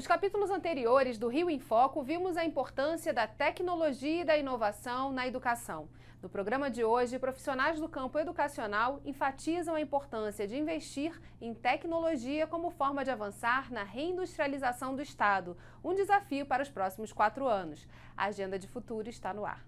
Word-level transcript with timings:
Nos 0.00 0.06
capítulos 0.06 0.50
anteriores 0.50 1.18
do 1.18 1.28
Rio 1.28 1.50
em 1.50 1.58
Foco, 1.58 2.02
vimos 2.02 2.34
a 2.38 2.42
importância 2.42 3.12
da 3.12 3.26
tecnologia 3.26 4.22
e 4.22 4.24
da 4.24 4.34
inovação 4.34 5.12
na 5.12 5.26
educação. 5.26 5.90
No 6.22 6.28
programa 6.30 6.70
de 6.70 6.82
hoje, 6.82 7.18
profissionais 7.18 7.78
do 7.78 7.86
campo 7.86 8.18
educacional 8.18 9.02
enfatizam 9.04 9.74
a 9.74 9.80
importância 9.82 10.48
de 10.48 10.56
investir 10.56 11.20
em 11.38 11.52
tecnologia 11.52 12.46
como 12.46 12.70
forma 12.70 13.04
de 13.04 13.10
avançar 13.10 13.70
na 13.70 13.82
reindustrialização 13.82 14.96
do 14.96 15.02
Estado, 15.02 15.54
um 15.84 15.94
desafio 15.94 16.46
para 16.46 16.62
os 16.62 16.70
próximos 16.70 17.12
quatro 17.12 17.46
anos. 17.46 17.86
A 18.16 18.24
agenda 18.24 18.58
de 18.58 18.66
futuro 18.66 19.06
está 19.06 19.34
no 19.34 19.44
ar. 19.44 19.62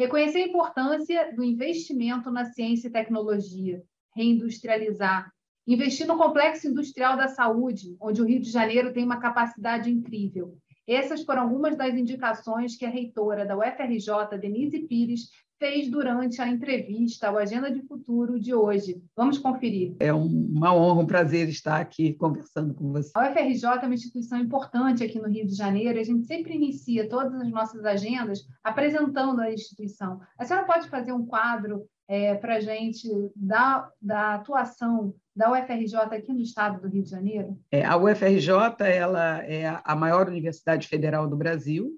Reconhecer 0.00 0.38
a 0.38 0.46
importância 0.46 1.30
do 1.36 1.44
investimento 1.44 2.30
na 2.30 2.46
ciência 2.46 2.88
e 2.88 2.90
tecnologia, 2.90 3.82
reindustrializar, 4.16 5.30
investir 5.66 6.06
no 6.06 6.16
complexo 6.16 6.66
industrial 6.66 7.18
da 7.18 7.28
saúde, 7.28 7.98
onde 8.00 8.22
o 8.22 8.24
Rio 8.24 8.40
de 8.40 8.50
Janeiro 8.50 8.94
tem 8.94 9.04
uma 9.04 9.20
capacidade 9.20 9.90
incrível. 9.90 10.56
Essas 10.88 11.22
foram 11.22 11.42
algumas 11.42 11.76
das 11.76 11.92
indicações 11.92 12.78
que 12.78 12.86
a 12.86 12.88
reitora 12.88 13.44
da 13.44 13.54
UFRJ, 13.54 14.38
Denise 14.40 14.86
Pires, 14.86 15.28
fez 15.60 15.90
durante 15.90 16.40
a 16.40 16.48
entrevista, 16.48 17.30
o 17.30 17.36
Agenda 17.36 17.70
de 17.70 17.82
Futuro 17.82 18.40
de 18.40 18.54
hoje. 18.54 19.00
Vamos 19.14 19.36
conferir. 19.38 19.94
É 20.00 20.10
uma 20.10 20.74
honra, 20.74 21.02
um 21.02 21.06
prazer 21.06 21.50
estar 21.50 21.78
aqui 21.78 22.14
conversando 22.14 22.72
com 22.72 22.90
você. 22.90 23.10
A 23.14 23.30
UFRJ 23.30 23.66
é 23.66 23.86
uma 23.86 23.94
instituição 23.94 24.38
importante 24.38 25.04
aqui 25.04 25.18
no 25.20 25.28
Rio 25.28 25.46
de 25.46 25.54
Janeiro 25.54 26.00
a 26.00 26.02
gente 26.02 26.26
sempre 26.26 26.54
inicia 26.54 27.06
todas 27.08 27.34
as 27.34 27.50
nossas 27.50 27.84
agendas 27.84 28.40
apresentando 28.64 29.40
a 29.40 29.52
instituição. 29.52 30.18
A 30.38 30.46
senhora 30.46 30.66
pode 30.66 30.88
fazer 30.88 31.12
um 31.12 31.26
quadro 31.26 31.84
é, 32.08 32.34
para 32.34 32.56
a 32.56 32.60
gente 32.60 33.06
da, 33.36 33.88
da 34.00 34.36
atuação 34.36 35.14
da 35.36 35.52
UFRJ 35.52 35.96
aqui 36.10 36.32
no 36.32 36.40
estado 36.40 36.80
do 36.80 36.88
Rio 36.88 37.02
de 37.02 37.10
Janeiro? 37.10 37.58
É, 37.70 37.84
a 37.84 37.98
UFRJ 37.98 38.50
ela 38.80 39.44
é 39.44 39.78
a 39.84 39.94
maior 39.94 40.26
universidade 40.26 40.88
federal 40.88 41.28
do 41.28 41.36
Brasil, 41.36 41.92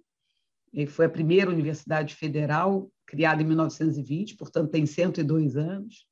e 0.72 0.86
foi 0.86 1.04
a 1.04 1.10
primeira 1.10 1.50
universidade 1.50 2.14
federal 2.14 2.90
criada 3.12 3.42
em 3.42 3.44
1920, 3.44 4.36
portanto 4.36 4.70
tem 4.70 4.86
102 4.86 5.54
anos. 5.54 6.06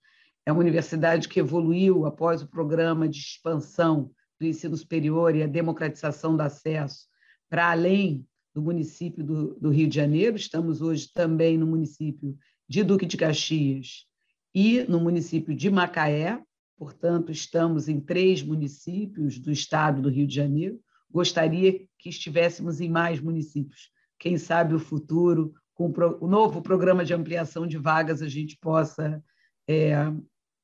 É 0.44 0.52
uma 0.52 0.60
universidade 0.60 1.30
que 1.30 1.40
evoluiu 1.40 2.04
após 2.04 2.42
o 2.42 2.46
programa 2.46 3.08
de 3.08 3.16
expansão 3.16 4.10
do 4.38 4.46
ensino 4.46 4.76
superior 4.76 5.34
e 5.34 5.42
a 5.42 5.46
democratização 5.46 6.36
do 6.36 6.42
acesso 6.42 7.06
para 7.48 7.70
além 7.70 8.26
do 8.54 8.60
município 8.60 9.24
do, 9.24 9.54
do, 9.58 9.70
Rio 9.70 9.88
de 9.88 9.96
Janeiro. 9.96 10.36
Estamos 10.36 10.82
hoje 10.82 11.08
também 11.14 11.56
no 11.56 11.66
município 11.66 12.36
de 12.68 12.84
Duque 12.84 13.06
de 13.06 13.16
Caxias 13.16 14.04
e 14.54 14.82
no 14.82 15.00
município 15.00 15.54
de 15.54 15.70
Macaé. 15.70 16.38
Portanto, 16.76 17.32
estamos 17.32 17.88
em 17.88 17.98
três 17.98 18.42
municípios 18.42 19.38
do 19.38 19.50
estado 19.50 20.02
do 20.02 20.10
Rio 20.10 20.26
de 20.26 20.34
Janeiro. 20.34 20.78
Gostaria 21.10 21.80
que 21.98 22.10
estivéssemos 22.10 22.78
em 22.78 22.90
mais 22.90 23.20
municípios. 23.20 23.90
Quem 24.18 24.36
sabe 24.36 24.74
o 24.74 24.78
futuro 24.78 25.54
com 25.80 25.90
o 26.20 26.28
novo 26.28 26.60
programa 26.60 27.06
de 27.06 27.14
ampliação 27.14 27.66
de 27.66 27.78
vagas, 27.78 28.20
a 28.20 28.28
gente 28.28 28.54
possa 28.58 29.24
é, 29.66 29.94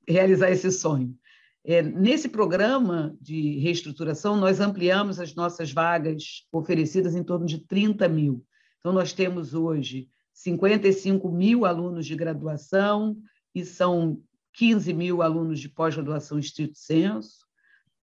realizar 0.06 0.50
esse 0.50 0.70
sonho. 0.70 1.16
É, 1.64 1.80
nesse 1.80 2.28
programa 2.28 3.16
de 3.18 3.58
reestruturação, 3.58 4.36
nós 4.36 4.60
ampliamos 4.60 5.18
as 5.18 5.34
nossas 5.34 5.72
vagas 5.72 6.46
oferecidas 6.52 7.14
em 7.14 7.24
torno 7.24 7.46
de 7.46 7.60
30 7.66 8.06
mil. 8.10 8.44
Então, 8.78 8.92
nós 8.92 9.14
temos 9.14 9.54
hoje 9.54 10.06
55 10.34 11.32
mil 11.32 11.64
alunos 11.64 12.04
de 12.04 12.14
graduação 12.14 13.16
e 13.54 13.64
são 13.64 14.20
15 14.52 14.92
mil 14.92 15.22
alunos 15.22 15.60
de 15.60 15.70
pós-graduação 15.70 16.38
estrito 16.38 16.76
senso. 16.76 17.46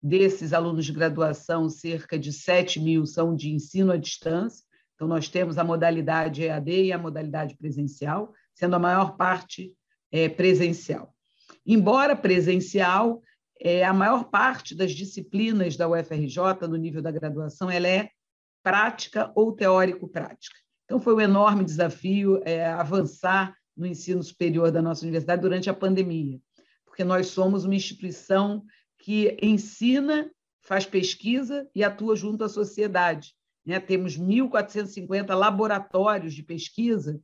Desses 0.01 0.53
alunos 0.53 0.87
de 0.87 0.93
graduação, 0.93 1.69
cerca 1.69 2.17
de 2.17 2.33
7 2.33 2.79
mil 2.79 3.05
são 3.05 3.35
de 3.35 3.51
ensino 3.51 3.91
à 3.91 3.97
distância, 3.97 4.65
então, 5.01 5.09
nós 5.09 5.31
temos 5.31 5.57
a 5.57 5.65
modalidade 5.65 6.43
EAD 6.43 6.71
e 6.71 6.93
a 6.93 6.99
modalidade 6.99 7.57
presencial, 7.57 8.35
sendo 8.55 8.77
a 8.77 8.79
maior 8.79 9.17
parte 9.17 9.73
é, 10.13 10.29
presencial. 10.29 11.15
Embora 11.65 12.15
presencial, 12.15 13.23
é, 13.59 13.83
a 13.83 13.95
maior 13.95 14.25
parte 14.25 14.75
das 14.75 14.93
disciplinas 14.93 15.75
da 15.75 15.89
UFRJ, 15.89 16.69
no 16.69 16.77
nível 16.77 17.01
da 17.01 17.11
graduação, 17.11 17.71
ela 17.71 17.89
é 17.89 18.11
prática 18.63 19.33
ou 19.35 19.53
teórico-prática. 19.53 20.59
Então, 20.85 21.01
foi 21.01 21.15
um 21.15 21.21
enorme 21.23 21.65
desafio 21.65 22.43
é, 22.45 22.67
avançar 22.67 23.57
no 23.75 23.87
ensino 23.87 24.23
superior 24.23 24.71
da 24.71 24.83
nossa 24.83 25.03
universidade 25.03 25.41
durante 25.41 25.71
a 25.71 25.75
pandemia, 25.75 26.39
porque 26.85 27.05
nós 27.05 27.29
somos 27.29 27.65
uma 27.65 27.75
instituição 27.75 28.63
que 28.99 29.35
ensina, 29.41 30.31
faz 30.61 30.85
pesquisa 30.85 31.67
e 31.75 31.83
atua 31.83 32.15
junto 32.15 32.45
à 32.45 32.51
sociedade. 32.51 33.35
Né? 33.71 33.79
Temos 33.79 34.19
1.450 34.19 35.33
laboratórios 35.33 36.35
de 36.35 36.43
pesquisa 36.43 37.21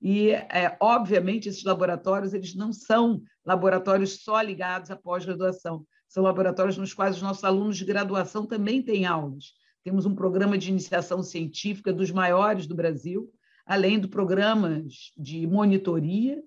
e, 0.00 0.30
é, 0.30 0.74
obviamente, 0.80 1.46
esses 1.46 1.62
laboratórios 1.62 2.32
eles 2.32 2.54
não 2.54 2.72
são 2.72 3.22
laboratórios 3.44 4.24
só 4.24 4.40
ligados 4.40 4.90
à 4.90 4.96
pós-graduação, 4.96 5.84
são 6.08 6.22
laboratórios 6.22 6.78
nos 6.78 6.94
quais 6.94 7.16
os 7.16 7.22
nossos 7.22 7.44
alunos 7.44 7.76
de 7.76 7.84
graduação 7.84 8.46
também 8.46 8.82
têm 8.82 9.04
aulas. 9.04 9.52
Temos 9.84 10.06
um 10.06 10.14
programa 10.14 10.56
de 10.56 10.70
iniciação 10.70 11.22
científica 11.22 11.92
dos 11.92 12.10
maiores 12.10 12.66
do 12.66 12.74
Brasil, 12.74 13.30
além 13.66 14.00
de 14.00 14.08
programas 14.08 15.12
de 15.18 15.46
monitoria 15.46 16.42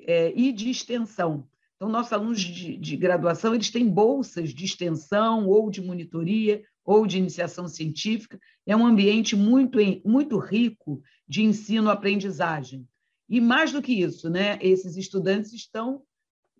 é, 0.00 0.32
e 0.34 0.52
de 0.52 0.70
extensão. 0.70 1.46
Então, 1.76 1.90
nossos 1.90 2.14
alunos 2.14 2.40
de, 2.40 2.78
de 2.78 2.96
graduação 2.96 3.54
eles 3.54 3.70
têm 3.70 3.86
bolsas 3.86 4.54
de 4.54 4.64
extensão 4.64 5.46
ou 5.46 5.70
de 5.70 5.82
monitoria 5.82 6.62
ou 6.86 7.06
de 7.06 7.18
iniciação 7.18 7.66
científica, 7.66 8.38
é 8.64 8.76
um 8.76 8.86
ambiente 8.86 9.34
muito, 9.34 9.78
muito 10.04 10.38
rico 10.38 11.02
de 11.28 11.42
ensino-aprendizagem. 11.42 12.86
E 13.28 13.40
mais 13.40 13.72
do 13.72 13.82
que 13.82 13.92
isso, 13.92 14.30
né, 14.30 14.56
esses 14.62 14.96
estudantes 14.96 15.52
estão 15.52 16.02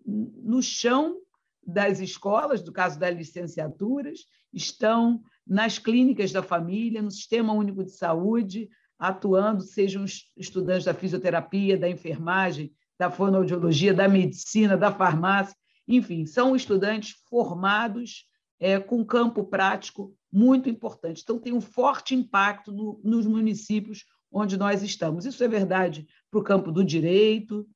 no 0.05 0.61
chão 0.61 1.17
das 1.65 1.99
escolas, 1.99 2.63
no 2.63 2.73
caso 2.73 2.99
das 2.99 3.15
licenciaturas, 3.15 4.19
estão 4.53 5.21
nas 5.45 5.79
clínicas 5.79 6.31
da 6.31 6.43
família, 6.43 7.01
no 7.01 7.11
Sistema 7.11 7.53
Único 7.53 7.83
de 7.83 7.91
Saúde, 7.91 8.69
atuando, 8.99 9.61
sejam 9.63 10.03
estudantes 10.35 10.85
da 10.85 10.93
fisioterapia, 10.93 11.77
da 11.77 11.89
enfermagem, 11.89 12.73
da 12.97 13.09
fonoaudiologia, 13.11 13.93
da 13.93 14.07
medicina, 14.07 14.75
da 14.75 14.91
farmácia, 14.91 15.55
enfim, 15.87 16.25
são 16.25 16.55
estudantes 16.55 17.15
formados 17.29 18.25
é, 18.59 18.79
com 18.79 19.05
campo 19.05 19.45
prático 19.45 20.16
muito 20.31 20.69
importante. 20.69 21.21
Então, 21.23 21.39
tem 21.39 21.53
um 21.53 21.61
forte 21.61 22.15
impacto 22.15 22.71
no, 22.71 22.99
nos 23.03 23.25
municípios 23.25 24.05
onde 24.31 24.57
nós 24.57 24.83
estamos. 24.83 25.25
Isso 25.25 25.43
é 25.43 25.47
verdade 25.47 26.07
para 26.29 26.39
o 26.39 26.43
campo 26.43 26.71
do 26.71 26.83
direito, 26.83 27.67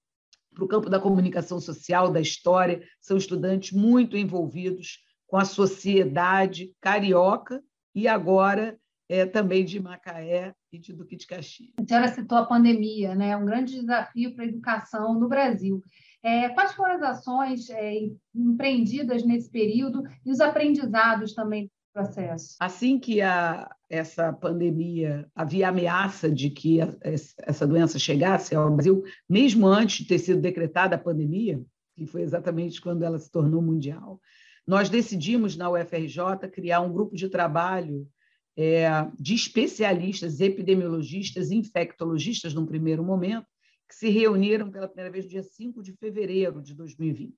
para 0.54 0.64
o 0.64 0.68
campo 0.68 0.90
da 0.90 1.00
comunicação 1.00 1.60
social, 1.60 2.12
da 2.12 2.20
história. 2.20 2.84
São 3.00 3.18
estudantes 3.18 3.72
muito 3.72 4.18
envolvidos 4.18 5.00
com 5.28 5.38
a 5.38 5.46
sociedade 5.46 6.74
carioca 6.82 7.64
e 7.96 8.08
agora 8.08 8.78
é, 9.08 9.26
também 9.26 9.66
de 9.66 9.80
Macaé 9.80 10.54
e 10.72 10.80
de 10.80 10.94
Duque 10.94 11.16
de 11.16 11.28
Caxias. 11.28 11.72
A 11.78 11.86
senhora 11.86 12.08
citou 12.10 12.38
a 12.38 12.46
pandemia, 12.46 13.16
né? 13.16 13.36
um 13.36 13.46
grande 13.46 13.80
desafio 13.80 14.34
para 14.34 14.46
a 14.46 14.48
educação 14.48 15.20
no 15.20 15.28
Brasil. 15.28 15.82
É, 16.24 16.50
quais 16.50 16.74
foram 16.74 16.96
as 16.96 17.02
ações 17.02 17.70
é, 17.70 17.94
empreendidas 18.34 19.24
nesse 19.26 19.50
período 19.50 20.04
e 20.26 20.32
os 20.32 20.40
aprendizados 20.40 21.34
também 21.34 21.70
processo? 21.94 22.56
Assim 22.60 23.00
que 23.00 23.22
a, 23.22 23.70
essa 23.90 24.32
pandemia, 24.34 25.30
havia 25.36 25.70
ameaça 25.70 26.32
de 26.32 26.50
que 26.50 26.82
a, 26.82 26.94
essa 27.04 27.68
doença 27.68 28.00
chegasse 28.00 28.56
ao 28.56 28.74
Brasil, 28.74 29.04
mesmo 29.30 29.68
antes 29.68 30.00
de 30.00 30.06
ter 30.06 30.20
sido 30.20 30.42
decretada 30.42 30.96
a 30.96 31.00
pandemia, 31.00 31.62
que 31.96 32.06
foi 32.06 32.22
exatamente 32.22 32.82
quando 32.82 33.04
ela 33.04 33.20
se 33.20 33.30
tornou 33.30 33.62
mundial, 33.62 34.20
nós 34.66 34.90
decidimos 34.90 35.56
na 35.58 35.70
UFRJ 35.70 36.50
criar 36.52 36.82
um 36.82 36.94
grupo 36.94 37.16
de 37.16 37.30
trabalho 37.30 38.08
é, 38.56 38.88
de 39.20 39.34
especialistas, 39.34 40.40
epidemiologistas, 40.40 41.52
infectologistas, 41.52 42.54
num 42.54 42.66
primeiro 42.66 43.04
momento, 43.04 43.48
que 43.88 43.96
se 43.96 44.10
reuniram 44.10 44.72
pela 44.72 44.88
primeira 44.88 45.12
vez 45.12 45.26
no 45.26 45.32
dia 45.32 45.44
5 45.44 45.82
de 45.82 45.94
fevereiro 45.94 46.62
de 46.62 46.74
2020. 46.74 47.36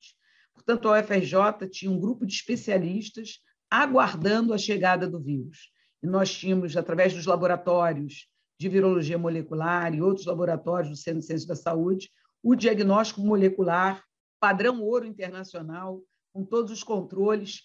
Portanto, 0.53 0.87
a 0.87 0.99
UFRJ 0.99 1.67
tinha 1.71 1.91
um 1.91 1.99
grupo 1.99 2.25
de 2.25 2.33
especialistas 2.33 3.39
aguardando 3.73 4.53
a 4.53 4.57
chegada 4.57 5.09
do 5.09 5.19
vírus. 5.19 5.71
E 6.03 6.05
nós 6.05 6.31
tínhamos, 6.31 6.77
através 6.77 7.11
dos 7.11 7.25
laboratórios 7.25 8.27
de 8.59 8.69
virologia 8.69 9.17
molecular 9.17 9.95
e 9.95 10.01
outros 10.01 10.27
laboratórios 10.27 10.91
do 10.91 10.95
Centro 10.95 11.21
de 11.21 11.25
Ciências 11.25 11.47
da 11.47 11.55
Saúde, 11.55 12.11
o 12.43 12.53
diagnóstico 12.53 13.21
molecular 13.21 14.03
padrão 14.39 14.79
ouro 14.79 15.07
internacional, 15.07 16.03
com 16.31 16.45
todos 16.45 16.71
os 16.71 16.83
controles 16.83 17.63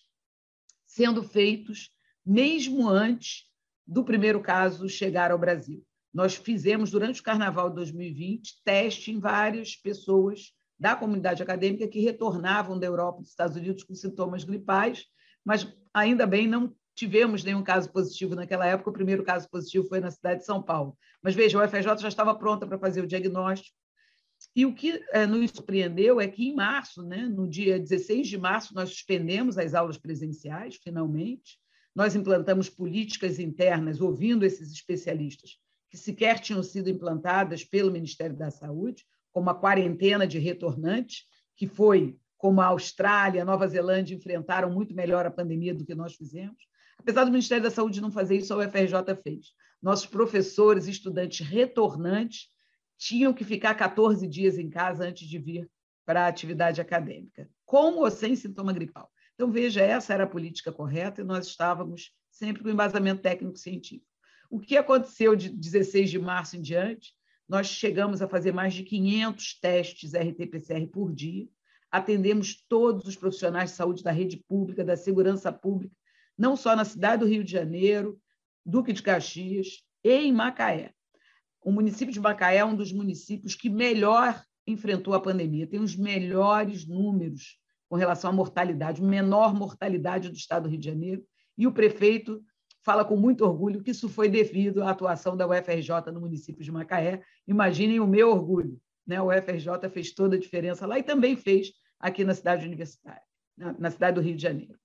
sendo 0.86 1.22
feitos 1.22 1.90
mesmo 2.24 2.88
antes 2.88 3.44
do 3.86 4.02
primeiro 4.02 4.40
caso 4.40 4.88
chegar 4.88 5.30
ao 5.30 5.38
Brasil. 5.38 5.84
Nós 6.12 6.34
fizemos, 6.34 6.90
durante 6.90 7.20
o 7.20 7.24
Carnaval 7.24 7.68
de 7.68 7.76
2020, 7.76 8.62
teste 8.64 9.10
em 9.10 9.20
várias 9.20 9.76
pessoas 9.76 10.54
da 10.80 10.96
comunidade 10.96 11.42
acadêmica 11.42 11.86
que 11.86 12.00
retornavam 12.00 12.78
da 12.78 12.86
Europa 12.86 13.18
e 13.18 13.22
dos 13.22 13.30
Estados 13.30 13.56
Unidos 13.58 13.82
com 13.82 13.94
sintomas 13.94 14.42
gripais, 14.42 15.04
mas 15.44 15.66
ainda 15.92 16.26
bem 16.26 16.46
não 16.46 16.74
tivemos 16.94 17.44
nenhum 17.44 17.62
caso 17.62 17.90
positivo 17.92 18.34
naquela 18.34 18.66
época. 18.66 18.90
O 18.90 18.92
primeiro 18.92 19.22
caso 19.22 19.48
positivo 19.48 19.86
foi 19.86 20.00
na 20.00 20.10
cidade 20.10 20.40
de 20.40 20.46
São 20.46 20.60
Paulo. 20.60 20.98
Mas 21.22 21.34
veja, 21.34 21.56
o 21.56 21.68
FJ 21.68 21.98
já 21.98 22.08
estava 22.08 22.34
pronta 22.34 22.66
para 22.66 22.78
fazer 22.78 23.02
o 23.02 23.06
diagnóstico. 23.06 23.76
E 24.54 24.66
o 24.66 24.74
que 24.74 25.02
é, 25.12 25.26
nos 25.26 25.50
surpreendeu 25.50 26.20
é 26.20 26.26
que 26.28 26.48
em 26.48 26.54
março, 26.54 27.02
né, 27.02 27.22
no 27.26 27.48
dia 27.48 27.78
16 27.78 28.26
de 28.26 28.38
março, 28.38 28.74
nós 28.74 28.90
suspendemos 28.90 29.58
as 29.58 29.74
aulas 29.74 29.96
presenciais, 29.96 30.76
finalmente. 30.82 31.58
Nós 31.94 32.14
implantamos 32.14 32.68
políticas 32.68 33.38
internas, 33.38 34.00
ouvindo 34.00 34.44
esses 34.44 34.72
especialistas, 34.72 35.58
que 35.90 35.96
sequer 35.96 36.40
tinham 36.40 36.62
sido 36.62 36.90
implantadas 36.90 37.64
pelo 37.64 37.90
Ministério 37.90 38.36
da 38.36 38.50
Saúde, 38.50 39.04
como 39.32 39.50
a 39.50 39.54
quarentena 39.54 40.26
de 40.26 40.38
retornantes, 40.38 41.24
que 41.56 41.66
foi 41.66 42.16
como 42.38 42.60
a 42.60 42.66
Austrália, 42.66 43.42
a 43.42 43.44
Nova 43.44 43.66
Zelândia 43.66 44.14
enfrentaram 44.14 44.70
muito 44.70 44.94
melhor 44.94 45.26
a 45.26 45.30
pandemia 45.30 45.74
do 45.74 45.84
que 45.84 45.94
nós 45.94 46.14
fizemos. 46.14 46.56
Apesar 46.96 47.24
do 47.24 47.30
Ministério 47.30 47.64
da 47.64 47.70
Saúde 47.70 48.00
não 48.00 48.10
fazer 48.10 48.36
isso, 48.36 48.54
a 48.54 48.56
UFRJ 48.56 49.14
fez. 49.22 49.48
Nossos 49.82 50.06
professores 50.06 50.86
e 50.86 50.90
estudantes 50.90 51.46
retornantes 51.46 52.48
tinham 52.96 53.34
que 53.34 53.44
ficar 53.44 53.74
14 53.74 54.26
dias 54.26 54.56
em 54.58 54.70
casa 54.70 55.04
antes 55.04 55.28
de 55.28 55.38
vir 55.38 55.68
para 56.06 56.24
a 56.24 56.28
atividade 56.28 56.80
acadêmica, 56.80 57.48
com 57.66 57.96
ou 57.96 58.10
sem 58.10 58.34
sintoma 58.34 58.72
gripal. 58.72 59.10
Então, 59.34 59.52
veja, 59.52 59.80
essa 59.80 60.14
era 60.14 60.24
a 60.24 60.28
política 60.28 60.72
correta 60.72 61.20
e 61.20 61.24
nós 61.24 61.46
estávamos 61.46 62.12
sempre 62.30 62.62
com 62.62 62.70
embasamento 62.70 63.20
técnico-científico. 63.20 64.06
O 64.50 64.58
que 64.58 64.76
aconteceu 64.76 65.36
de 65.36 65.48
16 65.48 66.10
de 66.10 66.18
março 66.18 66.56
em 66.56 66.62
diante? 66.62 67.12
Nós 67.48 67.66
chegamos 67.66 68.22
a 68.22 68.28
fazer 68.28 68.52
mais 68.52 68.74
de 68.74 68.82
500 68.82 69.60
testes 69.60 70.12
RT-PCR 70.12 70.86
por 70.88 71.12
dia, 71.12 71.46
atendemos 71.90 72.64
todos 72.68 73.06
os 73.06 73.16
profissionais 73.16 73.70
de 73.70 73.76
saúde 73.76 74.02
da 74.02 74.10
rede 74.10 74.36
pública, 74.48 74.84
da 74.84 74.96
segurança 74.96 75.52
pública, 75.52 75.94
não 76.36 76.56
só 76.56 76.76
na 76.76 76.84
cidade 76.84 77.20
do 77.20 77.28
Rio 77.28 77.42
de 77.42 77.50
Janeiro, 77.50 78.20
Duque 78.64 78.92
de 78.92 79.02
Caxias 79.02 79.82
e 80.04 80.10
em 80.10 80.32
Macaé. 80.32 80.92
O 81.62 81.72
município 81.72 82.12
de 82.12 82.20
Macaé 82.20 82.58
é 82.58 82.64
um 82.64 82.76
dos 82.76 82.92
municípios 82.92 83.54
que 83.54 83.68
melhor 83.68 84.42
enfrentou 84.66 85.14
a 85.14 85.20
pandemia, 85.20 85.66
tem 85.66 85.80
os 85.80 85.96
melhores 85.96 86.86
números 86.86 87.58
com 87.88 87.96
relação 87.96 88.30
à 88.30 88.32
mortalidade, 88.32 89.02
menor 89.02 89.54
mortalidade 89.54 90.28
do 90.28 90.36
estado 90.36 90.64
do 90.64 90.68
Rio 90.68 90.78
de 90.78 90.86
Janeiro, 90.86 91.24
e 91.56 91.66
o 91.66 91.72
prefeito 91.72 92.42
fala 92.82 93.04
com 93.04 93.16
muito 93.16 93.44
orgulho 93.44 93.82
que 93.82 93.90
isso 93.90 94.08
foi 94.08 94.28
devido 94.28 94.82
à 94.82 94.90
atuação 94.90 95.36
da 95.36 95.46
UFRJ 95.46 96.12
no 96.12 96.20
município 96.20 96.62
de 96.62 96.70
Macaé. 96.70 97.22
Imaginem 97.46 98.00
o 98.00 98.06
meu 98.06 98.30
orgulho. 98.30 98.80
Né? 99.06 99.20
O 99.20 99.28
UFRJ 99.28 99.90
fez 99.90 100.12
toda 100.12 100.36
a 100.36 100.38
diferença 100.38 100.86
lá 100.86 100.98
e 100.98 101.02
também 101.02 101.36
fez 101.36 101.72
aqui 101.98 102.24
na 102.24 102.34
cidade 102.34 102.66
universitária, 102.66 103.22
na 103.56 103.90
cidade 103.90 104.14
do 104.16 104.20
Rio 104.20 104.36
de 104.36 104.42
Janeiro. 104.42 104.78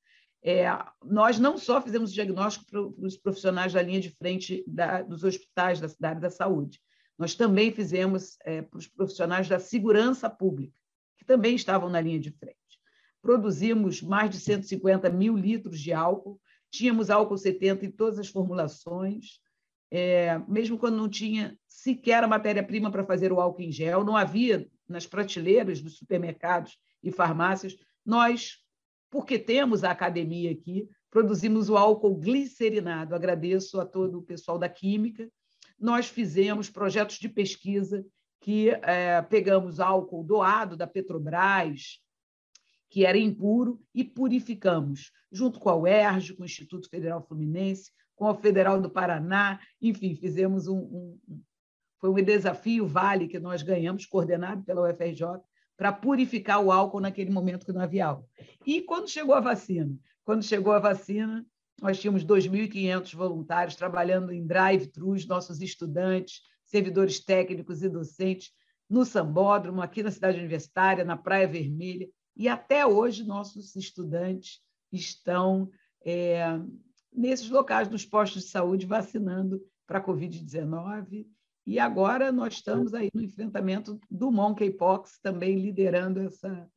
É, 0.45 0.65
nós 1.03 1.39
não 1.39 1.57
só 1.57 1.81
fizemos 1.81 2.13
diagnóstico 2.13 2.65
para 2.69 2.81
os 2.81 3.15
profissionais 3.15 3.71
da 3.71 3.81
linha 3.81 4.01
de 4.01 4.09
frente 4.09 4.63
da, 4.67 5.01
dos 5.01 5.23
hospitais 5.23 5.79
da 5.79 5.87
cidade 5.87 6.19
da 6.19 6.29
saúde, 6.29 6.81
nós 7.17 7.35
também 7.35 7.71
fizemos 7.71 8.37
é, 8.43 8.61
para 8.61 8.77
os 8.77 8.87
profissionais 8.87 9.47
da 9.47 9.59
segurança 9.59 10.29
pública, 10.29 10.77
que 11.17 11.23
também 11.23 11.55
estavam 11.55 11.89
na 11.89 12.01
linha 12.01 12.19
de 12.19 12.31
frente. 12.31 12.57
Produzimos 13.21 14.01
mais 14.01 14.29
de 14.31 14.39
150 14.39 15.09
mil 15.09 15.37
litros 15.37 15.79
de 15.79 15.93
álcool, 15.93 16.41
tínhamos 16.69 17.09
álcool 17.09 17.37
70 17.37 17.85
em 17.85 17.91
todas 17.91 18.19
as 18.19 18.27
formulações, 18.27 19.39
é, 19.89 20.39
mesmo 20.47 20.77
quando 20.77 20.97
não 20.97 21.07
tinha 21.07 21.57
sequer 21.67 22.23
a 22.23 22.27
matéria-prima 22.27 22.91
para 22.91 23.05
fazer 23.05 23.31
o 23.31 23.39
álcool 23.39 23.61
em 23.61 23.71
gel, 23.71 24.03
não 24.03 24.17
havia 24.17 24.67
nas 24.89 25.05
prateleiras 25.05 25.81
dos 25.81 25.97
supermercados 25.97 26.77
e 27.03 27.11
farmácias, 27.11 27.75
nós 28.05 28.63
porque 29.09 29.37
temos 29.37 29.83
a 29.83 29.91
academia 29.91 30.51
aqui, 30.51 30.89
produzimos 31.11 31.69
o 31.69 31.77
álcool 31.77 32.15
glicerinado. 32.15 33.13
Agradeço 33.13 33.79
a 33.79 33.85
todo 33.85 34.17
o 34.17 34.23
pessoal 34.23 34.57
da 34.57 34.67
Química. 34.67 35.29
Nós 35.79 36.07
fizemos 36.07 36.67
projetos 36.67 37.17
de 37.17 37.29
pesquisa 37.29 38.03
que 38.41 38.69
é, 38.69 39.21
pegamos 39.21 39.79
álcool 39.79 40.23
doado 40.23 40.75
da 40.75 40.87
Petrobras, 40.87 41.99
que 42.89 43.05
era 43.05 43.17
impuro, 43.17 43.79
e 43.93 44.03
purificamos, 44.03 45.11
junto 45.31 45.59
com 45.59 45.69
a 45.69 45.75
UERJ, 45.75 46.33
com 46.33 46.41
o 46.41 46.45
Instituto 46.45 46.89
Federal 46.89 47.21
Fluminense, 47.21 47.91
com 48.15 48.27
a 48.27 48.35
Federal 48.35 48.81
do 48.81 48.89
Paraná, 48.89 49.59
enfim, 49.79 50.15
fizemos 50.15 50.67
um, 50.67 50.77
um 50.77 51.19
foi 51.99 52.09
um 52.09 52.15
desafio 52.15 52.85
Vale 52.85 53.29
que 53.29 53.39
nós 53.39 53.61
ganhamos, 53.61 54.05
coordenado 54.05 54.61
pela 54.63 54.89
UFRJ, 54.89 55.39
para 55.83 55.91
purificar 55.91 56.63
o 56.63 56.71
álcool 56.71 57.01
naquele 57.01 57.29
momento 57.29 57.65
que 57.65 57.73
não 57.73 57.81
havia 57.81 58.05
álcool. 58.05 58.29
E 58.65 58.79
quando 58.83 59.09
chegou 59.09 59.35
a 59.35 59.41
vacina? 59.41 59.93
Quando 60.23 60.41
chegou 60.41 60.71
a 60.71 60.79
vacina, 60.79 61.45
nós 61.81 61.99
tínhamos 61.99 62.23
2.500 62.23 63.13
voluntários 63.13 63.75
trabalhando 63.75 64.31
em 64.31 64.47
drive-thrus, 64.47 65.27
nossos 65.27 65.59
estudantes, 65.59 66.39
servidores 66.63 67.19
técnicos 67.19 67.83
e 67.83 67.89
docentes, 67.89 68.53
no 68.89 69.03
Sambódromo, 69.03 69.81
aqui 69.81 70.01
na 70.01 70.09
cidade 70.09 70.39
universitária, 70.39 71.03
na 71.03 71.17
Praia 71.17 71.49
Vermelha, 71.49 72.07
e 72.33 72.47
até 72.47 72.85
hoje 72.85 73.25
nossos 73.25 73.75
estudantes 73.75 74.61
estão 74.89 75.69
é, 76.05 76.45
nesses 77.11 77.49
locais, 77.49 77.89
nos 77.89 78.05
postos 78.05 78.43
de 78.43 78.47
saúde, 78.47 78.85
vacinando 78.85 79.61
para 79.85 79.99
a 79.99 80.05
Covid-19 80.05 81.25
e 81.65 81.79
agora 81.79 82.31
nós 82.31 82.55
estamos 82.55 82.93
aí 82.93 83.09
no 83.13 83.21
enfrentamento 83.21 83.99
do 84.09 84.31
monkeypox, 84.31 85.19
também 85.21 85.59
liderando 85.59 86.19
essa, 86.19 86.69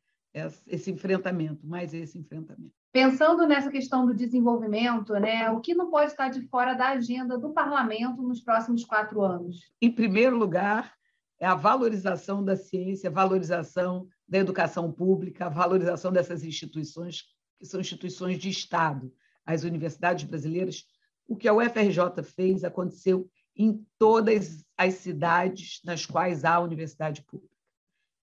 esse 0.66 0.90
enfrentamento, 0.90 1.66
mais 1.66 1.92
esse 1.92 2.18
enfrentamento. 2.18 2.74
Pensando 2.92 3.46
nessa 3.46 3.70
questão 3.70 4.06
do 4.06 4.14
desenvolvimento, 4.14 5.12
né, 5.14 5.50
o 5.50 5.60
que 5.60 5.74
não 5.74 5.90
pode 5.90 6.12
estar 6.12 6.28
de 6.28 6.46
fora 6.48 6.74
da 6.74 6.90
agenda 6.90 7.36
do 7.36 7.52
parlamento 7.52 8.22
nos 8.22 8.40
próximos 8.40 8.84
quatro 8.84 9.22
anos? 9.22 9.70
Em 9.82 9.90
primeiro 9.90 10.36
lugar, 10.36 10.94
é 11.38 11.46
a 11.46 11.54
valorização 11.54 12.42
da 12.42 12.56
ciência, 12.56 13.10
valorização 13.10 14.08
da 14.26 14.38
educação 14.38 14.90
pública, 14.90 15.46
a 15.46 15.50
valorização 15.50 16.10
dessas 16.10 16.42
instituições, 16.42 17.24
que 17.58 17.66
são 17.66 17.80
instituições 17.80 18.38
de 18.38 18.48
Estado. 18.48 19.12
As 19.44 19.62
universidades 19.62 20.24
brasileiras, 20.24 20.84
o 21.28 21.36
que 21.36 21.48
a 21.48 21.54
UFRJ 21.54 22.22
fez 22.22 22.64
aconteceu 22.64 23.28
em 23.56 23.84
todas 23.98 24.64
as 24.76 24.94
cidades 24.94 25.80
nas 25.84 26.04
quais 26.04 26.44
há 26.44 26.60
universidade 26.60 27.22
pública. 27.22 27.56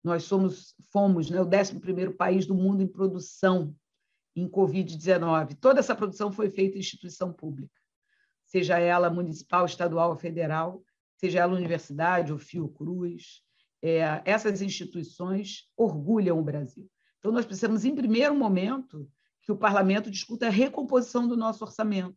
Nós 0.02 0.24
somos, 0.24 0.74
fomos 0.90 1.28
né, 1.28 1.40
o 1.40 1.46
11º 1.46 2.16
país 2.16 2.46
do 2.46 2.54
mundo 2.54 2.82
em 2.82 2.86
produção 2.86 3.74
em 4.34 4.48
Covid-19. 4.48 5.56
Toda 5.60 5.80
essa 5.80 5.94
produção 5.94 6.32
foi 6.32 6.48
feita 6.48 6.76
em 6.76 6.80
instituição 6.80 7.32
pública, 7.32 7.74
seja 8.46 8.78
ela 8.78 9.10
municipal, 9.10 9.66
estadual 9.66 10.10
ou 10.10 10.16
federal, 10.16 10.82
seja 11.16 11.40
ela 11.40 11.54
universidade 11.54 12.32
ou 12.32 12.38
Fiocruz. 12.38 13.42
É, 13.82 14.22
essas 14.24 14.62
instituições 14.62 15.70
orgulham 15.76 16.38
o 16.38 16.42
Brasil. 16.42 16.88
Então, 17.18 17.32
nós 17.32 17.44
precisamos, 17.44 17.84
em 17.84 17.94
primeiro 17.94 18.34
momento, 18.34 19.10
que 19.42 19.52
o 19.52 19.56
parlamento 19.56 20.10
discuta 20.10 20.46
a 20.46 20.50
recomposição 20.50 21.26
do 21.26 21.36
nosso 21.36 21.64
orçamento, 21.64 22.16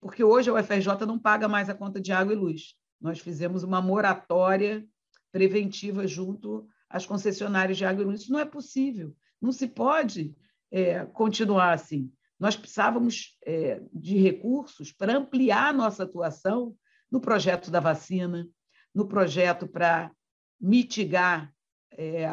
porque 0.00 0.24
hoje 0.24 0.50
a 0.50 0.54
UFRJ 0.54 1.06
não 1.06 1.18
paga 1.18 1.46
mais 1.46 1.68
a 1.68 1.74
conta 1.74 2.00
de 2.00 2.12
água 2.12 2.32
e 2.32 2.36
luz. 2.36 2.74
Nós 3.00 3.18
fizemos 3.18 3.62
uma 3.62 3.80
moratória 3.80 4.86
preventiva 5.30 6.06
junto 6.06 6.66
às 6.88 7.06
concessionárias 7.06 7.76
de 7.76 7.84
água 7.84 8.02
e 8.02 8.06
luz. 8.06 8.22
Isso 8.22 8.32
não 8.32 8.40
é 8.40 8.44
possível. 8.44 9.14
Não 9.40 9.52
se 9.52 9.68
pode 9.68 10.34
é, 10.70 11.04
continuar 11.06 11.72
assim. 11.72 12.12
Nós 12.38 12.56
precisávamos 12.56 13.38
é, 13.44 13.82
de 13.92 14.16
recursos 14.16 14.90
para 14.92 15.16
ampliar 15.16 15.74
nossa 15.74 16.04
atuação 16.04 16.74
no 17.10 17.20
projeto 17.20 17.70
da 17.70 17.80
vacina, 17.80 18.48
no 18.94 19.06
projeto 19.06 19.68
para 19.68 20.10
mitigar 20.58 21.52
é, 21.92 22.26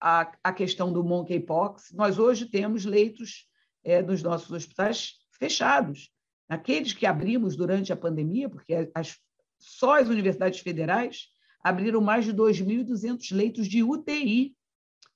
a, 0.00 0.32
a 0.42 0.52
questão 0.52 0.92
do 0.92 1.02
monkeypox. 1.02 1.92
Nós 1.92 2.18
hoje 2.18 2.46
temos 2.46 2.84
leitos 2.84 3.48
é, 3.82 4.02
nos 4.02 4.22
nossos 4.22 4.50
hospitais 4.50 5.14
fechados. 5.38 6.13
Aqueles 6.48 6.92
que 6.92 7.06
abrimos 7.06 7.56
durante 7.56 7.92
a 7.92 7.96
pandemia, 7.96 8.48
porque 8.48 8.90
as, 8.94 9.18
só 9.58 9.98
as 9.98 10.08
universidades 10.08 10.60
federais 10.60 11.28
abriram 11.62 12.00
mais 12.00 12.24
de 12.24 12.34
2.200 12.34 13.34
leitos 13.34 13.66
de 13.66 13.82
UTI, 13.82 14.54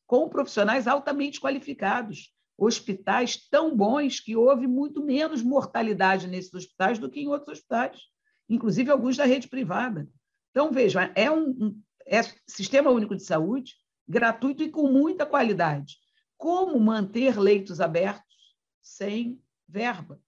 com 0.06 0.28
profissionais 0.28 0.86
altamente 0.86 1.38
qualificados, 1.38 2.32
hospitais 2.56 3.36
tão 3.48 3.76
bons 3.76 4.18
que 4.18 4.34
houve 4.34 4.66
muito 4.66 5.04
menos 5.04 5.42
mortalidade 5.42 6.26
nesses 6.26 6.52
hospitais 6.52 6.98
do 6.98 7.10
que 7.10 7.20
em 7.20 7.28
outros 7.28 7.58
hospitais, 7.58 8.00
inclusive 8.48 8.90
alguns 8.90 9.16
da 9.16 9.24
rede 9.24 9.46
privada. 9.46 10.08
Então, 10.50 10.72
vejam, 10.72 11.02
é 11.14 11.30
um, 11.30 11.50
um 11.50 11.82
é 12.06 12.22
sistema 12.46 12.90
único 12.90 13.14
de 13.14 13.22
saúde 13.22 13.74
gratuito 14.08 14.62
e 14.62 14.70
com 14.70 14.90
muita 14.90 15.26
qualidade. 15.26 15.98
Como 16.36 16.80
manter 16.80 17.38
leitos 17.38 17.80
abertos 17.80 18.56
sem 18.80 19.38
verba? 19.68 20.18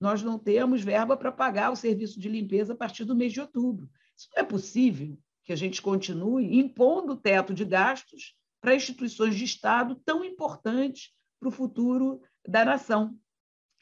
Nós 0.00 0.22
não 0.22 0.38
temos 0.38 0.82
verba 0.82 1.16
para 1.16 1.30
pagar 1.30 1.70
o 1.70 1.76
serviço 1.76 2.18
de 2.18 2.28
limpeza 2.28 2.72
a 2.72 2.76
partir 2.76 3.04
do 3.04 3.14
mês 3.14 3.32
de 3.32 3.40
outubro. 3.40 3.88
Isso 4.16 4.28
não 4.34 4.42
é 4.42 4.44
possível 4.44 5.18
que 5.44 5.52
a 5.52 5.56
gente 5.56 5.82
continue 5.82 6.58
impondo 6.58 7.12
o 7.12 7.16
teto 7.16 7.52
de 7.52 7.64
gastos 7.64 8.34
para 8.60 8.74
instituições 8.74 9.36
de 9.36 9.44
Estado 9.44 9.94
tão 10.04 10.24
importantes 10.24 11.12
para 11.38 11.48
o 11.48 11.52
futuro 11.52 12.20
da 12.46 12.64
nação. 12.64 13.16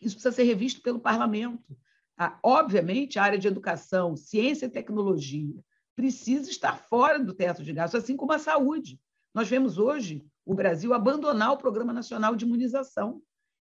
Isso 0.01 0.17
precisa 0.17 0.35
ser 0.35 0.45
revisto 0.45 0.81
pelo 0.83 1.01
parlamento. 1.01 1.77
Ah, 2.17 2.39
obviamente, 2.43 3.19
a 3.19 3.23
área 3.23 3.39
de 3.39 3.47
educação, 3.47 4.17
ciência 4.17 4.67
e 4.67 4.71
tecnologia 4.71 5.55
precisa 5.95 6.51
estar 6.51 6.79
fora 6.89 7.19
do 7.19 7.35
teto 7.35 7.63
de 7.63 7.73
gastos, 7.73 8.03
assim 8.03 8.17
como 8.17 8.33
a 8.33 8.39
saúde. 8.39 9.01
Nós 9.35 9.49
vemos 9.49 9.79
hoje 9.79 10.25
o 10.45 10.55
Brasil 10.55 10.95
abandonar 10.95 11.53
o 11.53 11.59
Programa 11.59 11.93
Nacional 11.93 12.35
de 12.35 12.45
Imunização. 12.45 13.21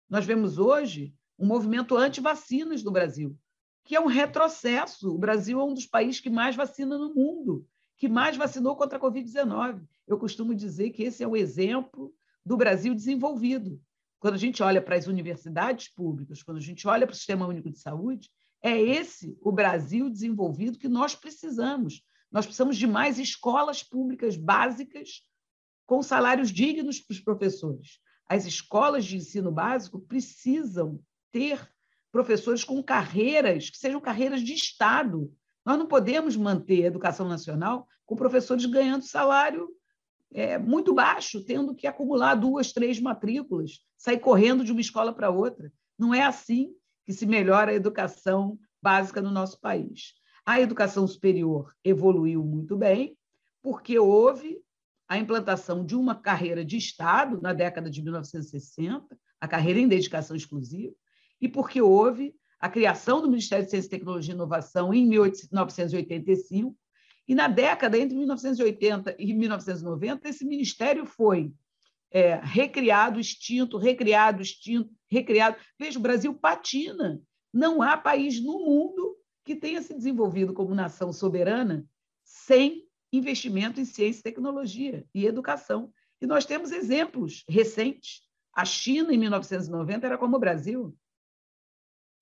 Nós 0.09 0.25
vemos 0.25 0.59
hoje 0.59 1.15
um 1.39 1.47
movimento 1.47 1.97
anti-vacinas 1.97 2.83
no 2.83 2.91
Brasil, 2.91 3.37
que 3.85 3.95
é 3.95 4.01
um 4.01 4.07
retrocesso. 4.07 5.15
O 5.15 5.19
Brasil 5.19 5.61
é 5.61 5.65
um 5.65 5.75
dos 5.75 5.87
países 5.87 6.21
que 6.21 6.31
mais 6.31 6.57
vacina 6.57 6.99
no 6.99 7.15
mundo, 7.15 7.67
que 7.97 8.09
mais 8.09 8.37
vacinou 8.37 8.77
contra 8.77 8.99
a 8.99 9.01
Covid-19. 9.01 9.83
Eu 10.07 10.19
costumo 10.19 10.55
dizer 10.55 10.91
que 10.91 11.03
esse 11.03 11.23
é 11.23 11.29
o 11.29 11.37
exemplo 11.37 12.13
do 12.45 12.57
Brasil 12.57 12.95
desenvolvido. 12.95 13.81
Quando 14.19 14.35
a 14.35 14.39
gente 14.39 14.63
olha 14.63 14.81
para 14.81 14.97
as 14.97 15.07
universidades 15.07 15.89
públicas, 15.89 16.43
quando 16.43 16.59
a 16.59 16.63
gente 16.63 16.87
olha 16.89 17.07
para 17.07 17.13
o 17.13 17.17
Sistema 17.17 17.47
Único 17.47 17.71
de 17.71 17.79
Saúde, 17.79 18.31
é 18.63 18.81
esse 18.81 19.37
o 19.41 19.53
Brasil 19.53 20.09
desenvolvido 20.09 20.79
que 20.79 20.89
nós 20.89 21.15
precisamos. 21.15 22.03
Nós 22.31 22.47
precisamos 22.47 22.77
de 22.77 22.87
mais 22.87 23.19
escolas 23.19 23.83
públicas 23.83 24.37
básicas 24.37 25.23
com 25.87 26.03
salários 26.03 26.51
dignos 26.51 26.99
para 26.99 27.15
os 27.15 27.21
professores. 27.21 28.01
As 28.29 28.45
escolas 28.45 29.05
de 29.05 29.17
ensino 29.17 29.53
básico 29.53 30.01
precisam 30.01 31.01
ter 31.37 31.71
professores 32.11 32.65
com 32.65 32.83
carreiras 32.83 33.69
que 33.69 33.77
sejam 33.77 34.01
carreiras 34.01 34.41
de 34.41 34.55
Estado. 34.55 35.31
Nós 35.63 35.79
não 35.79 35.87
podemos 35.87 36.35
manter 36.35 36.85
a 36.85 36.87
educação 36.87 37.29
nacional 37.29 37.87
com 38.07 38.17
professores 38.17 38.65
ganhando 38.65 39.03
salário 39.03 39.69
é, 40.33 40.57
muito 40.57 40.95
baixo, 40.95 41.45
tendo 41.45 41.75
que 41.75 41.87
acumular 41.87 42.35
duas, 42.37 42.73
três 42.73 42.99
matrículas, 42.99 43.81
sair 43.99 44.19
correndo 44.19 44.65
de 44.65 44.73
uma 44.73 44.81
escola 44.81 45.13
para 45.13 45.29
outra. 45.29 45.71
Não 45.99 46.15
é 46.15 46.23
assim 46.23 46.73
que 47.05 47.13
se 47.13 47.27
melhora 47.27 47.71
a 47.71 47.75
educação 47.75 48.59
básica 48.83 49.21
no 49.21 49.31
nosso 49.31 49.61
país. 49.61 50.15
A 50.47 50.59
educação 50.59 51.07
superior 51.07 51.75
evoluiu 51.85 52.43
muito 52.43 52.79
bem, 52.79 53.15
porque 53.63 53.99
houve 53.99 54.59
a 55.07 55.19
implantação 55.19 55.85
de 55.85 55.95
uma 55.95 56.15
carreira 56.15 56.65
de 56.65 56.79
Estado 56.79 57.43
na 57.43 57.53
década 57.53 57.91
de 57.91 58.03
1960, 58.03 59.19
a 59.39 59.47
carreira 59.47 59.79
em 59.79 59.87
dedicação 59.87 60.35
exclusiva, 60.35 60.95
e 61.41 61.49
porque 61.49 61.81
houve 61.81 62.35
a 62.59 62.69
criação 62.69 63.21
do 63.21 63.29
Ministério 63.29 63.65
de 63.65 63.71
Ciência, 63.71 63.91
Tecnologia 63.91 64.33
e 64.33 64.37
Inovação 64.37 64.93
em 64.93 65.07
1985, 65.07 66.77
e 67.29 67.35
na 67.35 67.49
década 67.49 67.99
entre 67.99 68.17
1980 68.17 69.17
e 69.19 69.35
1990, 69.35 70.29
esse 70.29 70.45
ministério 70.45 71.05
foi 71.05 71.53
é, 72.11 72.37
recriado, 72.37 73.19
extinto, 73.19 73.77
recriado, 73.77 74.41
extinto, 74.41 74.91
recriado. 75.11 75.57
Veja, 75.79 75.99
o 75.99 76.03
Brasil 76.03 76.33
patina. 76.35 77.21
Não 77.53 77.83
há 77.83 77.97
país 77.97 78.41
no 78.41 78.61
mundo 78.65 79.17
que 79.45 79.57
tenha 79.57 79.83
se 79.83 79.95
desenvolvido 79.95 80.53
como 80.53 80.75
nação 80.75 81.13
soberana 81.13 81.85
sem 82.25 82.85
investimento 83.13 83.81
em 83.81 83.85
ciência, 83.85 84.23
tecnologia 84.23 85.05
e 85.15 85.27
educação. 85.27 85.93
E 86.21 86.27
nós 86.27 86.45
temos 86.45 86.71
exemplos 86.71 87.45
recentes. 87.49 88.23
A 88.55 88.65
China, 88.65 89.13
em 89.13 89.19
1990, 89.19 90.07
era 90.07 90.19
como 90.19 90.37
o 90.37 90.41
Brasil. 90.41 90.97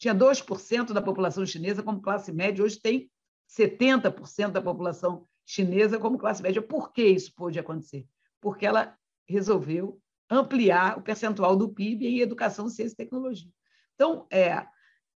Tinha 0.05 0.15
2% 0.15 0.93
da 0.93 1.01
população 1.01 1.47
chinesa 1.47 1.83
como 1.83 2.03
classe 2.03 2.31
média, 2.31 2.63
hoje 2.63 2.79
tem 2.79 3.11
70% 3.49 4.51
da 4.51 4.61
população 4.61 5.27
chinesa 5.47 5.99
como 5.99 6.19
classe 6.19 6.43
média. 6.43 6.61
Por 6.61 6.93
que 6.93 7.07
isso 7.07 7.33
pôde 7.35 7.59
acontecer? 7.59 8.07
Porque 8.39 8.67
ela 8.67 8.95
resolveu 9.27 9.99
ampliar 10.29 10.99
o 10.99 11.03
percentual 11.03 11.57
do 11.57 11.71
PIB 11.71 12.07
em 12.07 12.19
educação, 12.19 12.69
ciência 12.69 12.93
e 12.93 12.97
tecnologia. 12.99 13.49
Então, 13.95 14.27
é, 14.31 14.67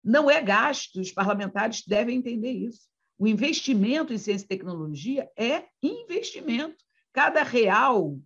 não 0.02 0.30
é 0.30 0.40
gasto, 0.40 1.02
os 1.02 1.12
parlamentares 1.12 1.84
devem 1.86 2.16
entender 2.16 2.52
isso. 2.52 2.88
O 3.18 3.28
investimento 3.28 4.14
em 4.14 4.18
ciência 4.18 4.46
e 4.46 4.48
tecnologia 4.48 5.30
é 5.36 5.66
investimento. 5.82 6.82
Cada 7.12 7.42
real 7.42 8.18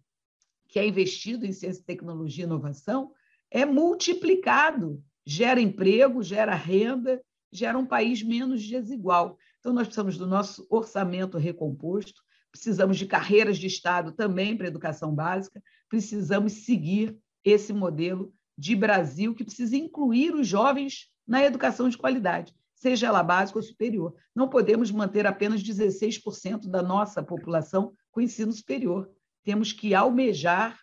que 0.69 0.79
é 0.79 0.87
investido 0.87 1.45
em 1.45 1.53
ciência, 1.53 1.83
tecnologia 1.85 2.45
e 2.45 2.47
inovação 2.47 3.13
é 3.51 3.65
multiplicado, 3.65 5.03
gera 5.25 5.61
emprego, 5.61 6.23
gera 6.23 6.55
renda, 6.55 7.23
gera 7.51 7.79
um 7.79 7.87
país 7.87 8.23
menos 8.23 8.63
desigual. 8.63 9.39
Então, 9.61 9.73
nós 9.73 9.87
precisamos 9.87 10.17
do 10.17 10.27
nosso 10.27 10.67
orçamento 10.71 11.39
recomposto, 11.39 12.23
precisamos 12.51 12.99
de 12.99 13.07
carreiras 13.07 13.59
de 13.59 13.67
Estado 13.67 14.13
também 14.13 14.57
para 14.57 14.67
a 14.67 14.69
educação 14.69 15.15
básica, 15.15 15.63
precisamos 15.89 16.65
seguir 16.65 17.17
esse 17.45 17.73
modelo 17.73 18.33
de 18.57 18.77
Brasil 18.77 19.35
que 19.35 19.45
precisa 19.45 19.77
incluir 19.77 20.35
os 20.35 20.47
jovens 20.47 21.09
na 21.27 21.43
educação 21.43 21.89
de 21.89 21.97
qualidade, 21.97 22.55
seja 22.75 23.07
ela 23.07 23.23
básica 23.23 23.59
ou 23.59 23.63
superior. 23.63 24.15
Não 24.35 24.49
podemos 24.49 24.91
manter 24.91 25.27
apenas 25.27 25.63
16% 25.63 26.69
da 26.69 26.83
nossa 26.83 27.23
população 27.23 27.95
com 28.11 28.21
ensino 28.21 28.53
superior. 28.53 29.11
Temos 29.45 29.73
que 29.73 29.95
almejar 29.95 30.79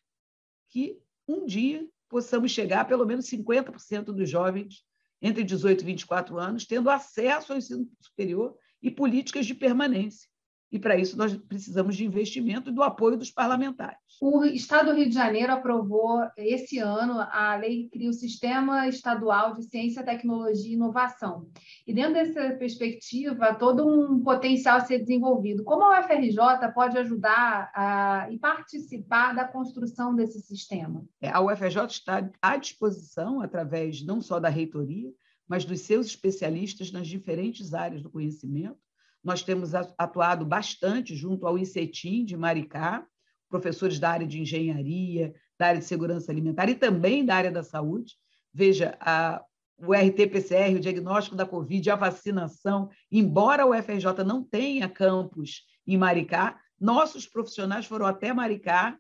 que 0.70 1.00
um 1.28 1.46
dia 1.46 1.88
possamos 2.10 2.52
chegar 2.52 2.82
a 2.82 2.86
pelo 2.86 3.06
menos 3.06 3.26
50% 3.28 4.06
dos 4.06 4.30
jovens 4.30 4.84
entre 5.22 5.44
18 5.44 5.82
e 5.82 5.86
24 5.86 6.38
anos 6.38 6.66
tendo 6.66 6.90
acesso 6.90 7.54
ao 7.54 7.58
ensino 7.58 7.90
superior 8.02 8.58
e 8.82 8.90
políticas 8.90 9.46
de 9.46 9.54
permanência. 9.54 10.28
E, 10.72 10.78
para 10.78 10.96
isso, 10.96 11.18
nós 11.18 11.36
precisamos 11.36 11.96
de 11.96 12.06
investimento 12.06 12.70
e 12.70 12.74
do 12.74 12.84
apoio 12.84 13.18
dos 13.18 13.32
parlamentares. 13.32 13.98
O 14.22 14.46
Estado 14.46 14.92
do 14.92 14.98
Rio 14.98 15.08
de 15.08 15.16
Janeiro 15.16 15.52
aprovou 15.52 16.22
esse 16.38 16.78
ano 16.78 17.20
a 17.32 17.56
lei 17.56 17.84
que 17.84 17.90
cria 17.90 18.10
o 18.10 18.14
Sistema 18.14 18.88
Estadual 18.88 19.56
de 19.56 19.64
Ciência, 19.64 20.04
Tecnologia 20.04 20.70
e 20.70 20.76
Inovação. 20.76 21.50
E, 21.88 21.94
dentro 21.94 22.14
dessa 22.14 22.56
perspectiva, 22.56 23.56
todo 23.56 23.88
um 23.88 24.22
potencial 24.22 24.78
a 24.78 24.82
ser 24.82 25.00
desenvolvido. 25.00 25.64
Como 25.64 25.84
a 25.84 26.02
UFRJ 26.02 26.38
pode 26.76 26.98
ajudar 26.98 27.72
a, 27.74 28.28
e 28.30 28.38
participar 28.38 29.34
da 29.34 29.46
construção 29.46 30.14
desse 30.14 30.40
sistema? 30.42 31.04
É, 31.20 31.30
a 31.30 31.42
UFRJ 31.42 31.86
está 31.88 32.30
à 32.42 32.58
disposição, 32.58 33.42
através 33.42 34.06
não 34.06 34.22
só 34.22 34.40
da 34.40 34.50
reitoria, 34.50 35.12
mas 35.48 35.66
dos 35.66 35.82
seus 35.82 36.06
especialistas 36.06 36.92
nas 36.92 37.08
diferentes 37.08 37.74
áreas 37.74 38.04
do 38.04 38.10
conhecimento. 38.10 38.78
Nós 39.24 39.44
temos 39.44 39.74
atuado 39.76 40.46
bastante 40.46 41.16
junto 41.16 41.46
ao 41.46 41.58
ICETIM 41.58 42.26
de 42.26 42.38
Maricá, 42.38 43.06
professores 43.50 44.00
da 44.00 44.10
área 44.10 44.28
de 44.28 44.40
engenharia, 44.40 45.34
da 45.58 45.68
área 45.68 45.80
de 45.80 45.86
segurança 45.86 46.32
alimentar 46.32 46.70
e 46.70 46.76
também 46.76 47.26
da 47.26 47.36
área 47.36 47.52
da 47.52 47.64
saúde. 47.64 48.16
Veja, 48.54 48.98
a, 49.00 49.44
o 49.78 49.94
RT-PCR, 49.94 50.76
o 50.76 50.80
diagnóstico 50.80 51.36
da 51.36 51.46
Covid, 51.46 51.90
a 51.90 51.96
vacinação, 51.96 52.90
embora 53.12 53.66
o 53.66 53.78
UFRJ 53.78 54.24
não 54.26 54.44
tenha 54.44 54.88
campus 54.88 55.64
em 55.86 55.98
Maricá, 55.98 56.60
nossos 56.80 57.28
profissionais 57.28 57.86
foram 57.86 58.06
até 58.06 58.34
Maricá 58.34 58.98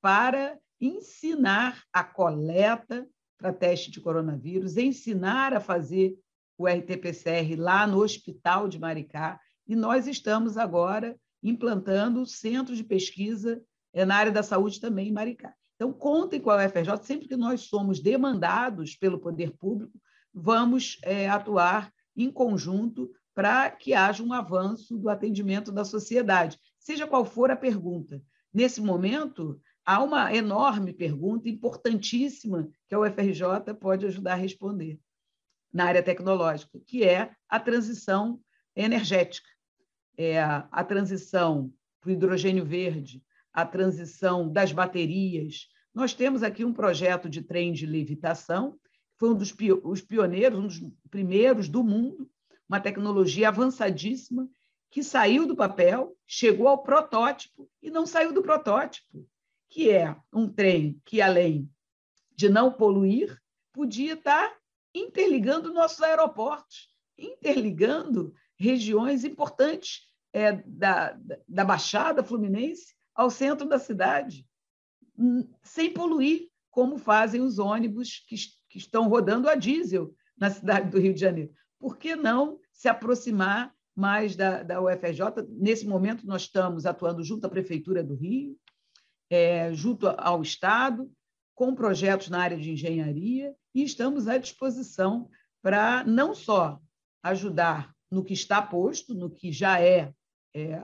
para 0.00 0.58
ensinar 0.80 1.82
a 1.92 2.04
coleta 2.04 3.06
para 3.38 3.52
teste 3.52 3.90
de 3.90 4.00
coronavírus, 4.00 4.76
ensinar 4.76 5.52
a 5.52 5.60
fazer 5.60 6.16
o 6.58 6.66
RT-PCR 6.66 7.56
lá 7.58 7.86
no 7.86 8.02
Hospital 8.02 8.68
de 8.68 8.78
Maricá, 8.78 9.38
e 9.66 9.74
nós 9.74 10.06
estamos 10.06 10.56
agora 10.56 11.16
implantando 11.42 12.24
centros 12.26 12.78
de 12.78 12.84
pesquisa 12.84 13.62
eh, 13.92 14.04
na 14.04 14.16
área 14.16 14.32
da 14.32 14.42
saúde 14.42 14.80
também 14.80 15.08
em 15.08 15.12
Maricá. 15.12 15.54
Então, 15.76 15.92
contem 15.92 16.40
com 16.40 16.50
a 16.50 16.64
UFRJ, 16.64 16.96
sempre 17.02 17.28
que 17.28 17.36
nós 17.36 17.62
somos 17.62 18.00
demandados 18.00 18.96
pelo 18.96 19.18
poder 19.18 19.52
público, 19.52 19.92
vamos 20.32 20.98
é, 21.02 21.28
atuar 21.28 21.92
em 22.16 22.30
conjunto 22.30 23.10
para 23.34 23.70
que 23.70 23.92
haja 23.92 24.22
um 24.22 24.32
avanço 24.32 24.96
do 24.96 25.10
atendimento 25.10 25.70
da 25.70 25.84
sociedade, 25.84 26.58
seja 26.78 27.06
qual 27.06 27.24
for 27.24 27.50
a 27.50 27.56
pergunta. 27.56 28.22
Nesse 28.52 28.80
momento, 28.80 29.60
há 29.84 30.02
uma 30.02 30.34
enorme 30.34 30.94
pergunta, 30.94 31.48
importantíssima, 31.48 32.68
que 32.88 32.94
a 32.94 33.00
UFRJ 33.00 33.74
pode 33.78 34.06
ajudar 34.06 34.32
a 34.32 34.36
responder 34.36 34.98
na 35.70 35.84
área 35.84 36.02
tecnológica, 36.02 36.80
que 36.86 37.04
é 37.04 37.30
a 37.46 37.60
transição 37.60 38.40
energética, 38.74 39.48
é 40.16 40.40
a 40.40 40.84
transição 40.84 41.72
para 42.00 42.10
o 42.10 42.12
hidrogênio 42.12 42.64
verde, 42.64 43.22
a 43.52 43.64
transição 43.64 44.50
das 44.50 44.72
baterias. 44.72 45.68
Nós 45.94 46.12
temos 46.14 46.42
aqui 46.42 46.64
um 46.64 46.72
projeto 46.72 47.28
de 47.28 47.42
trem 47.42 47.72
de 47.72 47.86
levitação, 47.86 48.78
foi 49.18 49.30
um 49.30 49.34
dos 49.34 49.54
os 49.82 50.02
pioneiros, 50.02 50.58
um 50.58 50.66
dos 50.66 50.80
primeiros 51.10 51.68
do 51.68 51.82
mundo, 51.82 52.30
uma 52.68 52.80
tecnologia 52.80 53.48
avançadíssima 53.48 54.48
que 54.90 55.02
saiu 55.02 55.46
do 55.46 55.56
papel, 55.56 56.16
chegou 56.26 56.68
ao 56.68 56.82
protótipo 56.82 57.68
e 57.82 57.90
não 57.90 58.06
saiu 58.06 58.32
do 58.32 58.42
protótipo 58.42 59.26
que 59.68 59.90
é 59.90 60.16
um 60.32 60.48
trem 60.48 61.00
que, 61.04 61.20
além 61.20 61.70
de 62.34 62.48
não 62.48 62.72
poluir, 62.72 63.38
podia 63.72 64.14
estar 64.14 64.56
interligando 64.94 65.72
nossos 65.72 66.00
aeroportos, 66.02 66.88
interligando 67.18 68.32
regiões 68.58 69.24
importantes 69.24 70.02
é, 70.32 70.52
da, 70.66 71.18
da 71.48 71.64
Baixada 71.64 72.22
Fluminense 72.22 72.94
ao 73.14 73.30
centro 73.30 73.68
da 73.68 73.78
cidade, 73.78 74.46
sem 75.62 75.92
poluir, 75.92 76.48
como 76.70 76.98
fazem 76.98 77.40
os 77.40 77.58
ônibus 77.58 78.22
que, 78.28 78.36
que 78.68 78.78
estão 78.78 79.08
rodando 79.08 79.48
a 79.48 79.54
diesel 79.54 80.14
na 80.36 80.50
cidade 80.50 80.90
do 80.90 81.00
Rio 81.00 81.14
de 81.14 81.20
Janeiro. 81.20 81.50
Por 81.78 81.96
que 81.96 82.14
não 82.14 82.60
se 82.70 82.88
aproximar 82.88 83.74
mais 83.94 84.36
da, 84.36 84.62
da 84.62 84.82
UFRJ? 84.82 85.20
Nesse 85.48 85.86
momento, 85.86 86.26
nós 86.26 86.42
estamos 86.42 86.84
atuando 86.84 87.24
junto 87.24 87.46
à 87.46 87.48
Prefeitura 87.48 88.04
do 88.04 88.14
Rio, 88.14 88.58
é, 89.30 89.72
junto 89.72 90.06
ao 90.06 90.42
Estado, 90.42 91.10
com 91.54 91.74
projetos 91.74 92.28
na 92.28 92.40
área 92.40 92.58
de 92.58 92.72
engenharia, 92.72 93.54
e 93.74 93.82
estamos 93.82 94.28
à 94.28 94.36
disposição 94.36 95.30
para 95.62 96.04
não 96.04 96.34
só 96.34 96.78
ajudar 97.22 97.95
no 98.10 98.24
que 98.24 98.34
está 98.34 98.62
posto, 98.62 99.14
no 99.14 99.30
que 99.30 99.52
já 99.52 99.80
é, 99.80 100.12
é 100.54 100.82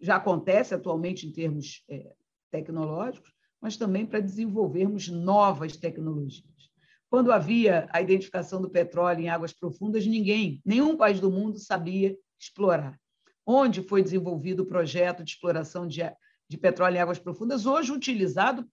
já 0.00 0.16
acontece 0.16 0.74
atualmente 0.74 1.26
em 1.26 1.32
termos 1.32 1.82
é, 1.88 2.14
tecnológicos, 2.50 3.32
mas 3.60 3.76
também 3.76 4.04
para 4.04 4.20
desenvolvermos 4.20 5.08
novas 5.08 5.76
tecnologias. 5.76 6.70
Quando 7.08 7.32
havia 7.32 7.88
a 7.90 8.02
identificação 8.02 8.60
do 8.60 8.68
petróleo 8.68 9.20
em 9.20 9.28
águas 9.28 9.52
profundas, 9.52 10.06
ninguém, 10.06 10.60
nenhum 10.64 10.96
país 10.96 11.20
do 11.20 11.30
mundo 11.30 11.58
sabia 11.58 12.16
explorar. 12.38 13.00
Onde 13.46 13.82
foi 13.82 14.02
desenvolvido 14.02 14.64
o 14.64 14.66
projeto 14.66 15.22
de 15.22 15.30
exploração 15.30 15.86
de, 15.86 16.00
de 16.48 16.58
petróleo 16.58 16.96
em 16.96 17.00
águas 17.00 17.18
profundas, 17.18 17.66
hoje 17.66 17.92
utilizado 17.92 18.68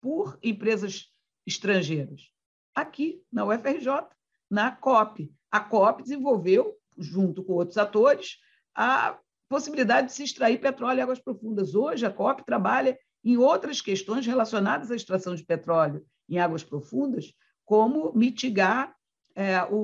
por 0.00 0.38
empresas 0.42 1.12
estrangeiras? 1.46 2.30
Aqui, 2.74 3.22
na 3.32 3.44
UFRJ, 3.44 4.06
na 4.50 4.70
COP. 4.70 5.32
A 5.50 5.60
COP 5.60 6.02
desenvolveu, 6.02 6.76
junto 6.96 7.42
com 7.42 7.54
outros 7.54 7.78
atores, 7.78 8.38
a 8.74 9.18
possibilidade 9.48 10.08
de 10.08 10.12
se 10.12 10.22
extrair 10.22 10.60
petróleo 10.60 10.98
em 10.98 11.02
águas 11.02 11.18
profundas. 11.18 11.74
Hoje, 11.74 12.06
a 12.06 12.10
COP 12.10 12.44
trabalha 12.44 12.96
em 13.24 13.36
outras 13.36 13.80
questões 13.80 14.26
relacionadas 14.26 14.90
à 14.90 14.96
extração 14.96 15.34
de 15.34 15.44
petróleo 15.44 16.04
em 16.28 16.38
águas 16.38 16.62
profundas, 16.62 17.34
como 17.64 18.12
mitigar 18.14 18.94
é, 19.34 19.62
o, 19.64 19.76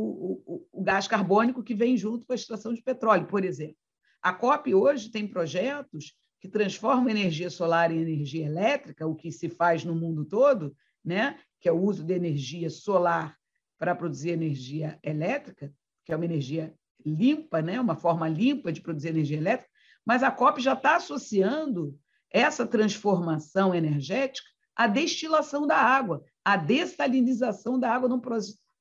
o, 0.47 0.67
o, 0.73 0.83
gás 0.83 1.09
carbônico 1.09 1.63
que 1.63 1.75
vem 1.75 1.97
junto 1.97 2.27
com 2.27 2.33
a 2.33 2.37
extração 2.37 2.73
de 2.73 2.83
petróleo, 2.83 3.27
por 3.27 3.45
exemplo. 3.45 3.77
A 4.23 4.33
COP 4.33 4.75
hoje 4.75 5.11
tem 5.11 5.27
projetos 5.27 6.15
que 6.41 6.49
transformam 6.49 7.09
energia 7.09 7.51
solar 7.51 7.91
em 7.91 8.01
energia 8.01 8.47
elétrica, 8.47 9.07
o 9.07 9.15
que 9.15 9.33
se 9.33 9.49
faz 9.49 9.85
no 9.85 9.95
mundo 9.95 10.25
todo, 10.25 10.75
né? 11.05 11.39
que 11.61 11.69
é 11.69 11.73
o 11.73 11.81
uso 11.81 12.05
de 12.05 12.15
energia 12.15 12.71
solar 12.71 13.37
para 13.79 13.95
produzir 13.95 14.31
energia 14.31 14.99
elétrica, 15.03 15.73
que 16.05 16.13
é 16.13 16.17
uma 16.17 16.25
energia 16.25 16.75
limpa, 17.05 17.61
né? 17.61 17.81
uma 17.81 17.97
forma 17.97 18.29
limpa 18.29 18.73
de 18.73 18.81
produzir 18.81 19.09
energia 19.09 19.37
elétrica, 19.37 19.71
mas 20.05 20.23
a 20.23 20.31
COP 20.31 20.61
já 20.61 20.73
está 20.73 20.97
associando 20.97 21.99
essa 22.31 22.67
transformação 22.67 23.75
energética 23.75 24.49
à 24.75 24.87
destilação 24.87 25.67
da 25.67 25.77
água, 25.77 26.23
à 26.45 26.57
dessalinização 26.57 27.79
da 27.79 27.93
água 27.93 28.09
num, 28.09 28.21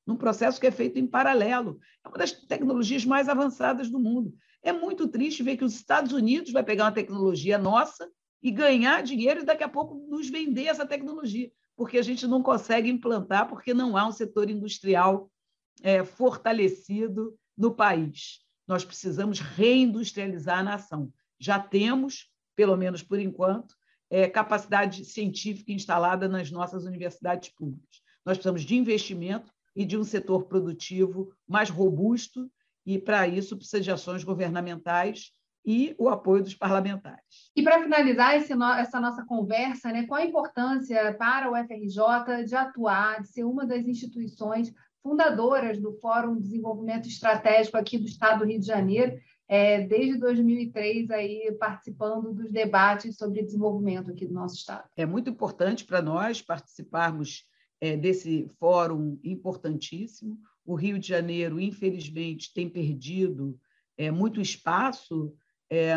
num 0.06 0.16
processo 0.16 0.60
que 0.60 0.66
é 0.66 0.70
feito 0.70 0.98
em 0.98 1.06
paralelo. 1.06 1.78
É 2.04 2.08
uma 2.08 2.18
das 2.18 2.32
tecnologias 2.32 3.04
mais 3.04 3.28
avançadas 3.28 3.90
do 3.90 3.98
mundo. 3.98 4.34
É 4.62 4.72
muito 4.72 5.08
triste 5.08 5.42
ver 5.42 5.56
que 5.56 5.64
os 5.64 5.74
Estados 5.74 6.12
Unidos 6.12 6.52
vai 6.52 6.62
pegar 6.62 6.84
uma 6.84 6.92
tecnologia 6.92 7.56
nossa 7.58 8.08
e 8.42 8.50
ganhar 8.50 9.02
dinheiro 9.02 9.40
e 9.40 9.44
daqui 9.44 9.64
a 9.64 9.68
pouco 9.68 9.94
nos 10.08 10.28
vender 10.28 10.66
essa 10.66 10.86
tecnologia, 10.86 11.50
porque 11.76 11.98
a 11.98 12.02
gente 12.02 12.26
não 12.26 12.42
consegue 12.42 12.88
implantar, 12.88 13.48
porque 13.48 13.74
não 13.74 13.96
há 13.96 14.06
um 14.06 14.12
setor 14.12 14.48
industrial 14.48 15.30
é, 15.82 16.02
fortalecido 16.02 17.38
no 17.56 17.74
país. 17.74 18.40
Nós 18.66 18.84
precisamos 18.84 19.38
reindustrializar 19.38 20.60
a 20.60 20.64
nação. 20.64 21.12
Já 21.38 21.58
temos, 21.60 22.30
pelo 22.56 22.76
menos 22.76 23.02
por 23.02 23.20
enquanto, 23.20 23.76
é, 24.08 24.28
capacidade 24.28 25.04
científica 25.04 25.72
instalada 25.72 26.28
nas 26.28 26.50
nossas 26.50 26.84
universidades 26.84 27.50
públicas. 27.50 28.00
Nós 28.24 28.36
precisamos 28.38 28.62
de 28.62 28.74
investimento 28.74 29.52
e 29.74 29.84
de 29.84 29.98
um 29.98 30.04
setor 30.04 30.44
produtivo 30.46 31.32
mais 31.46 31.68
robusto, 31.68 32.50
e 32.84 32.98
para 32.98 33.28
isso 33.28 33.56
precisa 33.56 33.80
de 33.80 33.90
ações 33.90 34.24
governamentais 34.24 35.32
e 35.66 35.96
o 35.98 36.08
apoio 36.08 36.44
dos 36.44 36.54
parlamentares. 36.54 37.50
E 37.56 37.62
para 37.62 37.82
finalizar 37.82 38.36
esse, 38.36 38.52
essa 38.52 39.00
nossa 39.00 39.24
conversa, 39.24 39.90
né, 39.90 40.06
qual 40.06 40.20
a 40.20 40.24
importância 40.24 41.12
para 41.14 41.50
o 41.50 41.56
FRJ 41.56 42.44
de 42.46 42.54
atuar, 42.54 43.20
de 43.20 43.28
ser 43.28 43.44
uma 43.44 43.66
das 43.66 43.84
instituições 43.84 44.72
fundadoras 45.02 45.80
do 45.80 45.92
Fórum 45.94 46.36
de 46.36 46.42
Desenvolvimento 46.42 47.08
Estratégico 47.08 47.76
aqui 47.76 47.98
do 47.98 48.06
Estado 48.06 48.40
do 48.40 48.46
Rio 48.46 48.60
de 48.60 48.66
Janeiro, 48.66 49.18
é, 49.48 49.80
desde 49.82 50.18
2003 50.18 51.10
aí 51.10 51.56
participando 51.58 52.32
dos 52.32 52.50
debates 52.50 53.16
sobre 53.16 53.42
desenvolvimento 53.42 54.10
aqui 54.10 54.26
do 54.26 54.34
nosso 54.34 54.56
estado. 54.56 54.88
É 54.96 55.06
muito 55.06 55.30
importante 55.30 55.84
para 55.84 56.02
nós 56.02 56.42
participarmos 56.42 57.44
é, 57.80 57.96
desse 57.96 58.48
fórum 58.58 59.18
importantíssimo. 59.22 60.38
O 60.64 60.74
Rio 60.74 60.98
de 60.98 61.06
Janeiro, 61.08 61.60
infelizmente, 61.60 62.52
tem 62.52 62.68
perdido 62.68 63.58
é, 63.96 64.10
muito 64.10 64.40
espaço 64.40 65.32
é, 65.70 65.96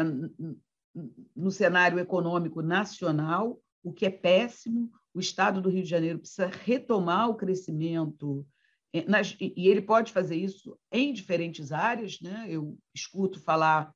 no 1.35 1.51
cenário 1.51 1.99
econômico 1.99 2.61
nacional, 2.61 3.61
o 3.83 3.93
que 3.93 4.05
é 4.05 4.09
péssimo. 4.09 4.91
O 5.13 5.19
Estado 5.19 5.61
do 5.61 5.69
Rio 5.69 5.83
de 5.83 5.89
Janeiro 5.89 6.19
precisa 6.19 6.47
retomar 6.47 7.29
o 7.29 7.35
crescimento 7.35 8.45
é, 8.93 9.05
nas, 9.05 9.35
e 9.39 9.67
ele 9.67 9.81
pode 9.81 10.11
fazer 10.11 10.35
isso 10.35 10.77
em 10.91 11.13
diferentes 11.13 11.71
áreas. 11.71 12.19
Né? 12.21 12.47
Eu 12.49 12.77
escuto 12.93 13.39
falar 13.39 13.93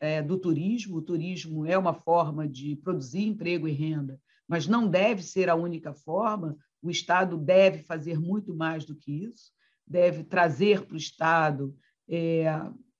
é, 0.00 0.20
do 0.20 0.36
turismo, 0.36 0.96
o 0.96 1.02
turismo 1.02 1.64
é 1.64 1.78
uma 1.78 1.94
forma 1.94 2.48
de 2.48 2.76
produzir 2.76 3.24
emprego 3.24 3.68
e 3.68 3.72
renda, 3.72 4.20
mas 4.48 4.66
não 4.66 4.88
deve 4.88 5.22
ser 5.22 5.48
a 5.48 5.54
única 5.54 5.94
forma. 5.94 6.56
O 6.82 6.90
Estado 6.90 7.38
deve 7.38 7.84
fazer 7.84 8.18
muito 8.18 8.54
mais 8.54 8.84
do 8.84 8.96
que 8.96 9.24
isso, 9.24 9.52
deve 9.86 10.24
trazer 10.24 10.84
para 10.84 10.94
o 10.94 10.98
Estado 10.98 11.76
é, 12.08 12.46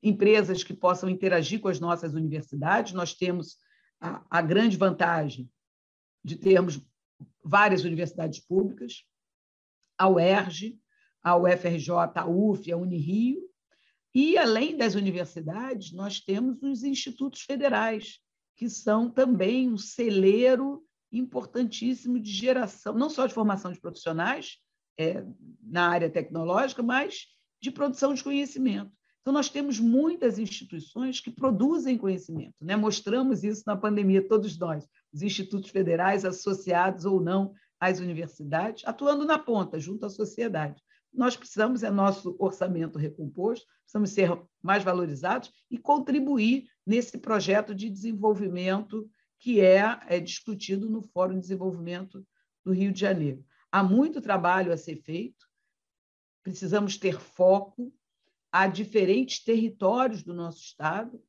empresas 0.03 0.65
que 0.65 0.75
possam 0.75 1.09
interagir 1.09 1.61
com 1.61 1.69
as 1.69 1.79
nossas 1.79 2.15
universidades. 2.15 2.93
Nós 2.93 3.15
temos 3.15 3.57
a, 4.01 4.25
a 4.29 4.43
grande 4.43 4.77
vantagem 4.77 5.51
de 6.25 6.37
termos 6.37 6.81
várias 7.45 7.85
universidades 7.85 8.41
públicas, 8.41 9.05
a 9.97 10.09
UERJ, 10.09 10.79
a 11.23 11.37
UFRJ, 11.37 11.91
a 12.15 12.27
UF, 12.27 12.73
a 12.73 12.77
Unirio, 12.77 13.41
e, 14.15 14.37
além 14.37 14.77
das 14.77 14.95
universidades, 14.95 15.93
nós 15.93 16.21
temos 16.21 16.63
os 16.63 16.83
institutos 16.83 17.43
federais, 17.43 18.19
que 18.57 18.69
são 18.69 19.09
também 19.09 19.71
um 19.71 19.79
celeiro 19.79 20.85
importantíssimo 21.11 22.21
de 22.21 22.31
geração, 22.31 22.95
não 22.95 23.09
só 23.09 23.27
de 23.27 23.35
formação 23.35 23.73
de 23.73 23.81
profissionais 23.81 24.59
é, 24.99 25.25
na 25.63 25.89
área 25.89 26.11
tecnológica, 26.11 26.83
mas 26.83 27.27
de 27.61 27.71
produção 27.71 28.13
de 28.13 28.23
conhecimento. 28.23 28.93
Então, 29.23 29.33
nós 29.33 29.49
temos 29.49 29.79
muitas 29.79 30.39
instituições 30.39 31.21
que 31.21 31.31
produzem 31.31 31.97
conhecimento. 31.97 32.55
Né? 32.61 32.77
Mostramos 32.77 33.43
isso 33.45 33.63
na 33.67 33.77
pandemia, 33.77 34.27
todos 34.27 34.59
nós, 34.59 34.87
os 35.13 35.23
institutos 35.23 35.71
federais 35.71 36.25
associados 36.25 37.05
ou 37.05 37.21
não 37.21 37.55
às 37.81 38.01
universidades, 38.01 38.83
atuando 38.85 39.25
na 39.25 39.39
ponta, 39.39 39.79
junto 39.79 40.05
à 40.07 40.11
sociedade 40.11 40.83
nós 41.13 41.37
precisamos, 41.37 41.83
é 41.83 41.91
nosso 41.91 42.35
orçamento 42.39 42.99
recomposto, 42.99 43.67
precisamos 43.83 44.11
ser 44.11 44.31
mais 44.63 44.83
valorizados 44.83 45.53
e 45.71 45.77
contribuir 45.77 46.67
nesse 46.87 47.19
projeto 47.19 47.75
de 47.75 47.91
desenvolvimento 47.91 49.09
que 49.39 49.61
é, 49.61 49.83
é 50.07 50.19
discutido 50.19 50.89
no 50.89 51.03
Fórum 51.03 51.35
de 51.35 51.41
Desenvolvimento 51.41 52.27
do 52.65 52.73
Rio 52.73 52.93
de 52.93 53.01
Janeiro. 53.01 53.45
Há 53.71 53.83
muito 53.83 54.21
trabalho 54.21 54.73
a 54.73 54.77
ser 54.77 54.97
feito, 55.03 55.47
precisamos 56.43 56.97
ter 56.97 57.21
foco, 57.21 57.93
há 58.53 58.67
diferentes 58.67 59.43
territórios 59.43 60.23
do 60.23 60.35
nosso 60.35 60.61
Estado 60.61 61.21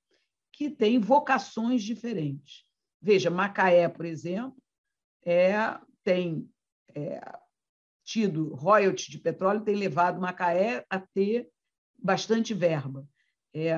que 0.52 0.70
têm 0.70 1.00
vocações 1.00 1.82
diferentes. 1.82 2.66
Veja, 3.02 3.30
Macaé, 3.32 3.88
por 3.88 4.06
exemplo, 4.06 4.62
é, 5.26 5.56
tem 6.04 6.48
é, 6.94 7.22
tido 8.04 8.54
royalties 8.54 9.08
de 9.08 9.18
petróleo 9.18 9.62
tem 9.62 9.76
levado 9.76 10.22
Macaé 10.22 10.86
a 10.90 11.00
ter 11.00 11.50
bastante 11.98 12.54
verba. 12.54 13.08
É, 13.54 13.74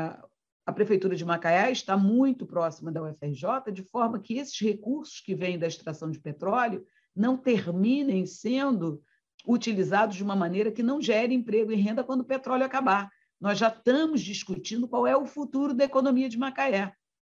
a 0.66 0.74
Prefeitura 0.74 1.16
de 1.16 1.24
Macaé 1.24 1.72
está 1.72 1.96
muito 1.96 2.46
próxima 2.46 2.92
da 2.92 3.04
UFRJ, 3.04 3.72
de 3.72 3.84
forma 3.84 4.20
que 4.20 4.40
esses 4.40 4.60
recursos 4.60 5.22
que 5.22 5.36
vêm 5.36 5.60
da 5.60 5.68
extração 5.68 6.10
de 6.10 6.20
petróleo 6.20 6.84
não 7.16 7.38
terminem 7.38 8.26
sendo 8.26 9.02
utilizados 9.48 10.16
de 10.16 10.24
uma 10.24 10.36
maneira 10.36 10.72
que 10.72 10.82
não 10.82 11.00
gere 11.00 11.36
emprego 11.36 11.72
e 11.72 11.76
renda 11.76 12.04
quando 12.04 12.22
o 12.22 12.26
petróleo 12.26 12.66
acabar. 12.66 13.12
Nós 13.46 13.60
já 13.60 13.68
estamos 13.68 14.22
discutindo 14.22 14.88
qual 14.88 15.06
é 15.06 15.16
o 15.16 15.28
futuro 15.28 15.72
da 15.72 15.86
economia 15.86 16.28
de 16.28 16.36
Macaé, 16.36 16.92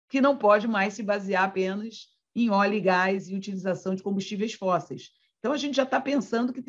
que 0.08 0.20
não 0.20 0.36
pode 0.36 0.66
mais 0.66 0.94
se 0.94 1.04
basear 1.04 1.44
apenas 1.44 2.08
em 2.34 2.50
óleo 2.50 2.74
e 2.74 2.80
gás 2.80 3.28
e 3.28 3.36
utilização 3.36 3.94
de 3.94 4.02
combustíveis 4.02 4.52
fósseis 4.54 5.10
Então, 5.38 5.52
a 5.52 5.56
gente 5.56 5.76
já 5.76 5.84
está 5.84 6.00
pensando 6.00 6.52
que 6.52 6.64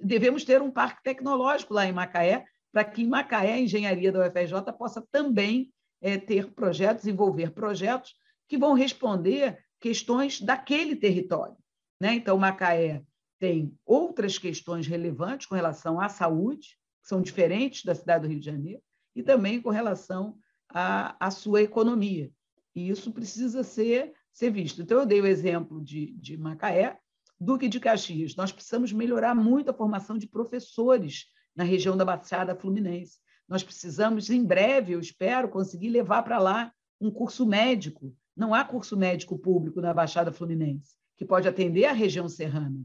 devemos 0.00 0.44
ter 0.44 0.62
um 0.62 0.70
parque 0.70 1.02
tecnológico 1.02 1.74
lá 1.74 1.84
em 1.84 1.92
Macaé, 1.92 2.46
para 2.72 2.84
que 2.84 3.02
em 3.02 3.06
Macaé 3.06 3.52
a 3.52 3.60
engenharia 3.60 4.10
da 4.10 4.26
UFRJ 4.26 4.72
possa 4.78 5.06
também 5.12 5.70
é, 6.00 6.16
ter 6.16 6.54
projetos, 6.54 7.04
desenvolver 7.04 7.50
projetos 7.50 8.14
que 8.48 8.56
vão 8.56 8.72
responder 8.72 9.62
questões 9.78 10.40
daquele 10.40 10.96
território. 10.96 11.58
Né? 12.00 12.14
Então, 12.14 12.38
Macaé 12.38 13.02
tem 13.38 13.76
outras 13.84 14.38
questões 14.38 14.86
relevantes 14.86 15.46
com 15.46 15.54
relação 15.54 16.00
à 16.00 16.08
saúde, 16.08 16.78
que 17.02 17.08
são 17.10 17.20
diferentes 17.20 17.84
da 17.84 17.94
cidade 17.94 18.22
do 18.22 18.30
Rio 18.30 18.40
de 18.40 18.46
Janeiro, 18.46 18.85
e 19.16 19.22
também 19.22 19.60
com 19.60 19.70
relação 19.70 20.36
à, 20.68 21.16
à 21.18 21.30
sua 21.30 21.62
economia. 21.62 22.30
E 22.74 22.90
isso 22.90 23.10
precisa 23.10 23.64
ser, 23.64 24.12
ser 24.30 24.50
visto. 24.50 24.82
Então, 24.82 25.00
eu 25.00 25.06
dei 25.06 25.20
o 25.22 25.26
exemplo 25.26 25.82
de, 25.82 26.12
de 26.18 26.36
Macaé, 26.36 26.98
Duque 27.40 27.68
de 27.68 27.80
Caxias. 27.80 28.36
Nós 28.36 28.52
precisamos 28.52 28.92
melhorar 28.92 29.34
muito 29.34 29.70
a 29.70 29.74
formação 29.74 30.18
de 30.18 30.28
professores 30.28 31.24
na 31.54 31.64
região 31.64 31.96
da 31.96 32.04
Baixada 32.04 32.54
Fluminense. 32.54 33.18
Nós 33.48 33.64
precisamos, 33.64 34.28
em 34.28 34.44
breve, 34.44 34.92
eu 34.92 35.00
espero, 35.00 35.48
conseguir 35.48 35.88
levar 35.88 36.22
para 36.22 36.38
lá 36.38 36.70
um 37.00 37.10
curso 37.10 37.46
médico. 37.46 38.14
Não 38.36 38.52
há 38.52 38.62
curso 38.64 38.96
médico 38.96 39.38
público 39.38 39.80
na 39.80 39.94
Baixada 39.94 40.30
Fluminense, 40.30 40.94
que 41.16 41.24
pode 41.24 41.48
atender 41.48 41.86
a 41.86 41.92
região 41.92 42.28
serrana. 42.28 42.84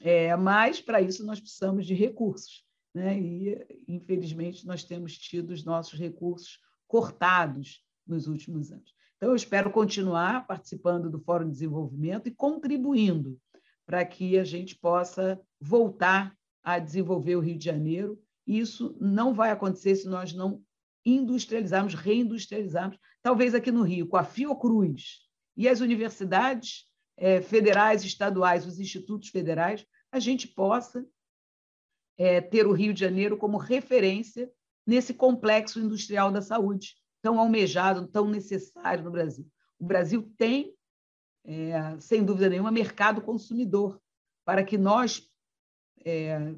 É, 0.00 0.34
mas, 0.34 0.80
para 0.80 1.00
isso, 1.00 1.24
nós 1.24 1.38
precisamos 1.38 1.86
de 1.86 1.94
recursos. 1.94 2.64
Né? 2.94 3.18
E, 3.20 3.82
infelizmente, 3.88 4.66
nós 4.66 4.84
temos 4.84 5.16
tido 5.16 5.50
os 5.50 5.64
nossos 5.64 5.98
recursos 5.98 6.58
cortados 6.86 7.84
nos 8.06 8.26
últimos 8.26 8.72
anos. 8.72 8.92
Então, 9.16 9.30
eu 9.30 9.36
espero 9.36 9.70
continuar 9.70 10.46
participando 10.46 11.10
do 11.10 11.20
Fórum 11.20 11.44
de 11.44 11.52
Desenvolvimento 11.52 12.26
e 12.26 12.34
contribuindo 12.34 13.38
para 13.86 14.04
que 14.04 14.38
a 14.38 14.44
gente 14.44 14.76
possa 14.76 15.40
voltar 15.60 16.34
a 16.62 16.78
desenvolver 16.78 17.36
o 17.36 17.40
Rio 17.40 17.58
de 17.58 17.64
Janeiro. 17.64 18.20
Isso 18.46 18.96
não 19.00 19.34
vai 19.34 19.50
acontecer 19.50 19.94
se 19.96 20.08
nós 20.08 20.32
não 20.32 20.62
industrializarmos, 21.04 21.94
reindustrializarmos, 21.94 22.98
talvez 23.22 23.54
aqui 23.54 23.70
no 23.70 23.82
Rio, 23.82 24.06
com 24.06 24.16
a 24.16 24.24
Fiocruz 24.24 25.20
e 25.56 25.68
as 25.68 25.80
universidades 25.80 26.86
é, 27.16 27.40
federais, 27.40 28.04
estaduais, 28.04 28.66
os 28.66 28.80
institutos 28.80 29.28
federais, 29.28 29.84
a 30.10 30.18
gente 30.18 30.48
possa 30.48 31.06
é, 32.20 32.38
ter 32.38 32.66
o 32.66 32.72
Rio 32.72 32.92
de 32.92 33.00
Janeiro 33.00 33.38
como 33.38 33.56
referência 33.56 34.52
nesse 34.86 35.14
complexo 35.14 35.80
industrial 35.80 36.30
da 36.30 36.42
saúde, 36.42 36.94
tão 37.22 37.40
almejado, 37.40 38.06
tão 38.06 38.28
necessário 38.28 39.02
no 39.02 39.10
Brasil. 39.10 39.50
O 39.78 39.86
Brasil 39.86 40.30
tem, 40.36 40.74
é, 41.46 41.98
sem 41.98 42.22
dúvida 42.22 42.50
nenhuma, 42.50 42.70
mercado 42.70 43.22
consumidor 43.22 43.98
para 44.44 44.62
que 44.62 44.76
nós 44.76 45.26
é, 46.04 46.54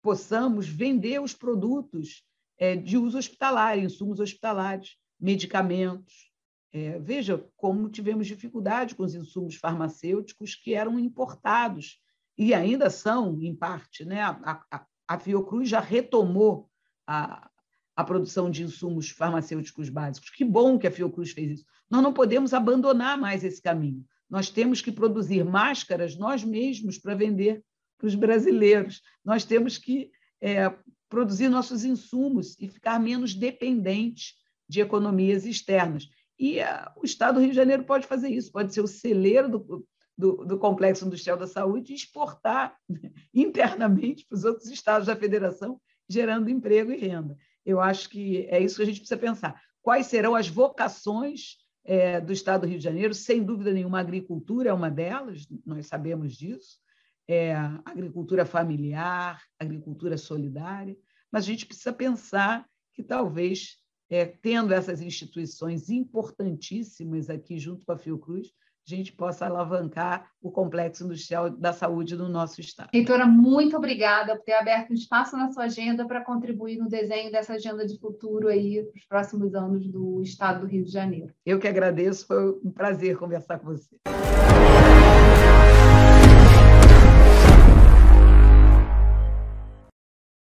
possamos 0.00 0.68
vender 0.68 1.20
os 1.20 1.34
produtos 1.34 2.24
é, 2.56 2.76
de 2.76 2.96
uso 2.96 3.18
hospitalar, 3.18 3.76
insumos 3.76 4.20
hospitalares, 4.20 4.96
medicamentos, 5.18 6.30
é, 6.72 7.00
veja 7.00 7.44
como 7.56 7.90
tivemos 7.90 8.28
dificuldade 8.28 8.94
com 8.94 9.02
os 9.02 9.16
insumos 9.16 9.56
farmacêuticos 9.56 10.54
que 10.54 10.72
eram 10.72 11.00
importados 11.00 11.98
e 12.36 12.52
ainda 12.52 12.90
são, 12.90 13.38
em 13.40 13.54
parte. 13.54 14.04
Né? 14.04 14.20
A, 14.20 14.62
a, 14.70 14.86
a 15.08 15.18
Fiocruz 15.18 15.68
já 15.68 15.80
retomou 15.80 16.68
a, 17.06 17.48
a 17.96 18.04
produção 18.04 18.50
de 18.50 18.62
insumos 18.62 19.10
farmacêuticos 19.10 19.88
básicos. 19.88 20.30
Que 20.30 20.44
bom 20.44 20.78
que 20.78 20.86
a 20.86 20.90
Fiocruz 20.90 21.30
fez 21.30 21.52
isso. 21.52 21.66
Nós 21.88 22.02
não 22.02 22.12
podemos 22.12 22.52
abandonar 22.52 23.18
mais 23.18 23.44
esse 23.44 23.62
caminho. 23.62 24.04
Nós 24.28 24.50
temos 24.50 24.80
que 24.80 24.90
produzir 24.90 25.44
máscaras 25.44 26.16
nós 26.16 26.42
mesmos 26.42 26.98
para 26.98 27.14
vender 27.14 27.62
para 27.98 28.08
os 28.08 28.14
brasileiros. 28.14 29.00
Nós 29.24 29.44
temos 29.44 29.78
que 29.78 30.10
é, 30.40 30.74
produzir 31.08 31.48
nossos 31.48 31.84
insumos 31.84 32.56
e 32.58 32.68
ficar 32.68 32.98
menos 32.98 33.34
dependentes 33.34 34.34
de 34.68 34.80
economias 34.80 35.46
externas. 35.46 36.08
E 36.38 36.60
a, 36.60 36.92
o 36.96 37.04
Estado 37.04 37.34
do 37.34 37.40
Rio 37.40 37.50
de 37.50 37.56
Janeiro 37.56 37.84
pode 37.84 38.06
fazer 38.06 38.28
isso, 38.28 38.50
pode 38.50 38.74
ser 38.74 38.80
o 38.80 38.88
celeiro 38.88 39.48
do, 39.48 39.86
do, 40.16 40.44
do 40.44 40.58
Complexo 40.58 41.06
Industrial 41.06 41.36
da 41.36 41.46
Saúde 41.46 41.92
e 41.92 41.96
exportar 41.96 42.76
internamente 43.34 44.24
para 44.26 44.36
os 44.36 44.44
outros 44.44 44.68
estados 44.68 45.06
da 45.06 45.16
federação, 45.16 45.80
gerando 46.08 46.50
emprego 46.50 46.92
e 46.92 46.96
renda. 46.96 47.36
Eu 47.64 47.80
acho 47.80 48.08
que 48.08 48.46
é 48.48 48.60
isso 48.60 48.76
que 48.76 48.82
a 48.82 48.86
gente 48.86 49.00
precisa 49.00 49.20
pensar. 49.20 49.60
Quais 49.82 50.06
serão 50.06 50.34
as 50.34 50.48
vocações 50.48 51.56
é, 51.84 52.20
do 52.20 52.32
Estado 52.32 52.62
do 52.62 52.66
Rio 52.66 52.78
de 52.78 52.84
Janeiro? 52.84 53.14
Sem 53.14 53.42
dúvida 53.42 53.72
nenhuma, 53.72 53.98
a 53.98 54.02
agricultura 54.02 54.70
é 54.70 54.72
uma 54.72 54.90
delas, 54.90 55.46
nós 55.64 55.86
sabemos 55.86 56.34
disso. 56.34 56.78
É, 57.26 57.54
agricultura 57.84 58.44
familiar, 58.44 59.42
agricultura 59.58 60.18
solidária, 60.18 60.96
mas 61.32 61.44
a 61.44 61.46
gente 61.46 61.64
precisa 61.64 61.92
pensar 61.92 62.66
que 62.92 63.02
talvez 63.02 63.78
é, 64.10 64.26
tendo 64.26 64.72
essas 64.72 65.00
instituições 65.00 65.88
importantíssimas 65.88 67.30
aqui 67.30 67.58
junto 67.58 67.84
com 67.84 67.92
a 67.92 67.98
Fiocruz, 67.98 68.52
a 68.86 68.96
gente 68.96 69.12
possa 69.12 69.46
alavancar 69.46 70.30
o 70.42 70.50
complexo 70.50 71.04
industrial 71.04 71.48
da 71.48 71.72
saúde 71.72 72.16
no 72.16 72.28
nosso 72.28 72.60
estado. 72.60 72.90
Reitora, 72.92 73.26
muito 73.26 73.76
obrigada 73.76 74.36
por 74.36 74.44
ter 74.44 74.52
aberto 74.52 74.90
um 74.90 74.94
espaço 74.94 75.36
na 75.36 75.50
sua 75.50 75.64
agenda 75.64 76.06
para 76.06 76.22
contribuir 76.22 76.76
no 76.76 76.88
desenho 76.88 77.32
dessa 77.32 77.54
agenda 77.54 77.86
de 77.86 77.98
futuro 77.98 78.48
aí 78.48 78.82
para 78.84 78.98
os 78.98 79.06
próximos 79.06 79.54
anos 79.54 79.86
do 79.86 80.20
estado 80.22 80.60
do 80.60 80.66
Rio 80.66 80.84
de 80.84 80.90
Janeiro. 80.90 81.32
Eu 81.46 81.58
que 81.58 81.66
agradeço, 81.66 82.26
foi 82.26 82.50
um 82.62 82.70
prazer 82.70 83.16
conversar 83.16 83.58
com 83.58 83.66
você. 83.66 83.96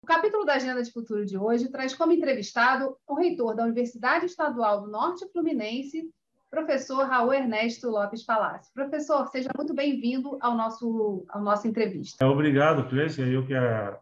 capítulo 0.05 0.43
da 0.43 0.55
Agenda 0.55 0.83
de 0.83 0.91
Futuro 0.91 1.25
de 1.25 1.37
hoje 1.37 1.69
traz 1.69 1.95
como 1.95 2.11
entrevistado 2.11 2.97
o 3.07 3.15
reitor 3.15 3.55
da 3.55 3.63
Universidade 3.63 4.25
Estadual 4.25 4.81
do 4.81 4.91
Norte 4.91 5.25
Fluminense, 5.31 6.09
professor 6.51 7.05
Raul 7.05 7.33
Ernesto 7.33 7.89
Lopes 7.89 8.23
Palácio. 8.25 8.71
Professor, 8.73 9.25
seja 9.27 9.49
muito 9.55 9.73
bem-vindo 9.73 10.37
ao 10.41 10.55
nosso 10.55 11.25
ao 11.29 11.41
nossa 11.41 11.65
entrevista. 11.67 12.23
É, 12.23 12.27
obrigado, 12.27 12.87
Clécia. 12.89 13.23
Eu 13.23 13.47
que 13.47 13.55
a 13.55 13.97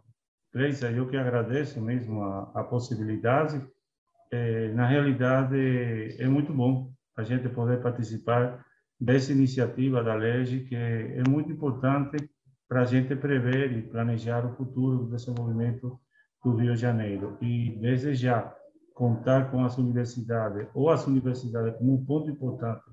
Clécia, 0.51 0.87
eu 0.87 1.07
que 1.07 1.15
agradeço 1.15 1.79
mesmo 1.79 2.23
a, 2.23 2.51
a 2.55 2.63
possibilidade. 2.63 3.63
É, 4.31 4.69
na 4.69 4.87
realidade, 4.87 5.55
é 6.19 6.27
muito 6.27 6.51
bom 6.51 6.91
a 7.15 7.23
gente 7.23 7.47
poder 7.49 7.81
participar 7.83 8.65
dessa 8.99 9.31
iniciativa 9.31 10.03
da 10.03 10.15
LEGE, 10.15 10.61
que 10.61 10.75
é 10.75 11.23
muito 11.29 11.51
importante 11.51 12.17
para 12.67 12.81
a 12.81 12.85
gente 12.85 13.15
prever 13.15 13.71
e 13.71 13.81
planejar 13.83 14.45
o 14.45 14.55
futuro 14.55 15.05
do 15.05 15.11
desenvolvimento 15.11 15.99
do 16.43 16.55
Rio 16.55 16.73
de 16.73 16.81
Janeiro. 16.81 17.37
E, 17.41 17.77
desde 17.79 18.15
já, 18.15 18.55
contar 18.99 19.49
com 19.49 19.63
as 19.63 19.77
universidades, 19.77 20.67
ou 20.73 20.89
as 20.89 21.07
universidades 21.07 21.77
como 21.77 21.93
um 21.93 22.05
ponto 22.05 22.29
importante 22.29 22.83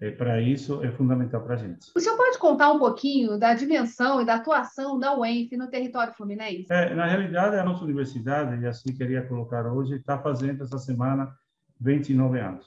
é, 0.00 0.10
para 0.10 0.42
isso, 0.42 0.82
é 0.82 0.90
fundamental 0.90 1.40
para 1.40 1.54
a 1.54 1.56
gente. 1.56 1.86
O 1.94 2.00
senhor 2.00 2.16
pode 2.16 2.36
contar 2.36 2.72
um 2.72 2.80
pouquinho 2.80 3.38
da 3.38 3.54
dimensão 3.54 4.20
e 4.20 4.26
da 4.26 4.34
atuação 4.34 4.98
da 4.98 5.16
UENF 5.16 5.56
no 5.56 5.70
território 5.70 6.12
fluminense? 6.14 6.66
É, 6.68 6.92
na 6.96 7.06
realidade, 7.06 7.56
a 7.56 7.64
nossa 7.64 7.84
universidade, 7.84 8.60
e 8.60 8.66
assim 8.66 8.92
queria 8.92 9.22
colocar 9.22 9.64
hoje, 9.72 9.94
está 9.94 10.18
fazendo 10.18 10.64
essa 10.64 10.78
semana 10.78 11.32
29 11.80 12.40
anos. 12.40 12.66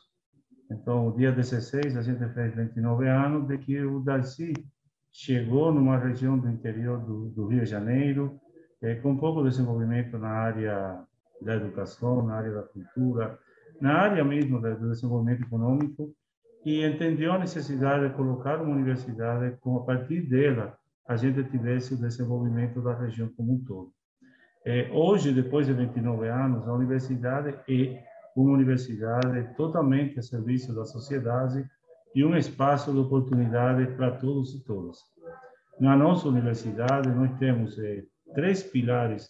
Então, 0.71 1.09
o 1.09 1.11
dia 1.11 1.33
16, 1.33 1.97
a 1.97 2.01
gente 2.01 2.25
fez 2.33 2.55
29 2.55 3.09
anos 3.09 3.45
de 3.45 3.57
que 3.57 3.83
o 3.83 3.99
Darcy 3.99 4.53
chegou 5.11 5.73
numa 5.73 5.97
região 5.97 6.39
do 6.39 6.47
interior 6.47 6.97
do, 6.99 7.29
do 7.31 7.47
Rio 7.47 7.59
de 7.59 7.69
Janeiro, 7.69 8.39
é, 8.81 8.95
com 8.95 9.17
pouco 9.17 9.43
desenvolvimento 9.43 10.17
na 10.17 10.29
área 10.29 11.08
da 11.41 11.55
educação, 11.55 12.25
na 12.25 12.35
área 12.35 12.53
da 12.53 12.63
cultura, 12.63 13.37
na 13.79 13.93
área 13.93 14.23
mesmo 14.23 14.59
do 14.59 14.89
desenvolvimento 14.89 15.43
econômico, 15.43 16.13
e 16.65 16.85
entendeu 16.85 17.31
a 17.33 17.39
necessidade 17.39 18.09
de 18.09 18.15
colocar 18.15 18.61
uma 18.61 18.75
universidade 18.75 19.55
com 19.61 19.77
a 19.77 19.83
partir 19.83 20.21
dela 20.21 20.77
a 21.07 21.15
gente 21.15 21.43
tivesse 21.45 21.95
o 21.95 21.97
desenvolvimento 21.97 22.81
da 22.81 22.93
região 22.93 23.29
como 23.35 23.53
um 23.53 23.63
todo. 23.63 23.91
É, 24.63 24.91
hoje, 24.91 25.33
depois 25.33 25.65
de 25.65 25.73
29 25.73 26.27
anos, 26.27 26.67
a 26.67 26.73
universidade 26.73 27.57
é 27.67 28.03
uma 28.35 28.53
universidade 28.53 29.55
totalmente 29.55 30.19
a 30.19 30.21
serviço 30.21 30.75
da 30.75 30.85
sociedade 30.85 31.65
e 32.13 32.23
um 32.23 32.35
espaço 32.35 32.91
de 32.91 32.99
oportunidade 32.99 33.87
para 33.95 34.11
todos 34.11 34.53
e 34.53 34.63
todas. 34.63 34.97
Na 35.79 35.95
nossa 35.95 36.27
universidade, 36.27 37.09
nós 37.09 37.35
temos 37.39 37.79
eh, 37.79 38.03
três 38.35 38.61
pilares 38.61 39.29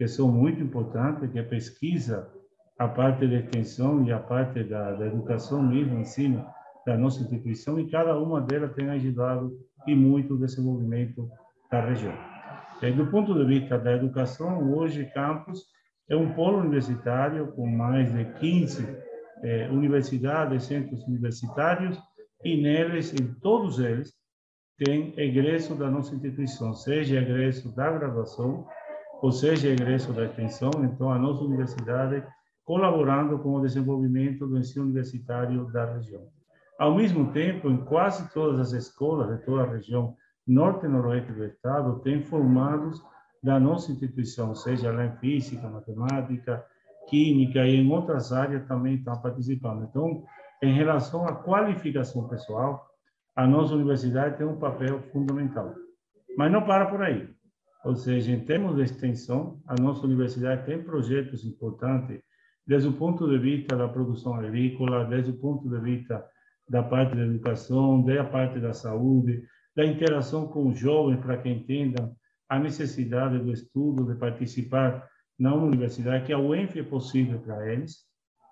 que 0.00 0.08
são 0.08 0.32
muito 0.32 0.62
importantes, 0.62 1.30
que 1.30 1.38
a 1.38 1.44
pesquisa, 1.44 2.26
a 2.78 2.88
parte 2.88 3.28
da 3.28 3.34
extensão 3.34 4.02
e 4.02 4.10
a 4.10 4.18
parte 4.18 4.64
da, 4.64 4.92
da 4.92 5.06
educação 5.06 5.62
mesmo, 5.62 6.00
ensino 6.00 6.42
da 6.86 6.96
nossa 6.96 7.20
instituição, 7.22 7.78
e 7.78 7.86
cada 7.90 8.18
uma 8.18 8.40
delas 8.40 8.72
tem 8.72 8.88
ajudado 8.88 9.52
e 9.86 9.94
muito 9.94 10.32
o 10.32 10.38
desenvolvimento 10.38 11.28
da 11.70 11.82
região. 11.82 12.14
E, 12.80 12.90
do 12.92 13.08
ponto 13.08 13.34
de 13.34 13.44
vista 13.44 13.78
da 13.78 13.92
educação, 13.92 14.72
hoje, 14.72 15.04
campus 15.12 15.66
é 16.08 16.16
um 16.16 16.32
polo 16.32 16.60
universitário 16.60 17.52
com 17.52 17.66
mais 17.66 18.10
de 18.10 18.24
15 18.24 18.96
eh, 19.42 19.68
universidades, 19.70 20.64
centros 20.64 21.06
universitários, 21.06 21.98
e 22.42 22.62
neles, 22.62 23.12
em 23.12 23.34
todos 23.34 23.78
eles, 23.78 24.14
tem 24.78 25.12
egresso 25.18 25.74
da 25.74 25.90
nossa 25.90 26.14
instituição, 26.14 26.72
seja 26.72 27.20
egresso 27.20 27.70
da 27.76 27.90
graduação, 27.90 28.66
ou 29.22 29.32
seja 29.32 29.68
egresso 29.68 30.12
da 30.12 30.24
extensão. 30.24 30.70
Então, 30.84 31.10
a 31.10 31.18
nossa 31.18 31.44
universidade 31.44 32.24
colaborando 32.64 33.38
com 33.38 33.54
o 33.54 33.60
desenvolvimento 33.60 34.46
do 34.46 34.56
ensino 34.56 34.84
universitário 34.84 35.70
da 35.72 35.92
região. 35.92 36.28
Ao 36.78 36.94
mesmo 36.94 37.32
tempo, 37.32 37.68
em 37.68 37.78
quase 37.84 38.32
todas 38.32 38.60
as 38.60 38.72
escolas 38.72 39.36
de 39.36 39.44
toda 39.44 39.64
a 39.64 39.70
região 39.72 40.14
norte 40.46 40.86
e 40.86 40.88
noroeste 40.88 41.32
do 41.32 41.44
estado, 41.44 42.00
tem 42.00 42.22
formados 42.22 43.02
da 43.42 43.58
nossa 43.58 43.90
instituição, 43.90 44.54
seja 44.54 44.92
lá 44.92 45.06
em 45.06 45.16
física, 45.16 45.68
matemática, 45.68 46.64
química 47.08 47.66
e 47.66 47.76
em 47.76 47.90
outras 47.90 48.32
áreas 48.32 48.66
também 48.66 48.94
estão 48.94 49.20
participando. 49.20 49.84
Então, 49.84 50.22
em 50.62 50.74
relação 50.74 51.26
à 51.26 51.34
qualificação 51.34 52.28
pessoal, 52.28 52.86
a 53.34 53.46
nossa 53.46 53.74
universidade 53.74 54.36
tem 54.36 54.46
um 54.46 54.58
papel 54.58 55.00
fundamental. 55.12 55.74
Mas 56.36 56.52
não 56.52 56.62
para 56.62 56.86
por 56.86 57.02
aí. 57.02 57.28
Ou 57.84 57.96
seja, 57.96 58.30
em 58.30 58.40
termos 58.40 58.76
de 58.76 58.82
extensão, 58.82 59.60
a 59.66 59.74
nossa 59.80 60.06
universidade 60.06 60.66
tem 60.66 60.82
projetos 60.82 61.44
importantes 61.44 62.20
desde 62.66 62.88
o 62.88 62.92
ponto 62.92 63.28
de 63.28 63.38
vista 63.38 63.76
da 63.76 63.88
produção 63.88 64.34
agrícola, 64.34 65.04
desde 65.04 65.30
o 65.30 65.38
ponto 65.38 65.68
de 65.68 65.80
vista 65.80 66.24
da 66.68 66.82
parte 66.82 67.16
da 67.16 67.22
educação, 67.22 68.02
da 68.02 68.22
parte 68.22 68.60
da 68.60 68.72
saúde, 68.72 69.42
da 69.74 69.84
interação 69.84 70.46
com 70.46 70.68
os 70.68 70.78
jovens 70.78 71.20
para 71.20 71.38
que 71.38 71.48
entendam 71.48 72.14
a 72.48 72.58
necessidade 72.58 73.38
do 73.38 73.50
estudo, 73.50 74.04
de 74.04 74.18
participar 74.18 75.08
na 75.38 75.54
universidade, 75.54 76.26
que 76.26 76.32
a 76.32 76.38
UENF 76.38 76.78
é 76.78 76.82
possível 76.82 77.40
para 77.40 77.72
eles, 77.72 78.04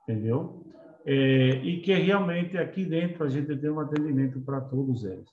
entendeu? 0.03 0.65
É, 1.05 1.51
e 1.63 1.81
que 1.81 1.95
realmente 1.95 2.57
aqui 2.57 2.85
dentro 2.85 3.25
a 3.25 3.29
gente 3.29 3.57
tem 3.57 3.71
um 3.71 3.81
atendimento 3.81 4.41
para 4.41 4.61
todos 4.61 5.05
eles. 5.05 5.29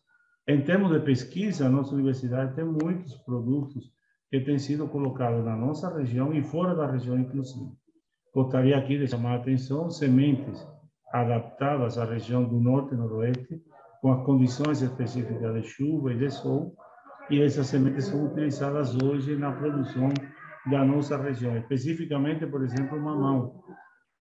Em 0.47 0.61
termos 0.61 0.91
de 0.91 0.99
pesquisa, 0.99 1.65
a 1.65 1.69
nossa 1.69 1.95
universidade 1.95 2.53
tem 2.55 2.63
muitos 2.63 3.15
produtos 3.15 3.91
que 4.29 4.39
têm 4.41 4.59
sido 4.59 4.87
colocados 4.87 5.43
na 5.43 5.55
nossa 5.55 5.91
região 5.91 6.31
e 6.33 6.43
fora 6.43 6.75
da 6.75 6.85
região, 6.85 7.17
inclusive. 7.17 7.71
Gostaria 8.31 8.77
aqui 8.77 8.97
de 8.99 9.07
chamar 9.07 9.31
a 9.31 9.35
atenção 9.37 9.89
sementes 9.89 10.63
adaptadas 11.11 11.97
à 11.97 12.05
região 12.05 12.43
do 12.43 12.59
norte 12.59 12.93
e 12.93 12.97
noroeste, 12.97 13.59
com 14.01 14.11
as 14.11 14.23
condições 14.23 14.83
específicas 14.83 15.53
de 15.55 15.63
chuva 15.63 16.13
e 16.13 16.17
de 16.17 16.29
sol, 16.29 16.75
e 17.29 17.41
essas 17.41 17.65
sementes 17.65 18.05
são 18.05 18.27
utilizadas 18.27 18.95
hoje 19.01 19.35
na 19.35 19.51
produção 19.51 20.09
da 20.69 20.85
nossa 20.85 21.17
região, 21.17 21.57
especificamente, 21.57 22.45
por 22.45 22.63
exemplo, 22.63 22.99
o 22.99 23.01
mamão. 23.01 23.63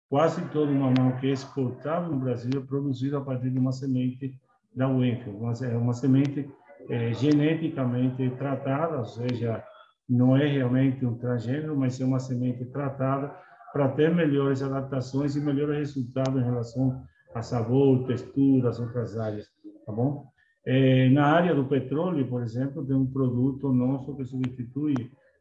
Quase 0.09 0.45
todo 0.51 0.71
o 0.71 0.75
mamão 0.75 1.17
que 1.19 1.27
é 1.27 1.31
exportado 1.31 2.13
no 2.13 2.21
Brasil 2.21 2.61
é 2.61 2.65
produzido 2.65 3.17
a 3.17 3.21
partir 3.21 3.51
de 3.51 3.59
uma 3.59 3.73
semente 3.73 4.39
da 4.75 4.89
UENF, 4.89 5.29
uma, 5.29 5.53
é 5.53 5.77
uma 5.77 5.93
semente 5.93 6.49
é, 6.89 7.13
geneticamente 7.13 8.31
tratada, 8.39 8.99
ou 8.99 9.05
seja, 9.05 9.63
não 10.09 10.37
é 10.37 10.47
realmente 10.47 11.05
um 11.07 11.17
transgênero, 11.17 11.77
mas 11.77 12.01
é 12.01 12.05
uma 12.05 12.19
semente 12.19 12.65
tratada 12.67 13.35
para 13.73 13.89
ter 13.89 14.15
melhores 14.15 14.63
adaptações 14.63 15.35
e 15.37 15.41
melhores 15.41 15.79
resultados 15.79 16.41
em 16.41 16.45
relação 16.45 17.03
a 17.35 17.41
sabor, 17.41 18.07
textura, 18.07 18.69
as 18.69 18.79
outras 18.79 19.17
áreas, 19.17 19.47
tá 19.87 19.93
bom? 19.93 20.27
É, 20.65 21.09
na 21.09 21.27
área 21.27 21.55
do 21.55 21.65
petróleo, 21.65 22.29
por 22.29 22.43
exemplo, 22.43 22.87
tem 22.87 22.95
um 22.95 23.07
produto 23.07 23.73
nosso 23.73 24.15
que 24.15 24.25
substitui 24.25 24.95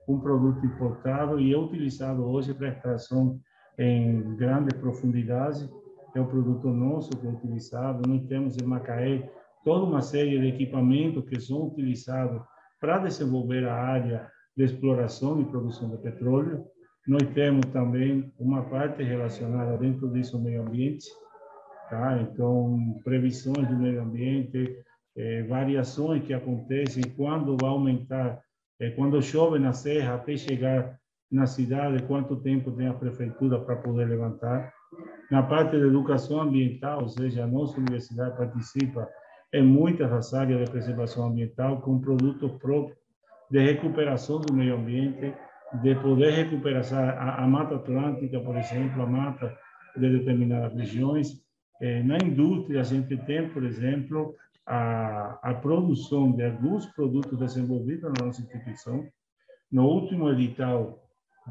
um 0.07 0.19
produto 0.19 0.65
importado 0.65 1.39
e 1.39 1.53
é 1.53 1.57
utilizado 1.57 2.23
hoje 2.23 2.53
para 2.53 2.69
extração 2.69 3.39
em 3.77 4.35
grande 4.35 4.73
profundidade. 4.75 5.69
É 6.13 6.19
um 6.19 6.25
produto 6.25 6.67
nosso 6.69 7.09
que 7.11 7.25
é 7.25 7.29
utilizado. 7.29 8.07
Nós 8.07 8.25
temos 8.27 8.57
em 8.57 8.65
Macaé 8.65 9.29
toda 9.63 9.85
uma 9.85 10.01
série 10.01 10.39
de 10.39 10.47
equipamentos 10.47 11.23
que 11.25 11.39
são 11.39 11.67
utilizados 11.67 12.41
para 12.79 12.97
desenvolver 12.97 13.67
a 13.67 13.75
área 13.75 14.29
de 14.57 14.63
exploração 14.63 15.39
e 15.39 15.45
produção 15.45 15.89
de 15.89 15.97
petróleo. 15.97 16.65
Nós 17.07 17.23
temos 17.33 17.65
também 17.67 18.31
uma 18.37 18.63
parte 18.63 19.03
relacionada 19.03 19.77
dentro 19.77 20.09
disso 20.09 20.37
ao 20.37 20.43
meio 20.43 20.61
ambiente, 20.63 21.05
tá? 21.89 22.21
Então, 22.21 22.99
previsões 23.03 23.67
do 23.67 23.75
meio 23.75 24.01
ambiente, 24.01 24.77
eh, 25.15 25.43
variações 25.43 26.23
que 26.23 26.33
acontecem 26.33 27.03
quando 27.15 27.57
vai 27.59 27.69
aumentar, 27.69 28.41
eh, 28.79 28.91
quando 28.91 29.21
chove 29.21 29.57
na 29.59 29.73
serra 29.73 30.15
até 30.15 30.35
chegar 30.37 30.99
na 31.31 31.47
cidade, 31.47 32.03
quanto 32.03 32.35
tempo 32.35 32.71
tem 32.71 32.87
a 32.87 32.93
prefeitura 32.93 33.59
para 33.59 33.77
poder 33.77 34.05
levantar. 34.05 34.73
Na 35.31 35.41
parte 35.41 35.77
de 35.77 35.87
educação 35.87 36.41
ambiental, 36.41 37.03
ou 37.03 37.07
seja, 37.07 37.45
a 37.45 37.47
nossa 37.47 37.77
universidade 37.77 38.35
participa 38.35 39.07
em 39.53 39.63
muitas 39.63 40.09
das 40.09 40.33
áreas 40.33 40.65
de 40.65 40.69
preservação 40.69 41.29
ambiental 41.29 41.79
com 41.79 42.01
produtos 42.01 42.51
próprios 42.57 42.97
de 43.49 43.59
recuperação 43.59 44.41
do 44.41 44.53
meio 44.53 44.75
ambiente, 44.75 45.33
de 45.81 45.95
poder 45.95 46.31
recuperar 46.31 46.83
a, 46.93 47.43
a 47.45 47.47
Mata 47.47 47.75
Atlântica, 47.75 48.41
por 48.41 48.57
exemplo, 48.57 49.03
a 49.03 49.05
mata 49.05 49.57
de 49.95 50.17
determinadas 50.17 50.73
regiões. 50.73 51.41
Eh, 51.81 52.03
na 52.03 52.17
indústria, 52.17 52.81
a 52.81 52.83
gente 52.83 53.15
tem, 53.25 53.47
por 53.49 53.63
exemplo, 53.63 54.35
a, 54.65 55.39
a 55.41 55.53
produção 55.53 56.33
de 56.33 56.43
alguns 56.43 56.85
produtos 56.87 57.39
desenvolvidos 57.39 58.11
na 58.11 58.25
nossa 58.25 58.41
instituição. 58.41 59.05
No 59.71 59.85
último 59.85 60.29
edital 60.29 61.01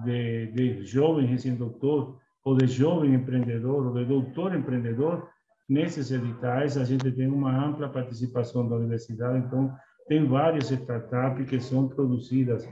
de, 0.04 0.48
de 0.52 0.84
jovem 0.84 1.24
recém-doutor, 1.24 2.18
ou 2.44 2.56
de 2.56 2.66
jovem 2.66 3.14
empreendedor, 3.14 3.86
ou 3.86 3.94
de 3.94 4.04
doutor 4.04 4.54
empreendedor, 4.54 5.28
nesses 5.68 6.10
editais 6.10 6.76
a 6.76 6.84
gente 6.84 7.10
tem 7.12 7.28
uma 7.28 7.66
ampla 7.66 7.88
participação 7.88 8.68
da 8.68 8.76
universidade, 8.76 9.38
então 9.38 9.72
tem 10.08 10.26
várias 10.26 10.70
startups 10.70 11.48
que 11.48 11.60
são 11.60 11.88
produzidas 11.88 12.68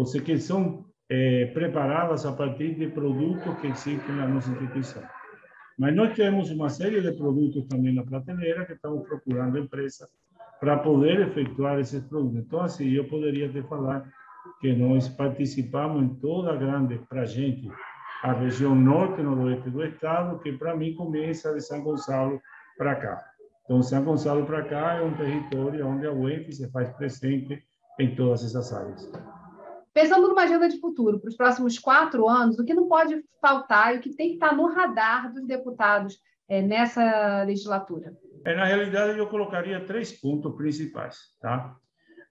ou 0.00 0.06
seja, 0.06 0.24
que 0.24 0.38
são 0.38 0.86
é, 1.10 1.46
preparadas 1.46 2.24
a 2.24 2.32
partir 2.32 2.74
de 2.74 2.88
produtos 2.88 3.54
que 3.58 3.66
existem 3.66 4.16
na 4.16 4.26
nossa 4.26 4.50
instituição. 4.50 5.02
Mas 5.78 5.94
nós 5.94 6.14
temos 6.14 6.50
uma 6.50 6.70
série 6.70 7.02
de 7.02 7.12
produtos 7.12 7.66
também 7.66 7.94
na 7.94 8.02
prateleira 8.02 8.64
que 8.64 8.72
estamos 8.72 9.06
procurando 9.06 9.58
empresa 9.58 10.08
para 10.58 10.78
poder 10.78 11.20
efetuar 11.20 11.78
esses 11.78 12.02
produtos. 12.04 12.38
Então, 12.38 12.62
assim, 12.62 12.88
eu 12.90 13.06
poderia 13.08 13.48
te 13.50 13.62
falar 13.62 14.10
que 14.60 14.72
nós 14.72 15.08
participamos 15.08 16.02
em 16.02 16.08
toda 16.14 16.52
a 16.52 16.56
grande, 16.56 16.98
para 17.08 17.22
a 17.22 17.26
gente, 17.26 17.70
a 18.22 18.32
região 18.32 18.74
norte 18.74 19.20
e 19.20 19.24
noroeste 19.24 19.70
do 19.70 19.82
estado, 19.82 20.38
que 20.40 20.52
para 20.52 20.76
mim 20.76 20.94
começa 20.94 21.54
de 21.54 21.60
São 21.60 21.82
Gonçalo 21.82 22.40
para 22.76 22.94
cá. 22.96 23.24
Então, 23.64 23.82
São 23.82 24.04
Gonçalo 24.04 24.44
para 24.44 24.64
cá 24.64 24.94
é 24.94 25.02
um 25.02 25.14
território 25.14 25.86
onde 25.86 26.06
a 26.06 26.12
UENF 26.12 26.52
se 26.52 26.70
faz 26.70 26.90
presente 26.90 27.62
em 27.98 28.14
todas 28.14 28.44
essas 28.44 28.72
áreas. 28.72 29.10
Pensando 29.94 30.28
numa 30.28 30.42
agenda 30.42 30.68
de 30.68 30.78
futuro 30.78 31.18
para 31.18 31.28
os 31.28 31.36
próximos 31.36 31.78
quatro 31.78 32.28
anos, 32.28 32.58
o 32.58 32.64
que 32.64 32.74
não 32.74 32.88
pode 32.88 33.24
faltar 33.40 33.94
e 33.94 33.98
o 33.98 34.00
que 34.00 34.14
tem 34.14 34.28
que 34.28 34.34
estar 34.34 34.54
no 34.54 34.66
radar 34.66 35.32
dos 35.32 35.46
deputados 35.46 36.18
é, 36.48 36.62
nessa 36.62 37.42
legislatura? 37.44 38.16
É, 38.44 38.54
na 38.54 38.64
realidade, 38.64 39.18
eu 39.18 39.26
colocaria 39.28 39.84
três 39.84 40.12
pontos 40.12 40.54
principais. 40.56 41.18
Tá? 41.40 41.74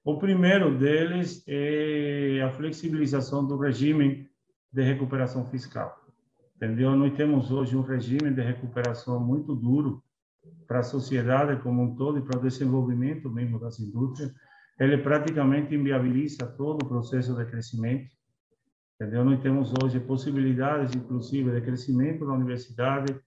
O 0.04 0.18
primeiro 0.18 0.78
deles 0.78 1.44
é 1.48 2.42
a 2.44 2.52
flexibilização 2.52 3.46
do 3.46 3.58
regime 3.58 4.29
de 4.72 4.84
recuperação 4.84 5.46
fiscal. 5.50 5.98
Entendeu? 6.56 6.96
Nós 6.96 7.16
temos 7.16 7.52
hoje 7.52 7.76
um 7.76 7.82
regime 7.82 8.32
de 8.34 8.42
recuperação 8.42 9.20
muito 9.20 9.56
duro 9.56 10.04
para 10.68 10.80
a 10.80 10.84
sociedade 10.84 11.62
como 11.62 11.82
um 11.82 11.96
todo 11.96 12.20
e 12.20 12.22
para 12.22 12.38
o 12.38 12.42
desenvolvimento 12.42 13.30
mesmo 13.30 13.60
das 13.60 13.80
indústrias 13.80 14.34
ele 14.80 14.98
praticamente 14.98 15.76
inviabiliza 15.76 16.48
todo 16.48 16.84
o 16.84 16.88
processo 16.88 17.36
de 17.36 17.46
crescimento. 17.46 18.10
Entendeu? 18.96 19.26
Nós 19.26 19.42
temos 19.42 19.74
hoje 19.84 20.00
possibilidades, 20.00 20.96
inclusive, 20.96 21.52
de 21.52 21.62
crescimento 21.62 22.26
da 22.26 22.34
universidade 22.34 23.20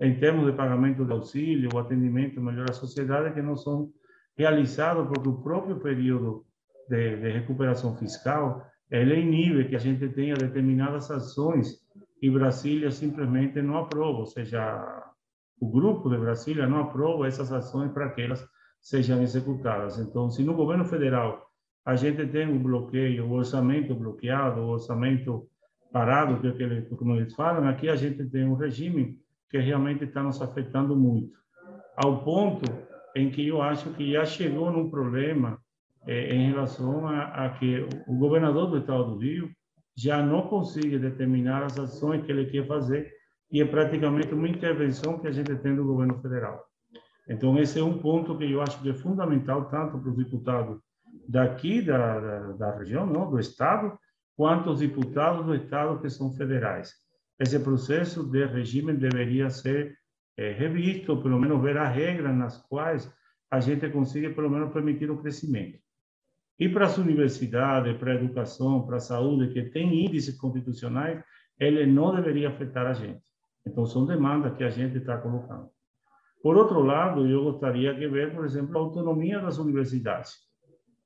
em 0.00 0.18
termos 0.18 0.46
de 0.46 0.52
pagamento 0.52 1.04
de 1.04 1.12
auxílio, 1.12 1.68
o 1.74 1.78
atendimento 1.78 2.40
melhor 2.40 2.70
à 2.70 2.72
sociedade, 2.72 3.34
que 3.34 3.42
não 3.42 3.56
são 3.56 3.90
realizados 4.36 5.06
porque 5.08 5.28
o 5.28 5.42
próprio 5.42 5.78
período 5.78 6.46
de, 6.88 7.16
de 7.16 7.30
recuperação 7.30 7.96
fiscal 7.96 8.66
ele 8.90 9.20
inibe 9.20 9.68
que 9.68 9.76
a 9.76 9.78
gente 9.78 10.08
tenha 10.08 10.34
determinadas 10.34 11.10
ações 11.10 11.80
e 12.20 12.28
Brasília 12.28 12.90
simplesmente 12.90 13.62
não 13.62 13.78
aprova, 13.78 14.18
ou 14.18 14.26
seja, 14.26 15.12
o 15.60 15.70
grupo 15.70 16.10
de 16.10 16.18
Brasília 16.18 16.66
não 16.66 16.80
aprova 16.80 17.26
essas 17.26 17.52
ações 17.52 17.92
para 17.92 18.10
que 18.10 18.22
elas 18.22 18.46
sejam 18.80 19.22
executadas. 19.22 19.98
Então, 19.98 20.30
se 20.30 20.42
no 20.42 20.54
governo 20.54 20.84
federal 20.84 21.50
a 21.84 21.94
gente 21.96 22.26
tem 22.26 22.46
um 22.46 22.62
bloqueio, 22.62 23.26
o 23.26 23.32
orçamento 23.32 23.94
bloqueado, 23.94 24.60
o 24.60 24.70
orçamento 24.70 25.48
parado, 25.92 26.40
que 26.40 26.46
é 26.46 26.50
o 26.50 26.56
que 26.56 26.62
eles, 26.62 26.88
como 26.88 27.14
eles 27.14 27.34
falam, 27.34 27.68
aqui 27.68 27.88
a 27.88 27.96
gente 27.96 28.24
tem 28.26 28.46
um 28.46 28.54
regime 28.54 29.18
que 29.50 29.58
realmente 29.58 30.04
está 30.04 30.22
nos 30.22 30.40
afetando 30.40 30.96
muito, 30.96 31.36
ao 31.96 32.22
ponto 32.22 32.64
em 33.16 33.30
que 33.30 33.48
eu 33.48 33.60
acho 33.60 33.90
que 33.94 34.12
já 34.12 34.24
chegou 34.24 34.70
num 34.70 34.90
problema 34.90 35.58
eh, 36.06 36.34
em 36.34 36.50
relação 36.50 37.06
a, 37.06 37.46
a, 37.46 37.50
que 37.50 37.86
o 38.06 38.16
governador 38.16 38.70
do 38.70 38.78
estado 38.78 39.14
do 39.14 39.18
Rio 39.18 39.50
já 39.96 40.22
não 40.22 40.42
consegue 40.42 40.98
determinar 40.98 41.62
as 41.62 41.78
ações 41.78 42.24
que 42.24 42.32
ele 42.32 42.46
quer 42.46 42.66
fazer 42.66 43.12
e 43.50 43.60
é 43.60 43.64
praticamente 43.64 44.32
uma 44.32 44.48
intervenção 44.48 45.18
que 45.18 45.26
a 45.26 45.32
gente 45.32 45.54
tem 45.56 45.74
do 45.74 45.84
governo 45.84 46.20
federal. 46.20 46.64
Então, 47.28 47.58
esse 47.58 47.78
é 47.78 47.84
um 47.84 47.98
ponto 47.98 48.36
que 48.36 48.50
eu 48.50 48.62
acho 48.62 48.80
que 48.80 48.90
é 48.90 48.94
fundamental, 48.94 49.68
tanto 49.68 49.98
para 49.98 50.10
os 50.10 50.16
deputados 50.16 50.80
daqui 51.28 51.82
da, 51.82 52.18
da, 52.18 52.52
da 52.52 52.78
região, 52.78 53.06
não, 53.06 53.30
do 53.30 53.38
Estado, 53.38 53.98
quanto 54.36 54.70
os 54.70 54.80
deputados 54.80 55.44
do 55.44 55.54
Estado 55.54 56.00
que 56.00 56.08
são 56.08 56.32
federais. 56.32 56.94
Esse 57.38 57.58
processo 57.60 58.24
de 58.24 58.46
regime 58.46 58.92
deveria 58.94 59.50
ser 59.50 59.96
é, 60.36 60.52
revisto, 60.52 61.20
pelo 61.22 61.38
menos 61.38 61.60
ver 61.60 61.76
as 61.76 61.94
regras 61.94 62.34
nas 62.34 62.56
quais 62.66 63.12
a 63.50 63.60
gente 63.60 63.88
consiga, 63.90 64.30
pelo 64.30 64.48
menos, 64.48 64.72
permitir 64.72 65.10
o 65.10 65.18
crescimento. 65.18 65.78
E 66.60 66.68
para 66.68 66.84
as 66.84 66.98
universidades, 66.98 67.96
para 67.96 68.12
a 68.12 68.14
educação, 68.16 68.86
para 68.86 68.98
a 68.98 69.00
saúde, 69.00 69.50
que 69.50 69.62
tem 69.70 70.04
índices 70.04 70.36
constitucionais, 70.38 71.24
ele 71.58 71.86
não 71.86 72.14
deveria 72.14 72.50
afetar 72.50 72.86
a 72.86 72.92
gente. 72.92 73.22
Então, 73.66 73.86
são 73.86 74.04
demandas 74.04 74.54
que 74.56 74.62
a 74.62 74.68
gente 74.68 74.98
está 74.98 75.16
colocando. 75.16 75.70
Por 76.42 76.58
outro 76.58 76.82
lado, 76.82 77.26
eu 77.26 77.44
gostaria 77.44 77.94
de 77.94 78.06
ver, 78.08 78.34
por 78.34 78.44
exemplo, 78.44 78.76
a 78.76 78.80
autonomia 78.80 79.40
das 79.40 79.56
universidades. 79.56 80.34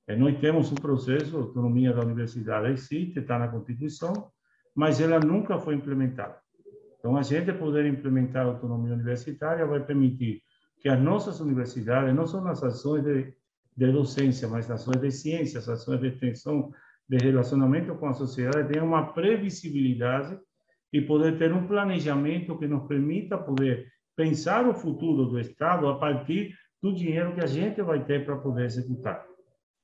É, 0.08 0.16
nós 0.16 0.38
temos 0.40 0.72
um 0.72 0.74
processo, 0.74 1.36
a 1.36 1.40
autonomia 1.42 1.92
da 1.92 2.02
universidade 2.02 2.72
existe, 2.72 3.20
está 3.20 3.38
na 3.38 3.46
Constituição, 3.46 4.12
mas 4.74 5.00
ela 5.00 5.20
nunca 5.20 5.58
foi 5.58 5.76
implementada. 5.76 6.36
Então, 6.98 7.16
a 7.16 7.22
gente 7.22 7.52
poder 7.52 7.86
implementar 7.86 8.44
a 8.44 8.48
autonomia 8.48 8.94
universitária 8.94 9.64
vai 9.64 9.80
permitir 9.80 10.42
que 10.80 10.88
as 10.88 11.00
nossas 11.00 11.38
universidades, 11.38 12.12
não 12.12 12.26
só 12.26 12.40
nas 12.40 12.62
ações 12.62 13.04
de, 13.04 13.32
de 13.76 13.90
docência, 13.90 14.48
mas 14.48 14.70
ações 14.70 15.00
de 15.00 15.10
ciência, 15.10 15.58
as 15.58 15.68
ações 15.68 16.00
de 16.00 16.08
extensão, 16.08 16.70
de 17.08 17.16
relacionamento 17.18 17.94
com 17.96 18.06
a 18.06 18.14
sociedade, 18.14 18.72
tenham 18.72 18.86
uma 18.86 19.12
previsibilidade 19.12 20.38
e 20.92 21.00
poder 21.00 21.36
ter 21.38 21.52
um 21.52 21.66
planejamento 21.66 22.56
que 22.58 22.66
nos 22.66 22.86
permita 22.86 23.36
poder 23.36 23.86
pensar 24.16 24.68
o 24.68 24.74
futuro 24.74 25.26
do 25.26 25.40
Estado 25.40 25.88
a 25.88 25.98
partir 25.98 26.54
do 26.80 26.94
dinheiro 26.94 27.34
que 27.34 27.42
a 27.42 27.46
gente 27.46 27.82
vai 27.82 28.04
ter 28.04 28.24
para 28.24 28.36
poder 28.36 28.64
executar. 28.66 29.26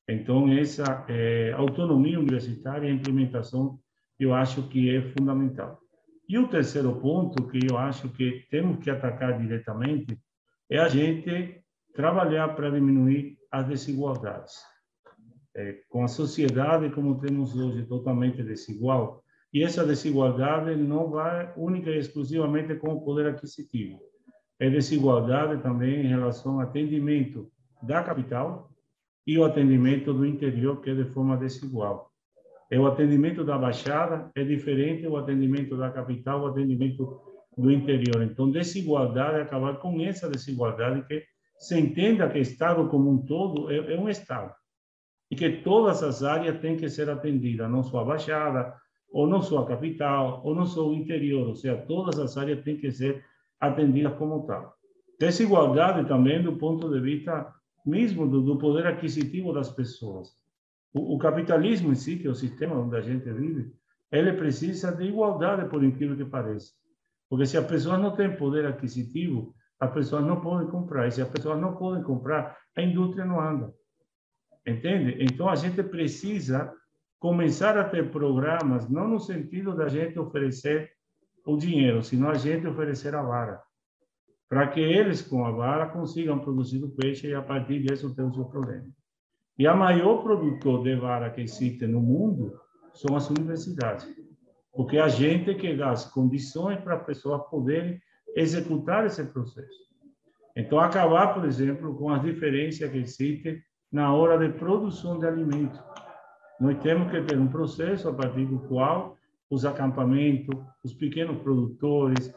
Então, 0.09 0.51
essa 0.53 1.05
é, 1.09 1.53
autonomia 1.53 2.19
universitária 2.19 2.89
e 2.89 2.93
implementação, 2.93 3.79
eu 4.19 4.35
acho 4.35 4.69
que 4.69 4.95
é 4.95 5.03
fundamental. 5.03 5.81
E 6.29 6.39
o 6.39 6.47
terceiro 6.47 6.95
ponto 7.01 7.49
que 7.49 7.59
eu 7.69 7.77
acho 7.77 8.09
que 8.11 8.47
temos 8.51 8.79
que 8.79 8.91
atacar 8.91 9.37
diretamente 9.39 10.17
é 10.71 10.79
a 10.79 10.89
gente 10.89 11.61
trabalhar 11.93 12.55
para 12.55 12.71
diminuir 12.71 13.37
as 13.51 13.67
desigualdades. 13.67 14.55
É, 15.55 15.81
com 15.89 16.05
a 16.05 16.09
sociedade 16.09 16.91
como 16.91 17.21
temos 17.21 17.57
hoje 17.57 17.85
totalmente 17.85 18.43
desigual, 18.43 19.23
e 19.53 19.65
essa 19.65 19.85
desigualdade 19.85 20.77
não 20.77 21.11
vai 21.11 21.53
única 21.57 21.91
e 21.91 21.99
exclusivamente 21.99 22.75
com 22.77 22.95
o 22.95 23.01
poder 23.05 23.27
aquisitivo. 23.27 23.99
É 24.61 24.71
desigualdade 24.71 25.61
também 25.63 26.05
em 26.05 26.09
relação 26.09 26.55
ao 26.55 26.61
atendimento 26.61 27.51
da 27.83 28.03
capital 28.03 28.71
e 29.27 29.37
o 29.39 29.45
atendimento 29.45 30.13
do 30.13 30.25
interior, 30.25 30.81
que 30.81 30.91
é 30.91 30.95
de 30.95 31.05
forma 31.07 31.37
desigual. 31.37 32.11
É 32.71 32.79
o 32.79 32.87
atendimento 32.87 33.45
da 33.45 33.59
Baixada 33.59 34.31
é 34.37 34.45
diferente 34.45 35.03
do 35.03 35.17
atendimento 35.17 35.77
da 35.77 35.91
capital, 35.91 36.43
o 36.43 36.47
atendimento 36.47 37.21
do 37.59 37.73
interior. 37.73 38.23
Então, 38.23 38.51
desigualdade, 38.51 39.39
é 39.39 39.43
acabar 39.43 39.79
com 39.79 40.01
essa 40.01 40.31
desigualdade, 40.31 41.05
que 41.07 41.25
se 41.61 41.79
entenda 41.79 42.29
que 42.31 42.39
Estado 42.39 42.89
como 42.89 43.11
um 43.11 43.19
todo 43.19 43.71
é, 43.71 43.95
é 43.95 44.01
um 44.01 44.09
Estado. 44.09 44.53
E 45.31 45.37
que 45.37 45.59
todas 45.59 46.03
as 46.03 46.25
áreas 46.25 46.59
têm 46.61 46.77
que 46.77 46.89
ser 46.89 47.09
atendidas, 47.11 47.71
não 47.71 47.83
só 47.83 48.01
a 48.01 48.05
Baixada, 48.05 48.75
ou 49.13 49.27
não 49.27 49.43
só 49.43 49.59
a 49.59 49.67
capital, 49.67 50.41
ou 50.43 50.55
não 50.55 50.65
só 50.65 50.89
o 50.89 50.95
interior, 50.95 51.47
ou 51.47 51.55
seja, 51.55 51.77
todas 51.77 52.19
as 52.19 52.37
áreas 52.37 52.65
têm 52.65 52.79
que 52.79 52.91
ser 52.91 53.23
atendidas 53.61 54.15
como 54.15 54.47
tal. 54.47 54.75
Desigualdade 55.19 56.09
também 56.09 56.43
do 56.43 56.57
ponto 56.57 56.89
de 56.89 56.99
vista 56.99 57.53
mesmo 57.85 58.27
do, 58.27 58.41
do 58.41 58.59
poder 58.59 58.87
aquisitivo 58.87 59.53
das 59.53 59.71
pessoas. 59.71 60.31
O, 60.95 61.15
o, 61.15 61.19
capitalismo 61.19 61.93
em 61.93 61.95
si, 61.95 62.17
que 62.17 62.27
é 62.27 62.31
o 62.31 62.35
sistema 62.35 62.77
onde 62.77 62.97
a 62.97 63.01
gente 63.01 63.31
vive, 63.33 63.71
ele 64.11 64.33
precisa 64.33 64.91
de 64.91 65.05
igualdade, 65.05 65.69
por 65.69 65.85
incrível 65.85 66.17
que 66.17 66.25
pareça. 66.25 66.73
Porque 67.29 67.47
se 67.47 67.57
as 67.57 67.67
pessoas 67.67 68.01
não 68.01 68.17
têm 68.17 68.35
poder 68.35 68.67
aquisitivo, 68.67 69.55
as 69.81 69.91
pessoas 69.93 70.25
não 70.25 70.41
podem 70.41 70.69
comprar. 70.69 71.09
E 71.09 71.11
se 71.11 71.23
as 71.23 71.29
pessoas 71.29 71.59
não 71.59 71.75
podem 71.75 72.03
comprar, 72.03 72.57
a 72.77 72.83
indústria 72.83 73.25
não 73.25 73.41
anda. 73.41 73.73
Entende? 74.67 75.17
Então 75.21 75.49
a 75.49 75.57
gente 75.57 75.83
precisa 75.83 76.73
começar 77.19 77.79
a 77.79 77.85
ter 77.85 78.11
programas, 78.11 78.89
não 78.89 79.09
no 79.09 79.19
sentido 79.19 79.75
da 79.75 79.89
gente 79.89 80.19
oferecer 80.19 80.91
o 81.47 81.57
dinheiro, 81.57 82.03
sino 82.03 82.29
a 82.29 82.35
gente 82.35 82.67
oferecer 82.67 83.15
a 83.15 83.23
vara, 83.23 83.61
para 84.49 84.69
que 84.69 84.81
eles, 84.81 85.23
com 85.23 85.45
a 85.45 85.51
vara, 85.51 85.89
consigam 85.89 86.39
produzir 86.39 86.83
o 86.85 86.91
peixe 86.91 87.29
e, 87.29 87.35
a 87.35 87.43
partir 87.43 87.83
disso, 87.83 88.15
ter 88.15 88.23
o 88.23 88.33
seu 88.33 88.45
problema. 88.45 88.87
E 89.59 89.67
a 89.67 89.75
maior 89.75 90.23
produtor 90.23 90.83
de 90.83 90.95
vara 90.97 91.31
que 91.31 91.41
existe 91.41 91.87
no 91.87 92.01
mundo 92.01 92.59
são 92.95 93.17
as 93.17 93.29
universidades, 93.31 94.07
porque 94.73 94.99
a 94.99 95.09
gente 95.09 95.55
que 95.55 95.75
dá 95.75 95.91
as 95.91 96.07
condições 96.07 96.81
para 96.81 96.97
as 96.97 97.05
pessoas 97.05 97.43
poderem 97.51 98.01
executar 98.37 99.07
esse 99.07 99.25
processo. 99.25 99.91
Então, 100.57 100.79
acabar, 100.79 101.35
por 101.35 101.45
exemplo, 101.45 101.97
com 101.97 102.11
as 102.11 102.23
diferenças 102.23 102.91
que 102.91 102.99
existem 102.99 103.63
na 103.93 104.13
hora 104.13 104.39
de 104.39 104.57
produção 104.59 105.19
de 105.19 105.27
alimentos. 105.27 105.81
Nós 106.61 106.79
temos 106.83 107.11
que 107.11 107.23
ter 107.23 107.39
um 107.39 107.49
processo 107.49 108.09
a 108.09 108.15
partir 108.15 108.47
do 108.47 108.59
qual 108.61 109.17
os 109.49 109.65
acampamentos, 109.65 110.59
os 110.85 110.93
pequenos 110.93 111.39
produtores, 111.43 112.33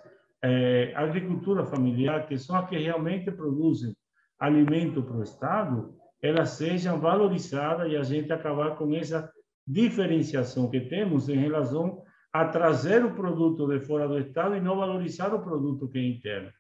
a 0.96 1.02
agricultura 1.02 1.66
familiar, 1.66 2.28
que 2.28 2.38
são 2.38 2.56
as 2.56 2.68
que 2.70 2.78
realmente 2.78 3.32
produzem 3.32 3.96
alimento 4.40 5.02
para 5.04 5.18
o 5.18 5.24
Estado, 5.24 5.94
elas 6.22 6.52
sejam 6.52 7.00
valorizadas 7.00 7.92
e 7.92 7.96
a 7.96 8.04
gente 8.04 8.32
acabar 8.32 8.76
com 8.76 8.94
essa 8.94 9.32
diferenciação 9.68 10.70
que 10.70 10.82
temos 10.82 11.30
em 11.30 11.38
relação 11.38 12.02
a 12.34 12.46
trazer 12.46 13.06
o 13.06 13.14
produto 13.14 13.68
de 13.68 13.80
fora 13.80 14.08
do 14.08 14.18
Estado 14.18 14.56
e 14.56 14.60
não 14.60 14.76
valorizar 14.76 15.32
o 15.36 15.44
produto 15.44 15.88
que 15.88 16.00
é 16.00 16.08
interno. 16.08 16.52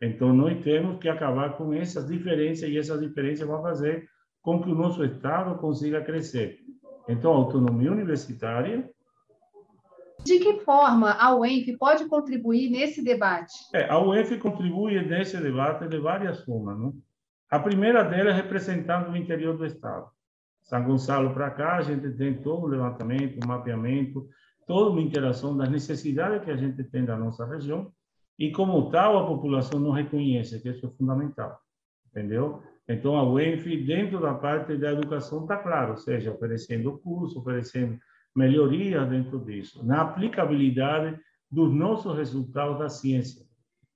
Então, 0.00 0.32
nós 0.32 0.62
temos 0.62 1.00
que 1.00 1.08
acabar 1.08 1.56
com 1.56 1.72
essas 1.74 2.06
diferenças 2.06 2.68
e 2.68 2.78
essas 2.78 3.00
diferenças 3.00 3.46
vão 3.46 3.60
fazer 3.60 4.08
com 4.40 4.62
que 4.62 4.70
o 4.70 4.74
nosso 4.74 5.04
Estado 5.04 5.58
consiga 5.58 6.02
crescer. 6.02 6.60
Então, 7.08 7.32
autonomia 7.32 7.90
universitária. 7.90 8.88
De 10.24 10.38
que 10.38 10.60
forma 10.60 11.10
a 11.10 11.34
UENF 11.34 11.76
pode 11.78 12.06
contribuir 12.06 12.70
nesse 12.70 13.02
debate? 13.02 13.54
É, 13.74 13.90
a 13.90 13.98
UENF 13.98 14.38
contribui 14.38 15.04
nesse 15.04 15.36
debate 15.36 15.88
de 15.88 15.98
várias 15.98 16.44
formas. 16.44 16.78
Não? 16.78 16.94
A 17.50 17.58
primeira 17.58 18.04
delas 18.04 18.34
é 18.34 18.36
representando 18.36 19.10
o 19.10 19.16
interior 19.16 19.56
do 19.56 19.66
Estado. 19.66 20.06
São 20.62 20.84
Gonçalo 20.84 21.34
para 21.34 21.50
cá, 21.50 21.76
a 21.76 21.82
gente 21.82 22.08
tem 22.12 22.40
todo 22.40 22.64
o 22.64 22.68
levantamento, 22.68 23.44
o 23.44 23.48
mapeamento, 23.48 24.28
toda 24.66 24.90
uma 24.90 25.00
interação 25.00 25.56
das 25.56 25.68
necessidades 25.68 26.44
que 26.44 26.50
a 26.50 26.56
gente 26.56 26.82
tem 26.84 27.04
da 27.04 27.16
nossa 27.16 27.46
região 27.46 27.92
e, 28.38 28.50
como 28.50 28.90
tal, 28.90 29.18
a 29.18 29.26
população 29.26 29.78
não 29.78 29.90
reconhece, 29.90 30.60
que 30.60 30.68
isso 30.68 30.86
é 30.86 30.90
fundamental. 30.90 31.58
Entendeu? 32.10 32.62
Então, 32.88 33.16
a 33.16 33.24
UENF, 33.28 33.64
dentro 33.84 34.20
da 34.20 34.34
parte 34.34 34.76
da 34.76 34.92
educação, 34.92 35.42
está 35.42 35.56
claro, 35.56 35.92
ou 35.92 35.96
seja, 35.96 36.32
oferecendo 36.32 36.98
curso, 36.98 37.38
oferecendo 37.38 37.98
melhoria 38.34 39.04
dentro 39.04 39.38
disso, 39.38 39.84
na 39.84 40.02
aplicabilidade 40.02 41.18
dos 41.50 41.72
nossos 41.72 42.16
resultados 42.16 42.78
da 42.78 42.88
ciência, 42.88 43.46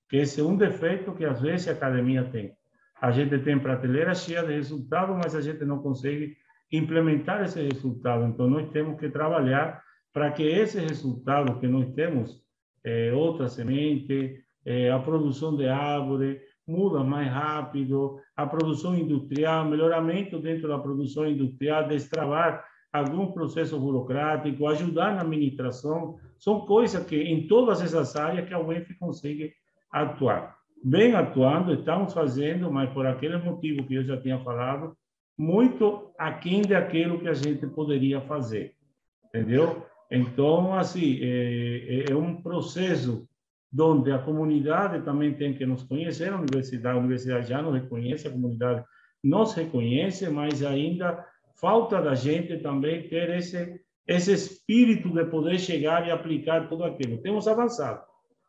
que 0.09 0.17
esse 0.17 0.39
é 0.39 0.43
um 0.43 0.55
defeito 0.55 1.13
que 1.13 1.25
às 1.25 1.41
vezes 1.41 1.67
a 1.67 1.71
academia 1.71 2.23
tem. 2.23 2.55
A 3.01 3.11
gente 3.11 3.37
tem 3.39 3.59
prateleira 3.59 4.15
cheia 4.15 4.43
de 4.43 4.53
resultados, 4.53 5.15
mas 5.15 5.35
a 5.35 5.41
gente 5.41 5.63
não 5.65 5.79
consegue 5.79 6.37
implementar 6.71 7.43
esse 7.43 7.61
resultado. 7.61 8.25
Então, 8.25 8.49
nós 8.49 8.69
temos 8.69 8.99
que 8.99 9.09
trabalhar 9.09 9.83
para 10.13 10.31
que 10.31 10.43
esse 10.43 10.79
resultado 10.79 11.59
que 11.59 11.67
nós 11.67 11.93
temos, 11.93 12.41
é, 12.83 13.13
outra 13.13 13.47
semente, 13.47 14.39
é, 14.65 14.91
a 14.91 14.99
produção 14.99 15.55
de 15.55 15.67
árvore, 15.67 16.41
muda 16.67 17.03
mais 17.03 17.31
rápido, 17.31 18.19
a 18.35 18.45
produção 18.45 18.95
industrial, 18.95 19.65
melhoramento 19.65 20.39
dentro 20.39 20.67
da 20.67 20.77
produção 20.77 21.27
industrial, 21.27 21.87
destravar 21.87 22.65
algum 22.91 23.31
processo 23.31 23.79
burocrático, 23.79 24.67
ajudar 24.67 25.15
na 25.15 25.21
administração, 25.21 26.17
são 26.37 26.61
coisas 26.61 27.05
que 27.05 27.15
em 27.15 27.47
todas 27.47 27.81
essas 27.81 28.15
áreas 28.15 28.47
que 28.47 28.53
a 28.53 28.59
UEF 28.59 28.93
consegue 28.95 29.53
atuar. 29.91 30.57
Bem 30.83 31.15
atuando, 31.15 31.73
estamos 31.73 32.13
fazendo, 32.13 32.71
mas 32.71 32.89
por 32.91 33.05
aquele 33.05 33.37
motivo 33.37 33.85
que 33.85 33.95
eu 33.95 34.03
já 34.03 34.19
tinha 34.19 34.39
falado, 34.39 34.95
muito 35.37 36.11
aquém 36.17 36.61
daquilo 36.61 37.19
que 37.19 37.27
a 37.27 37.33
gente 37.33 37.65
poderia 37.67 38.21
fazer, 38.21 38.75
entendeu? 39.25 39.85
Então, 40.11 40.73
assim, 40.73 41.19
é, 41.21 42.05
é 42.09 42.15
um 42.15 42.41
processo 42.41 43.27
onde 43.79 44.11
a 44.11 44.19
comunidade 44.19 45.03
também 45.03 45.33
tem 45.33 45.53
que 45.53 45.65
nos 45.65 45.83
conhecer, 45.83 46.31
a 46.31 46.37
universidade, 46.37 46.97
a 46.97 46.99
universidade 46.99 47.49
já 47.49 47.61
nos 47.61 47.73
reconhece, 47.73 48.27
a 48.27 48.31
comunidade 48.31 48.83
nos 49.23 49.53
reconhece, 49.53 50.29
mas 50.29 50.63
ainda 50.63 51.23
falta 51.59 52.01
da 52.01 52.15
gente 52.15 52.57
também 52.57 53.07
ter 53.07 53.29
esse 53.31 53.79
esse 54.07 54.31
espírito 54.31 55.09
de 55.09 55.25
poder 55.25 55.59
chegar 55.59 56.07
e 56.07 56.11
aplicar 56.11 56.69
tudo 56.69 56.85
aquilo. 56.85 57.21
Temos 57.21 57.45
avançado, 57.45 58.01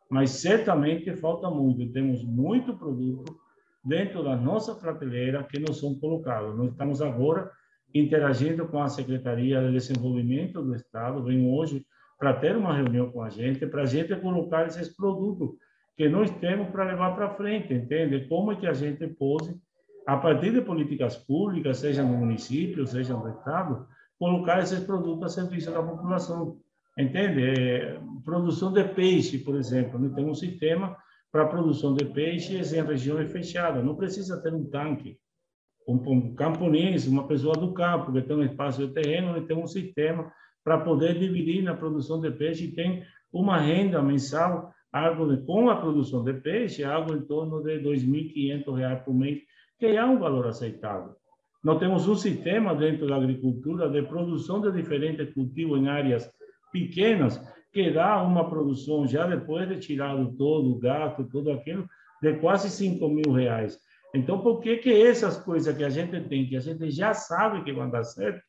mas 0.09 0.31
certamente 0.31 1.13
falta 1.17 1.49
muito. 1.49 1.91
Temos 1.91 2.23
muito 2.23 2.77
produto, 2.77 3.37
dentro 3.83 4.23
da 4.23 4.37
nossa 4.37 4.73
prateleira 4.73 5.43
que 5.43 5.59
não 5.59 5.73
são 5.73 5.99
colocados. 5.99 6.57
Nós 6.57 6.71
estamos 6.71 7.01
agora 7.01 7.51
interagindo 7.93 8.67
com 8.67 8.81
a 8.81 8.87
Secretaria 8.87 9.61
de 9.61 9.71
Desenvolvimento 9.71 10.61
do 10.61 10.75
Estado, 10.75 11.23
vem 11.23 11.47
hoje 11.47 11.85
para 12.17 12.33
ter 12.33 12.55
uma 12.55 12.75
reunião 12.75 13.09
com 13.11 13.23
a 13.23 13.29
gente, 13.29 13.65
para 13.65 13.83
a 13.83 13.85
gente 13.85 14.15
colocar 14.17 14.67
esses 14.67 14.89
produtos 14.95 15.51
que 15.95 16.07
nós 16.07 16.29
temos 16.39 16.69
para 16.69 16.85
levar 16.85 17.15
para 17.15 17.35
frente, 17.35 17.73
entende? 17.73 18.27
Como 18.27 18.51
é 18.51 18.55
que 18.55 18.67
a 18.67 18.73
gente 18.73 19.07
pode, 19.07 19.55
a 20.05 20.17
partir 20.17 20.51
de 20.51 20.61
políticas 20.61 21.17
públicas, 21.17 21.77
seja 21.77 22.03
no 22.03 22.17
município, 22.17 22.85
seja 22.85 23.13
no 23.15 23.29
Estado, 23.29 23.87
colocar 24.17 24.59
esses 24.59 24.79
produtos 24.81 25.23
a 25.23 25.29
serviço 25.41 25.71
da 25.71 25.81
população. 25.81 26.57
Entende? 26.97 27.41
É, 27.41 27.99
produção 28.25 28.73
de 28.73 28.83
peixe, 28.83 29.37
por 29.37 29.55
exemplo, 29.55 29.97
nós 29.97 30.13
temos 30.13 30.31
um 30.31 30.35
sistema 30.35 30.97
para 31.31 31.45
produção 31.47 31.93
de 31.93 32.05
peixes 32.05 32.73
em 32.73 32.81
regiões 32.81 33.31
fechadas. 33.31 33.83
Não 33.83 33.95
precisa 33.95 34.41
ter 34.41 34.53
um 34.53 34.65
tanque. 34.65 35.17
Um, 35.87 36.35
camponês, 36.35 37.07
uma 37.07 37.27
pessoa 37.27 37.55
do 37.55 37.73
campo 37.73 38.11
que 38.11 38.21
tem 38.21 38.35
um 38.35 38.43
espaço 38.43 38.85
de 38.85 38.93
terreno, 38.93 39.35
ele 39.35 39.47
tem 39.47 39.57
um 39.57 39.65
sistema 39.65 40.31
para 40.63 40.79
poder 40.79 41.17
dividir 41.17 41.63
na 41.63 41.73
produção 41.73 42.19
de 42.19 42.29
peixe 42.31 42.65
e 42.65 42.75
tem 42.75 43.03
uma 43.33 43.57
renda 43.57 44.01
mensal, 44.01 44.71
algo 44.91 45.35
de, 45.35 45.43
com 45.45 45.69
a 45.69 45.75
produção 45.75 46.23
de 46.23 46.33
peixe, 46.33 46.83
algo 46.83 47.15
em 47.15 47.21
torno 47.21 47.61
de 47.63 47.77
R$ 47.77 47.83
2.500 47.83 49.03
por 49.03 49.13
mês, 49.13 49.39
que 49.79 49.87
é 49.87 50.05
um 50.05 50.19
valor 50.19 50.47
aceitável. 50.47 51.15
Nós 51.63 51.79
temos 51.79 52.07
um 52.07 52.15
sistema 52.15 52.73
dentro 52.75 53.07
da 53.07 53.15
agricultura 53.15 53.89
de 53.89 54.01
produção 54.03 54.61
de 54.61 54.71
diferentes 54.71 55.33
cultivos 55.33 55.79
em 55.79 55.87
áreas 55.87 56.29
pequenas, 56.71 57.39
que 57.71 57.91
dá 57.91 58.21
uma 58.23 58.49
produção, 58.49 59.07
já 59.07 59.27
depois 59.27 59.67
de 59.67 59.79
tirado 59.79 60.35
todo 60.37 60.71
o 60.71 60.79
gato, 60.79 61.27
tudo 61.29 61.51
aquilo, 61.51 61.87
de 62.21 62.33
quase 62.39 62.69
5 62.69 63.07
mil 63.09 63.31
reais. 63.31 63.77
Então, 64.13 64.41
por 64.41 64.59
que 64.59 64.77
que 64.77 64.91
essas 64.91 65.37
coisas 65.37 65.75
que 65.75 65.83
a 65.83 65.89
gente 65.89 66.19
tem, 66.27 66.47
que 66.47 66.55
a 66.55 66.59
gente 66.59 66.89
já 66.89 67.13
sabe 67.13 67.63
que 67.63 67.71
vão 67.71 67.89
dar 67.89 68.03
certo, 68.03 68.41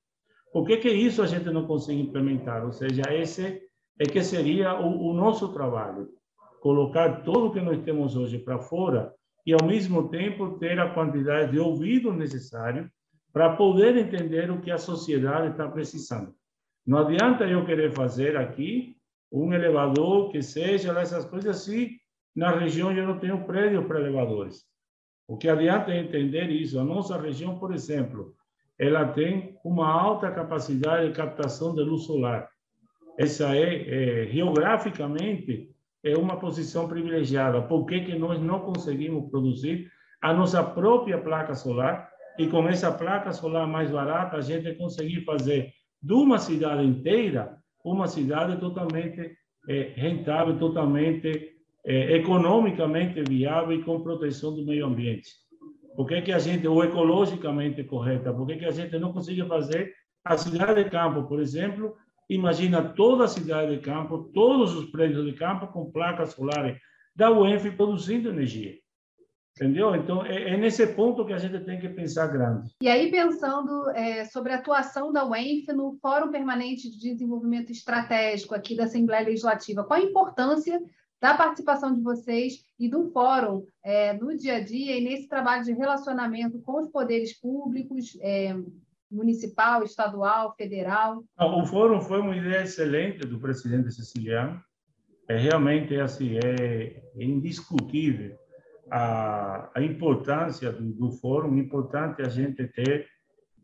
por 0.53 0.67
que 0.67 0.79
que 0.79 0.89
isso 0.89 1.23
a 1.23 1.27
gente 1.27 1.51
não 1.51 1.67
consegue 1.67 2.01
implementar? 2.01 2.65
Ou 2.65 2.73
seja, 2.73 3.03
esse 3.11 3.63
é 3.99 4.05
que 4.05 4.23
seria 4.23 4.75
o, 4.75 5.11
o 5.11 5.13
nosso 5.13 5.53
trabalho, 5.53 6.09
colocar 6.61 7.23
tudo 7.23 7.53
que 7.53 7.61
nós 7.61 7.83
temos 7.83 8.17
hoje 8.17 8.39
para 8.39 8.59
fora 8.59 9.13
e, 9.47 9.53
ao 9.53 9.65
mesmo 9.65 10.09
tempo, 10.09 10.59
ter 10.59 10.81
a 10.81 10.91
quantidade 10.91 11.53
de 11.53 11.59
ouvido 11.59 12.13
necessário 12.13 12.91
para 13.33 13.55
poder 13.55 13.97
entender 13.97 14.51
o 14.51 14.61
que 14.61 14.71
a 14.71 14.79
sociedade 14.79 15.53
está 15.53 15.69
precisando. 15.69 16.35
Não 16.87 16.99
adianta 16.99 17.45
eu 17.45 17.65
querer 17.65 17.93
fazer 17.93 18.37
aqui 18.37 18.97
um 19.31 19.53
elevador 19.53 20.31
que 20.33 20.43
seja 20.43 20.99
essas 20.99 21.25
coisas 21.25 21.59
se 21.59 22.01
na 22.35 22.51
região 22.51 22.91
eu 22.93 23.07
não 23.07 23.19
tenho 23.19 23.45
prédio 23.45 23.87
para 23.87 24.01
elevadores. 24.01 24.70
O 25.31 25.37
que 25.37 25.49
adianta 25.49 25.95
entender 25.95 26.51
isso. 26.51 26.76
A 26.81 26.83
nossa 26.83 27.16
região, 27.16 27.57
por 27.57 27.72
exemplo, 27.72 28.35
ela 28.76 29.07
tem 29.07 29.57
uma 29.64 29.89
alta 29.89 30.28
capacidade 30.28 31.07
de 31.07 31.14
captação 31.14 31.72
de 31.72 31.83
luz 31.83 32.03
solar. 32.03 32.49
Essa 33.16 33.55
é, 33.55 34.24
é 34.24 34.26
geograficamente 34.26 35.70
é 36.03 36.16
uma 36.16 36.37
posição 36.37 36.89
privilegiada. 36.89 37.62
Por 37.62 37.87
que, 37.87 38.01
que 38.01 38.18
nós 38.18 38.43
não 38.43 38.59
conseguimos 38.59 39.31
produzir 39.31 39.89
a 40.20 40.35
nossa 40.35 40.64
própria 40.64 41.16
placa 41.16 41.55
solar 41.55 42.11
e 42.37 42.49
com 42.49 42.68
essa 42.68 42.91
placa 42.91 43.33
solar 43.33 43.68
mais 43.68 43.89
barata 43.89 44.37
a 44.37 44.41
gente 44.41 44.74
conseguir 44.74 45.24
fazer 45.24 45.72
de 46.03 46.12
uma 46.12 46.41
cidade 46.41 46.85
inteira 46.85 47.57
uma 47.85 48.09
cidade 48.09 48.59
totalmente 48.59 49.31
é, 49.68 49.93
rentável, 49.95 50.59
totalmente 50.59 51.60
é, 51.85 52.16
economicamente 52.16 53.22
viável 53.22 53.72
e 53.72 53.83
com 53.83 54.01
proteção 54.01 54.55
do 54.55 54.64
meio 54.64 54.87
ambiente. 54.87 55.31
Por 55.97 56.07
que, 56.07 56.22
que 56.22 56.33
a 56.33 56.39
gente, 56.39 56.66
ou 56.66 56.85
ecologicamente 56.85 57.85
correta, 57.85 58.33
por 58.33 58.47
que, 58.47 58.57
que 58.57 58.64
a 58.64 58.70
gente 58.70 58.99
não 58.99 59.12
consegue 59.12 59.45
fazer 59.47 59.93
a 60.24 60.37
cidade 60.37 60.85
de 60.85 60.91
campo, 60.91 61.24
por 61.24 61.41
exemplo, 61.41 61.97
imagina 62.28 62.83
toda 62.83 63.24
a 63.24 63.28
cidade 63.28 63.76
de 63.76 63.83
campo, 63.83 64.31
todos 64.33 64.74
os 64.74 64.91
prédios 64.91 65.24
de 65.24 65.33
campo 65.33 65.66
com 65.68 65.91
placas 65.91 66.33
solares 66.33 66.78
da 67.14 67.31
UENF 67.31 67.70
produzindo 67.72 68.28
energia. 68.28 68.74
Entendeu? 69.57 69.95
Então, 69.95 70.24
é, 70.24 70.55
é, 70.55 70.57
nesse 70.57 70.87
ponto 70.87 71.24
que 71.26 71.33
a 71.33 71.39
gente 71.39 71.59
tem 71.64 71.78
que 71.78 71.89
pensar 71.89 72.28
grande. 72.28 72.70
E 72.83 72.89
aí, 72.89 73.11
pensando 73.11 73.91
é, 73.91 74.24
sobre 74.24 74.53
a 74.53 74.57
atuação 74.57 75.12
da 75.12 75.26
UENF 75.26 75.72
no 75.72 75.99
Fórum 76.01 76.31
Permanente 76.31 76.89
de 76.89 77.12
Desenvolvimento 77.12 77.70
Estratégico 77.70 78.55
aqui 78.55 78.76
da 78.76 78.85
Assembleia 78.85 79.26
Legislativa, 79.26 79.85
qual 79.85 80.01
a 80.01 80.03
importância 80.05 80.81
da 81.21 81.35
participação 81.35 81.95
de 81.95 82.01
vocês 82.01 82.64
e 82.79 82.89
do 82.89 83.11
fórum 83.11 83.66
é, 83.85 84.14
no 84.14 84.37
dia 84.37 84.57
a 84.57 84.61
dia 84.61 84.97
e 84.97 85.05
nesse 85.05 85.29
trabalho 85.29 85.62
de 85.64 85.73
relacionamento 85.73 86.59
com 86.61 86.81
os 86.81 86.89
poderes 86.89 87.39
públicos, 87.39 88.16
é, 88.23 88.57
municipal, 89.11 89.83
estadual, 89.83 90.55
federal? 90.57 91.23
O 91.39 91.66
fórum 91.66 92.01
foi 92.01 92.21
uma 92.21 92.37
ideia 92.37 92.62
excelente 92.62 93.27
do 93.27 93.39
presidente 93.39 93.91
siciliano. 93.91 94.62
É 95.29 95.37
realmente 95.37 95.95
assim, 95.97 96.39
é 96.39 97.03
indiscutível 97.16 98.37
a, 98.91 99.71
a 99.75 99.83
importância 99.83 100.73
do, 100.73 100.93
do 100.93 101.11
fórum, 101.12 101.57
importante 101.59 102.23
a 102.23 102.29
gente 102.29 102.66
ter 102.68 103.07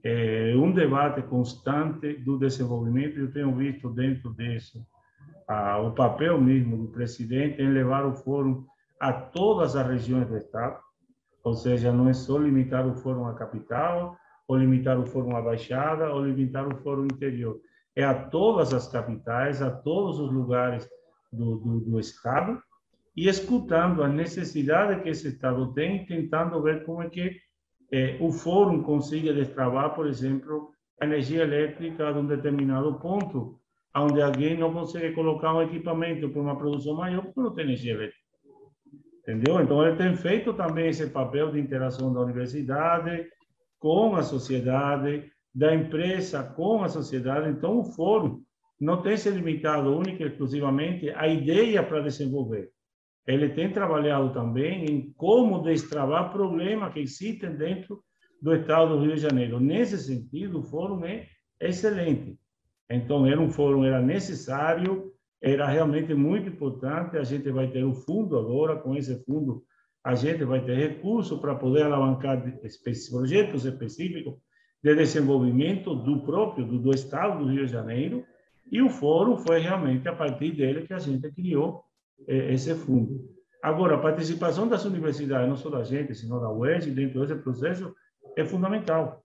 é, 0.04 0.54
um 0.56 0.72
debate 0.72 1.22
constante 1.22 2.14
do 2.18 2.38
desenvolvimento. 2.38 3.18
Eu 3.18 3.32
tenho 3.32 3.54
visto 3.54 3.88
dentro 3.90 4.34
disso 4.34 4.86
a, 5.46 5.78
o 5.78 5.92
papel 5.92 6.40
mesmo 6.40 6.76
do 6.76 6.88
presidente 6.88 7.62
em 7.62 7.70
levar 7.70 8.04
o 8.04 8.14
fórum 8.14 8.64
a 9.00 9.12
todas 9.12 9.76
as 9.76 9.86
regiões 9.86 10.26
do 10.28 10.36
Estado, 10.36 10.78
ou 11.44 11.54
seja, 11.54 11.92
não 11.92 12.08
é 12.08 12.12
só 12.12 12.38
limitar 12.38 12.86
o 12.86 12.94
fórum 12.94 13.26
à 13.26 13.34
capital, 13.34 14.16
ou 14.48 14.56
limitar 14.56 14.98
o 14.98 15.06
fórum 15.06 15.36
à 15.36 15.42
Baixada, 15.42 16.12
ou 16.12 16.24
limitar 16.24 16.66
o 16.66 16.76
fórum 16.78 17.04
interior. 17.04 17.60
É 17.94 18.04
a 18.04 18.14
todas 18.14 18.72
as 18.74 18.88
capitais, 18.88 19.62
a 19.62 19.70
todos 19.70 20.18
os 20.18 20.32
lugares 20.32 20.88
do, 21.32 21.56
do, 21.56 21.80
do 21.80 22.00
Estado, 22.00 22.60
e 23.16 23.28
escutando 23.28 24.02
a 24.02 24.08
necessidade 24.08 25.02
que 25.02 25.08
esse 25.08 25.28
Estado 25.28 25.72
tem, 25.72 26.04
tentando 26.04 26.60
ver 26.60 26.84
como 26.84 27.02
é 27.02 27.08
que 27.08 27.40
eh, 27.92 28.18
o 28.20 28.30
fórum 28.30 28.82
consiga 28.82 29.32
destravar, 29.32 29.94
por 29.94 30.06
exemplo, 30.06 30.70
a 31.00 31.04
energia 31.04 31.42
elétrica 31.42 32.12
de 32.12 32.18
um 32.18 32.26
determinado 32.26 32.98
ponto, 32.98 33.58
onde 34.02 34.20
alguém 34.20 34.56
não 34.56 34.72
consegue 34.72 35.14
colocar 35.14 35.54
um 35.54 35.62
equipamento 35.62 36.28
para 36.28 36.40
uma 36.40 36.56
produção 36.56 36.94
maior 36.94 37.22
porque 37.22 37.40
não 37.40 37.54
tem 37.54 37.64
energia 37.64 37.94
elétrica. 37.94 38.20
Entendeu? 39.22 39.60
Então, 39.60 39.84
ele 39.84 39.96
tem 39.96 40.14
feito 40.14 40.52
também 40.52 40.88
esse 40.88 41.08
papel 41.08 41.50
de 41.50 41.58
interação 41.58 42.12
da 42.12 42.20
universidade 42.20 43.26
com 43.78 44.14
a 44.14 44.22
sociedade, 44.22 45.30
da 45.54 45.74
empresa 45.74 46.42
com 46.42 46.82
a 46.84 46.88
sociedade. 46.88 47.48
Então, 47.48 47.80
o 47.80 47.84
fórum 47.84 48.40
não 48.80 49.02
tem 49.02 49.16
se 49.16 49.30
limitado 49.30 49.96
única 49.96 50.22
e 50.22 50.26
exclusivamente 50.26 51.10
à 51.10 51.26
ideia 51.26 51.82
para 51.82 52.02
desenvolver 52.02 52.70
ele 53.26 53.48
tem 53.48 53.72
trabalhado 53.72 54.32
também 54.32 54.84
em 54.84 55.12
como 55.16 55.62
destravar 55.62 56.30
problemas 56.30 56.92
que 56.92 57.00
existem 57.00 57.56
dentro 57.56 58.02
do 58.40 58.54
estado 58.54 58.96
do 58.96 59.04
Rio 59.04 59.16
de 59.16 59.20
Janeiro. 59.20 59.58
Nesse 59.58 59.98
sentido, 59.98 60.60
o 60.60 60.62
fórum 60.62 61.04
é 61.04 61.26
excelente. 61.60 62.38
Então, 62.90 63.26
era 63.26 63.40
um 63.40 63.50
fórum, 63.50 63.84
era 63.84 64.00
necessário, 64.00 65.12
era 65.42 65.66
realmente 65.66 66.14
muito 66.14 66.48
importante. 66.48 67.16
A 67.16 67.24
gente 67.24 67.50
vai 67.50 67.68
ter 67.68 67.84
o 67.84 67.94
fundo 67.94 68.38
agora, 68.38 68.76
com 68.76 68.94
esse 68.96 69.24
fundo, 69.24 69.64
a 70.04 70.14
gente 70.14 70.44
vai 70.44 70.64
ter 70.64 70.76
recurso 70.76 71.40
para 71.40 71.54
poder 71.54 71.82
alavancar 71.82 72.40
projetos 73.10 73.64
específicos 73.64 74.34
de 74.82 74.94
desenvolvimento 74.94 75.94
do 75.94 76.20
próprio, 76.20 76.64
do, 76.64 76.78
do 76.78 76.90
estado 76.92 77.44
do 77.44 77.50
Rio 77.50 77.66
de 77.66 77.72
Janeiro, 77.72 78.24
e 78.70 78.80
o 78.80 78.88
fórum 78.88 79.36
foi 79.36 79.60
realmente 79.60 80.08
a 80.08 80.14
partir 80.14 80.52
dele 80.52 80.86
que 80.86 80.92
a 80.92 80.98
gente 80.98 81.30
criou 81.32 81.82
é, 82.26 82.52
esse 82.52 82.74
fundo. 82.74 83.36
Agora, 83.62 83.96
a 83.96 84.00
participação 84.00 84.68
das 84.68 84.84
universidades, 84.84 85.48
não 85.48 85.56
só 85.56 85.70
da 85.70 85.82
gente, 85.82 86.14
sino 86.14 86.40
da 86.40 86.52
UERJ, 86.52 86.92
dentro 86.92 87.20
desse 87.20 87.34
processo, 87.42 87.92
é 88.36 88.44
fundamental. 88.44 89.24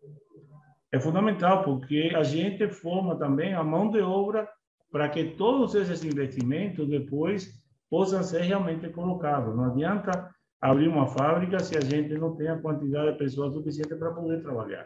É 0.91 0.99
fundamental 0.99 1.63
porque 1.63 2.11
a 2.15 2.23
gente 2.23 2.67
forma 2.67 3.15
também 3.15 3.53
a 3.53 3.63
mão 3.63 3.89
de 3.89 4.01
obra 4.01 4.47
para 4.91 5.07
que 5.07 5.23
todos 5.35 5.73
esses 5.73 6.03
investimentos 6.03 6.87
depois 6.87 7.49
possam 7.89 8.21
ser 8.23 8.41
realmente 8.41 8.89
colocados. 8.89 9.55
Não 9.55 9.65
adianta 9.65 10.29
abrir 10.59 10.89
uma 10.89 11.07
fábrica 11.07 11.59
se 11.59 11.77
a 11.77 11.81
gente 11.81 12.13
não 12.15 12.35
tem 12.35 12.49
a 12.49 12.59
quantidade 12.59 13.13
de 13.13 13.17
pessoas 13.17 13.53
suficiente 13.53 13.95
para 13.95 14.11
poder 14.11 14.41
trabalhar. 14.41 14.85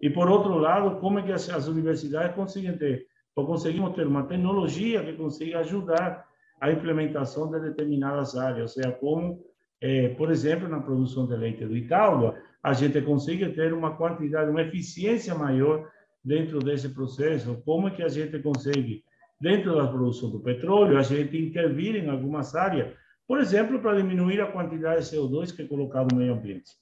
E, 0.00 0.08
por 0.08 0.28
outro 0.28 0.56
lado, 0.58 0.98
como 1.00 1.18
é 1.18 1.22
que 1.22 1.32
as, 1.32 1.48
as 1.50 1.68
universidades 1.68 2.34
conseguem 2.34 2.76
ter, 2.76 3.06
ou 3.36 3.46
conseguimos 3.46 3.94
ter 3.94 4.06
uma 4.06 4.24
tecnologia 4.24 5.04
que 5.04 5.12
consiga 5.12 5.60
ajudar 5.60 6.26
a 6.60 6.70
implementação 6.70 7.50
de 7.50 7.60
determinadas 7.60 8.36
áreas, 8.36 8.62
ou 8.62 8.68
seja, 8.68 8.92
como, 8.92 9.44
é, 9.80 10.08
por 10.10 10.30
exemplo, 10.30 10.66
na 10.68 10.80
produção 10.80 11.26
de 11.26 11.36
leite 11.36 11.64
do 11.66 11.76
Itaúba, 11.76 12.36
a 12.62 12.72
gente 12.72 13.00
consiga 13.02 13.48
ter 13.50 13.72
uma 13.72 13.96
quantidade, 13.96 14.50
uma 14.50 14.62
eficiência 14.62 15.34
maior 15.34 15.88
dentro 16.24 16.58
desse 16.58 16.88
processo, 16.90 17.62
como 17.64 17.88
é 17.88 17.90
que 17.90 18.02
a 18.02 18.08
gente 18.08 18.38
consegue, 18.40 19.02
dentro 19.40 19.74
da 19.74 19.86
produção 19.86 20.30
do 20.30 20.40
petróleo, 20.40 20.98
a 20.98 21.02
gente 21.02 21.36
intervir 21.38 21.96
em 21.96 22.10
algumas 22.10 22.54
áreas 22.54 22.92
por 23.30 23.38
exemplo, 23.38 23.78
para 23.78 23.96
diminuir 23.96 24.40
a 24.40 24.50
quantidade 24.50 25.08
de 25.08 25.16
CO2 25.16 25.54
que 25.54 25.62
é 25.62 25.64
colocado 25.64 26.10
no 26.10 26.18
meio 26.18 26.32
ambiente. 26.32 26.72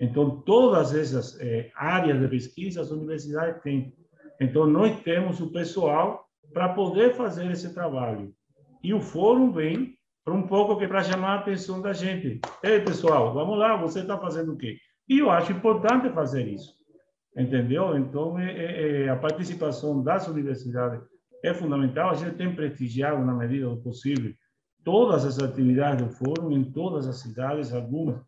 Então, 0.00 0.40
todas 0.40 0.94
essas 0.94 1.38
é, 1.38 1.70
áreas 1.74 2.18
de 2.18 2.28
pesquisa 2.28 2.80
as 2.80 2.90
universidades 2.90 3.62
têm. 3.62 3.94
Então, 4.40 4.66
nós 4.66 4.98
temos 5.02 5.38
o 5.42 5.52
pessoal 5.52 6.24
para 6.50 6.70
poder 6.70 7.14
fazer 7.14 7.50
esse 7.50 7.74
trabalho. 7.74 8.32
E 8.82 8.94
o 8.94 9.02
fórum 9.02 9.52
vem 9.52 9.94
para 10.24 10.32
um 10.32 10.46
pouco 10.46 10.78
que 10.78 10.88
para 10.88 11.04
chamar 11.04 11.34
a 11.34 11.38
atenção 11.40 11.82
da 11.82 11.92
gente. 11.92 12.40
Ei, 12.62 12.80
pessoal, 12.80 13.34
vamos 13.34 13.58
lá, 13.58 13.76
você 13.76 14.00
está 14.00 14.16
fazendo 14.16 14.54
o 14.54 14.56
quê? 14.56 14.78
E 15.12 15.18
eu 15.18 15.30
acho 15.30 15.52
importante 15.52 16.08
fazer 16.08 16.48
isso. 16.48 16.72
Entendeu? 17.36 17.94
Então, 17.98 18.38
é, 18.38 18.50
é, 18.50 19.02
é, 19.02 19.08
a 19.10 19.16
participação 19.16 20.02
das 20.02 20.26
universidades 20.26 21.02
é 21.44 21.52
fundamental. 21.52 22.08
A 22.08 22.14
gente 22.14 22.36
tem 22.36 22.54
prestigiado, 22.54 23.22
na 23.22 23.34
medida 23.34 23.68
do 23.68 23.76
possível, 23.82 24.32
todas 24.82 25.26
as 25.26 25.38
atividades 25.38 26.02
do 26.02 26.12
fórum 26.14 26.50
em 26.50 26.64
todas 26.72 27.06
as 27.06 27.20
cidades, 27.20 27.74
algumas. 27.74 28.22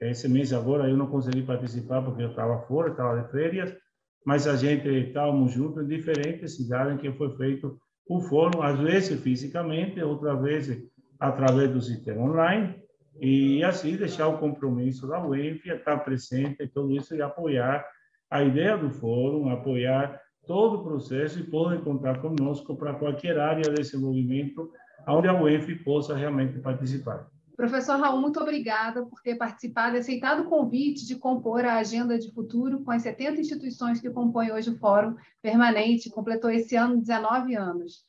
Esse 0.00 0.30
mês 0.30 0.50
agora 0.50 0.88
eu 0.88 0.96
não 0.96 1.08
consegui 1.08 1.42
participar 1.42 2.00
porque 2.00 2.22
eu 2.22 2.30
estava 2.30 2.58
fora, 2.66 2.90
estava 2.90 3.20
de 3.20 3.30
férias, 3.30 3.76
mas 4.24 4.46
a 4.46 4.56
gente 4.56 4.88
estávamos 4.88 5.52
juntos 5.52 5.84
em 5.84 5.88
diferentes 5.88 6.56
cidades 6.56 6.94
em 6.94 6.96
que 6.96 7.12
foi 7.18 7.36
feito 7.36 7.78
o 8.08 8.22
fórum, 8.22 8.62
às 8.62 8.80
vezes 8.80 9.20
fisicamente, 9.20 10.02
outra 10.02 10.34
vez 10.34 10.70
através 11.18 11.70
do 11.70 11.82
sistema 11.82 12.22
online, 12.22 12.79
e 13.20 13.62
assim 13.62 13.96
deixar 13.96 14.28
o 14.28 14.38
compromisso 14.38 15.06
da 15.06 15.24
UENF, 15.24 15.68
estar 15.68 15.98
presente 15.98 16.62
em 16.62 16.68
tudo 16.68 16.92
isso 16.92 17.14
e 17.14 17.20
apoiar 17.20 17.86
a 18.30 18.42
ideia 18.42 18.78
do 18.78 18.90
fórum, 18.90 19.50
apoiar 19.50 20.18
todo 20.46 20.78
o 20.78 20.82
processo 20.84 21.38
e 21.38 21.44
podem 21.44 21.80
contar 21.80 22.20
conosco 22.20 22.74
para 22.76 22.94
qualquer 22.94 23.38
área 23.38 23.70
desse 23.70 23.96
movimento 23.96 24.72
onde 25.06 25.28
a 25.28 25.40
UENF 25.40 25.74
possa 25.84 26.16
realmente 26.16 26.58
participar. 26.60 27.28
Professor 27.56 28.00
Raul, 28.00 28.22
muito 28.22 28.40
obrigada 28.40 29.04
por 29.04 29.20
ter 29.20 29.34
participado 29.34 29.94
e 29.94 29.98
aceitado 29.98 30.40
o 30.40 30.48
convite 30.48 31.06
de 31.06 31.16
compor 31.16 31.62
a 31.66 31.74
agenda 31.74 32.18
de 32.18 32.32
futuro 32.32 32.82
com 32.82 32.90
as 32.90 33.02
70 33.02 33.38
instituições 33.38 34.00
que 34.00 34.08
compõem 34.08 34.50
hoje 34.50 34.70
o 34.70 34.78
Fórum 34.78 35.14
Permanente. 35.42 36.08
Completou 36.08 36.50
esse 36.50 36.74
ano 36.74 36.96
19 36.96 37.54
anos. 37.54 38.02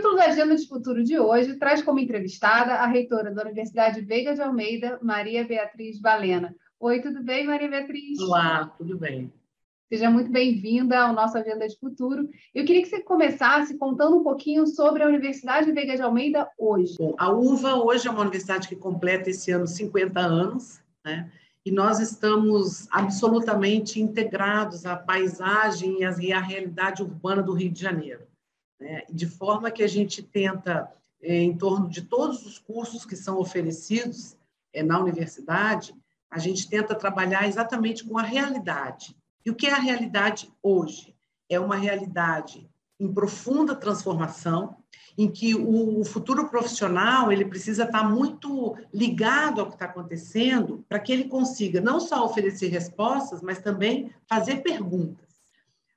O 0.00 0.02
capítulo 0.02 0.16
da 0.16 0.32
Agenda 0.32 0.56
de 0.56 0.66
Futuro 0.66 1.04
de 1.04 1.18
hoje 1.18 1.56
traz 1.56 1.82
como 1.82 1.98
entrevistada 1.98 2.72
a 2.76 2.86
reitora 2.86 3.34
da 3.34 3.42
Universidade 3.42 4.00
Veiga 4.00 4.34
de 4.34 4.40
Almeida, 4.40 4.98
Maria 5.02 5.44
Beatriz 5.44 6.00
Balena. 6.00 6.56
Oi, 6.80 7.02
tudo 7.02 7.22
bem, 7.22 7.46
Maria 7.46 7.68
Beatriz? 7.68 8.18
Olá, 8.18 8.72
tudo 8.78 8.96
bem. 8.96 9.30
Seja 9.92 10.10
muito 10.10 10.30
bem-vinda 10.30 11.00
ao 11.00 11.12
nosso 11.12 11.36
Agenda 11.36 11.68
de 11.68 11.78
Futuro. 11.78 12.26
Eu 12.54 12.64
queria 12.64 12.80
que 12.80 12.88
você 12.88 13.02
começasse 13.02 13.76
contando 13.76 14.16
um 14.16 14.22
pouquinho 14.22 14.66
sobre 14.66 15.02
a 15.02 15.06
Universidade 15.06 15.70
Veiga 15.70 15.94
de 15.94 16.00
Almeida 16.00 16.48
hoje. 16.56 16.96
Bom, 16.98 17.14
a 17.18 17.30
UVA 17.30 17.74
hoje 17.84 18.08
é 18.08 18.10
uma 18.10 18.22
universidade 18.22 18.68
que 18.68 18.76
completa 18.76 19.28
esse 19.28 19.50
ano 19.50 19.66
50 19.66 20.18
anos, 20.18 20.80
né? 21.04 21.30
E 21.62 21.70
nós 21.70 22.00
estamos 22.00 22.88
absolutamente 22.90 24.00
integrados 24.00 24.86
à 24.86 24.96
paisagem 24.96 25.98
e 26.00 26.32
à 26.32 26.40
realidade 26.40 27.02
urbana 27.02 27.42
do 27.42 27.52
Rio 27.52 27.70
de 27.70 27.82
Janeiro, 27.82 28.29
né? 28.80 29.02
de 29.10 29.26
forma 29.26 29.70
que 29.70 29.82
a 29.82 29.88
gente 29.88 30.22
tenta, 30.22 30.90
eh, 31.22 31.42
em 31.42 31.56
torno 31.56 31.88
de 31.88 32.02
todos 32.02 32.46
os 32.46 32.58
cursos 32.58 33.04
que 33.04 33.14
são 33.14 33.38
oferecidos 33.38 34.36
eh, 34.72 34.82
na 34.82 34.98
universidade, 34.98 35.94
a 36.30 36.38
gente 36.38 36.68
tenta 36.68 36.94
trabalhar 36.94 37.46
exatamente 37.46 38.04
com 38.04 38.16
a 38.16 38.22
realidade 38.22 39.16
e 39.44 39.50
o 39.50 39.54
que 39.54 39.66
é 39.66 39.72
a 39.72 39.78
realidade 39.78 40.52
hoje? 40.62 41.14
É 41.48 41.58
uma 41.58 41.76
realidade 41.76 42.68
em 42.98 43.12
profunda 43.12 43.74
transformação, 43.74 44.76
em 45.16 45.30
que 45.30 45.54
o 45.54 46.04
futuro 46.04 46.48
profissional 46.48 47.32
ele 47.32 47.44
precisa 47.44 47.84
estar 47.84 48.04
muito 48.04 48.76
ligado 48.92 49.60
ao 49.60 49.66
que 49.66 49.74
está 49.74 49.86
acontecendo 49.86 50.84
para 50.88 51.00
que 51.00 51.12
ele 51.12 51.24
consiga 51.24 51.80
não 51.80 51.98
só 51.98 52.24
oferecer 52.24 52.68
respostas, 52.68 53.42
mas 53.42 53.58
também 53.58 54.12
fazer 54.28 54.56
perguntas. 54.62 55.26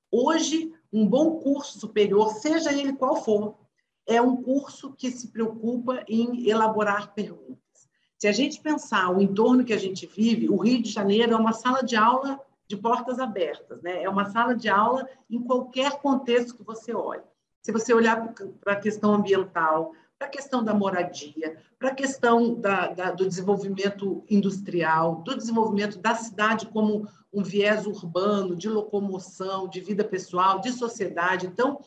Hoje, 0.09 0.73
um 0.93 1.07
bom 1.07 1.39
curso 1.39 1.79
superior, 1.79 2.33
seja 2.35 2.71
ele 2.71 2.93
qual 2.93 3.15
for, 3.15 3.57
é 4.05 4.21
um 4.21 4.35
curso 4.41 4.93
que 4.93 5.09
se 5.09 5.29
preocupa 5.29 6.03
em 6.07 6.47
elaborar 6.47 7.13
perguntas. 7.13 7.89
Se 8.17 8.27
a 8.27 8.31
gente 8.31 8.61
pensar 8.61 9.09
o 9.09 9.21
entorno 9.21 9.65
que 9.65 9.73
a 9.73 9.79
gente 9.79 10.05
vive, 10.05 10.49
o 10.49 10.55
Rio 10.55 10.81
de 10.81 10.89
Janeiro 10.89 11.33
é 11.33 11.35
uma 11.35 11.51
sala 11.51 11.83
de 11.83 11.95
aula 11.95 12.39
de 12.67 12.77
portas 12.77 13.19
abertas, 13.19 13.81
né? 13.81 14.03
É 14.03 14.09
uma 14.09 14.29
sala 14.31 14.55
de 14.55 14.69
aula 14.69 15.07
em 15.29 15.41
qualquer 15.41 15.99
contexto 15.99 16.55
que 16.55 16.63
você 16.63 16.93
olhe. 16.93 17.23
Se 17.61 17.71
você 17.71 17.93
olhar 17.93 18.33
para 18.61 18.73
a 18.73 18.79
questão 18.79 19.13
ambiental, 19.13 19.93
para 20.17 20.27
a 20.27 20.31
questão 20.31 20.63
da 20.63 20.73
moradia, 20.73 21.57
para 21.77 21.89
a 21.89 21.95
questão 21.95 22.55
da, 22.55 22.87
da, 22.87 23.11
do 23.11 23.27
desenvolvimento 23.27 24.23
industrial, 24.29 25.15
do 25.17 25.35
desenvolvimento 25.35 25.99
da 25.99 26.15
cidade 26.15 26.67
como 26.67 27.07
um 27.33 27.41
viés 27.41 27.85
urbano, 27.87 28.55
de 28.55 28.69
locomoção, 28.69 29.67
de 29.67 29.81
vida 29.81 30.03
pessoal, 30.03 30.59
de 30.59 30.71
sociedade. 30.71 31.47
Então, 31.47 31.79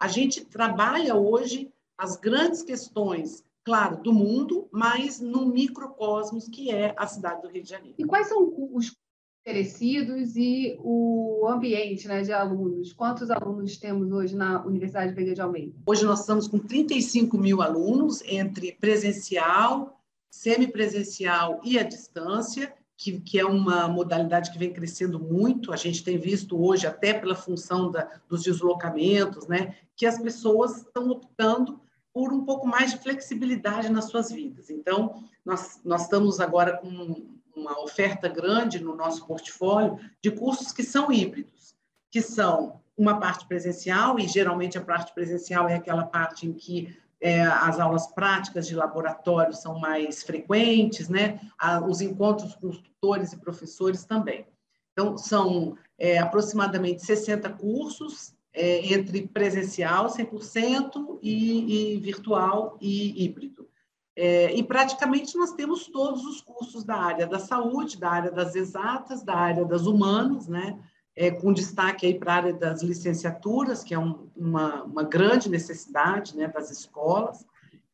a 0.00 0.08
gente 0.08 0.44
trabalha 0.44 1.14
hoje 1.16 1.72
as 1.98 2.16
grandes 2.16 2.62
questões, 2.62 3.44
claro, 3.64 4.02
do 4.02 4.12
mundo, 4.12 4.68
mas 4.70 5.20
no 5.20 5.46
microcosmos 5.46 6.48
que 6.48 6.70
é 6.70 6.94
a 6.96 7.06
cidade 7.06 7.42
do 7.42 7.48
Rio 7.48 7.62
de 7.62 7.70
Janeiro. 7.70 7.94
E 7.98 8.04
quais 8.04 8.28
são 8.28 8.52
os 8.72 8.94
oferecidos 9.46 10.36
e 10.36 10.74
o 10.80 11.46
ambiente 11.46 12.08
né, 12.08 12.22
de 12.22 12.32
alunos. 12.32 12.94
Quantos 12.94 13.30
alunos 13.30 13.76
temos 13.76 14.10
hoje 14.10 14.34
na 14.34 14.64
Universidade 14.64 15.12
Veiga 15.12 15.34
de 15.34 15.40
Almeida? 15.42 15.74
Hoje 15.86 16.02
nós 16.06 16.20
estamos 16.20 16.48
com 16.48 16.58
35 16.58 17.36
mil 17.36 17.60
alunos, 17.60 18.22
entre 18.22 18.72
presencial, 18.72 20.00
semipresencial 20.30 21.60
e 21.62 21.78
a 21.78 21.82
distância, 21.82 22.72
que, 22.96 23.20
que, 23.20 23.38
é 23.38 23.44
uma 23.44 23.88
modalidade 23.88 24.50
que 24.50 24.58
vem 24.58 24.72
crescendo 24.72 25.18
muito. 25.18 25.72
A 25.72 25.76
gente 25.76 26.04
tem 26.04 26.18
visto 26.18 26.62
hoje, 26.62 26.86
até 26.86 27.12
pela 27.12 27.34
função 27.34 27.90
da, 27.90 28.08
dos 28.28 28.42
deslocamentos, 28.42 29.46
né, 29.48 29.76
que 29.96 30.06
as 30.06 30.18
pessoas 30.18 30.78
estão 30.78 31.08
optando 31.10 31.80
por 32.12 32.32
um 32.32 32.44
pouco 32.44 32.66
mais 32.66 32.92
de 32.92 32.98
flexibilidade 32.98 33.90
nas 33.90 34.04
suas 34.06 34.30
vidas. 34.30 34.70
Então, 34.70 35.24
nós, 35.44 35.80
nós 35.84 36.02
estamos 36.02 36.38
agora 36.38 36.76
com 36.76 37.26
uma 37.56 37.80
oferta 37.82 38.28
grande 38.28 38.82
no 38.82 38.94
nosso 38.94 39.26
portfólio 39.26 39.98
de 40.22 40.30
cursos 40.30 40.72
que 40.72 40.82
são 40.82 41.12
híbridos, 41.12 41.74
que 42.10 42.22
são 42.22 42.80
uma 42.96 43.18
parte 43.18 43.46
presencial, 43.46 44.18
e 44.18 44.28
geralmente 44.28 44.78
a 44.78 44.80
parte 44.80 45.12
presencial 45.12 45.68
é 45.68 45.74
aquela 45.74 46.04
parte 46.04 46.46
em 46.46 46.52
que 46.52 46.96
é, 47.24 47.40
as 47.40 47.80
aulas 47.80 48.06
práticas 48.08 48.66
de 48.66 48.74
laboratório 48.74 49.54
são 49.54 49.78
mais 49.78 50.22
frequentes, 50.22 51.08
né? 51.08 51.40
os 51.88 52.02
encontros 52.02 52.54
com 52.54 52.68
os 52.68 52.76
tutores 52.76 53.32
e 53.32 53.38
professores 53.38 54.04
também. 54.04 54.46
Então, 54.92 55.16
são 55.16 55.74
é, 55.98 56.18
aproximadamente 56.18 57.02
60 57.02 57.48
cursos, 57.48 58.34
é, 58.52 58.92
entre 58.92 59.26
presencial 59.26 60.08
100% 60.08 61.18
e, 61.22 61.94
e 61.94 61.98
virtual 61.98 62.76
e 62.78 63.24
híbrido. 63.24 63.66
É, 64.14 64.54
e 64.54 64.62
praticamente 64.62 65.34
nós 65.38 65.52
temos 65.52 65.86
todos 65.86 66.26
os 66.26 66.42
cursos 66.42 66.84
da 66.84 66.96
área 66.96 67.26
da 67.26 67.38
saúde, 67.38 67.98
da 67.98 68.10
área 68.10 68.30
das 68.30 68.54
exatas, 68.54 69.22
da 69.22 69.34
área 69.34 69.64
das 69.64 69.86
humanas, 69.86 70.46
né? 70.46 70.78
É, 71.16 71.30
com 71.30 71.52
destaque 71.52 72.06
aí 72.06 72.18
para 72.18 72.32
a 72.32 72.36
área 72.36 72.52
das 72.52 72.82
licenciaturas, 72.82 73.84
que 73.84 73.94
é 73.94 73.98
um, 73.98 74.26
uma, 74.36 74.82
uma 74.82 75.02
grande 75.04 75.48
necessidade 75.48 76.36
né, 76.36 76.48
das 76.48 76.70
escolas. 76.70 77.46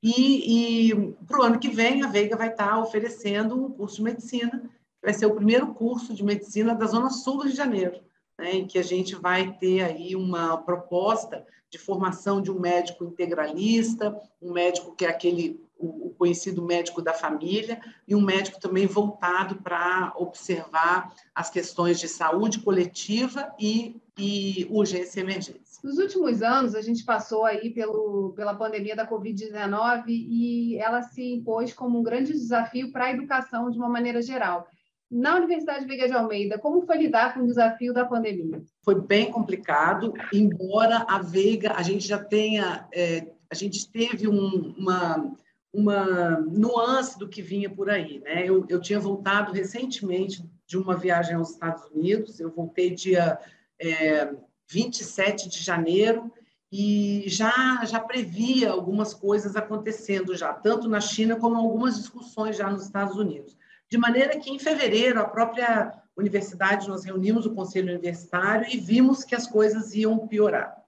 E, 0.03 0.89
e 0.91 1.13
para 1.27 1.41
o 1.41 1.43
ano 1.43 1.59
que 1.59 1.69
vem, 1.69 2.03
a 2.03 2.09
Veiga 2.09 2.37
vai 2.37 2.49
estar 2.49 2.79
oferecendo 2.79 3.63
um 3.63 3.71
curso 3.71 3.97
de 3.97 4.03
medicina, 4.03 4.71
vai 5.03 5.13
ser 5.13 5.27
o 5.27 5.35
primeiro 5.35 5.75
curso 5.75 6.15
de 6.15 6.25
medicina 6.25 6.75
da 6.75 6.87
Zona 6.87 7.11
Sul 7.11 7.37
do 7.37 7.43
Rio 7.43 7.51
de 7.51 7.57
Janeiro, 7.57 8.01
né, 8.39 8.53
em 8.53 8.67
que 8.67 8.79
a 8.79 8.83
gente 8.83 9.15
vai 9.15 9.53
ter 9.59 9.83
aí 9.83 10.17
uma 10.17 10.57
proposta 10.57 11.45
de 11.69 11.79
formação 11.79 12.41
de 12.41 12.51
um 12.51 12.59
médico 12.59 13.05
integralista, 13.05 14.19
um 14.41 14.53
médico 14.53 14.95
que 14.97 15.05
é 15.05 15.09
aquele 15.09 15.63
o 15.81 16.15
conhecido 16.19 16.63
médico 16.63 17.01
da 17.01 17.15
família 17.15 17.81
e 18.07 18.15
um 18.15 18.21
médico 18.21 18.61
também 18.61 18.87
voltado 18.87 19.57
para 19.57 20.13
observar 20.17 21.13
as 21.35 21.49
questões 21.49 21.99
de 21.99 22.07
saúde 22.07 22.61
coletiva 22.61 23.51
e, 23.59 24.01
e 24.19 24.67
urgência 24.71 25.21
e 25.21 25.23
emergência. 25.23 25.81
Nos 25.83 25.97
últimos 25.97 26.43
anos, 26.43 26.75
a 26.75 26.83
gente 26.83 27.05
passou 27.05 27.47
aí 27.47 27.71
pelo, 27.71 28.35
pela 28.37 28.55
pandemia 28.55 28.95
da 28.95 29.09
Covid-19 29.09 30.05
e 30.09 30.77
ela 30.77 31.03
se 31.03 31.23
impôs 31.35 31.73
como 31.73 31.99
um 31.99 32.03
grande 32.03 32.33
desafio 32.33 32.93
para 32.93 33.07
a 33.07 33.13
educação 33.13 33.71
de 33.71 33.79
uma 33.79 33.89
maneira 33.89 34.21
geral. 34.21 34.69
Na 35.11 35.37
Universidade 35.37 35.87
Veiga 35.87 36.07
de 36.07 36.13
Almeida, 36.13 36.59
como 36.59 36.83
foi 36.83 36.99
lidar 36.99 37.35
com 37.35 37.41
o 37.41 37.47
desafio 37.47 37.93
da 37.93 38.05
pandemia? 38.05 38.63
Foi 38.85 38.95
bem 39.01 39.31
complicado, 39.31 40.13
embora 40.33 41.05
a 41.09 41.21
Veiga, 41.21 41.73
a 41.73 41.83
gente 41.83 42.07
já 42.07 42.23
tenha, 42.23 42.87
é, 42.95 43.27
a 43.51 43.55
gente 43.55 43.91
teve 43.91 44.29
um, 44.29 44.75
uma 44.79 45.35
uma 45.73 46.41
nuance 46.41 47.19
do 47.19 47.29
que 47.29 47.41
vinha 47.41 47.71
por 47.71 47.89
aí. 47.89 48.21
Né? 48.21 48.45
Eu, 48.47 48.65
eu 48.69 48.81
tinha 48.81 48.99
voltado 48.99 49.53
recentemente 49.53 50.45
de 50.67 50.77
uma 50.77 50.97
viagem 50.97 51.35
aos 51.35 51.51
Estados 51.51 51.85
Unidos, 51.91 52.41
eu 52.41 52.51
voltei 52.51 52.91
dia 52.91 53.39
é, 53.81 54.33
27 54.69 55.49
de 55.49 55.63
janeiro 55.63 56.33
e 56.73 57.25
já 57.27 57.85
já 57.85 57.99
previa 57.99 58.71
algumas 58.71 59.13
coisas 59.13 59.57
acontecendo 59.57 60.37
já, 60.37 60.53
tanto 60.53 60.89
na 60.89 61.01
China 61.01 61.37
como 61.37 61.57
algumas 61.57 61.97
discussões 61.97 62.57
já 62.57 62.71
nos 62.71 62.85
Estados 62.85 63.17
Unidos. 63.17 63.57
De 63.89 63.99
maneira 63.99 64.39
que 64.39 64.51
em 64.51 64.59
fevereiro 64.59 65.21
a 65.21 65.25
própria 65.25 65.93
universidade 66.17 66.89
nós 66.89 67.05
reunimos 67.05 67.47
o 67.47 67.55
conselho 67.55 67.89
universitário 67.89 68.69
e 68.71 68.79
vimos 68.79 69.25
que 69.25 69.35
as 69.35 69.49
coisas 69.49 69.95
iam 69.95 70.29
piorar. 70.29 70.80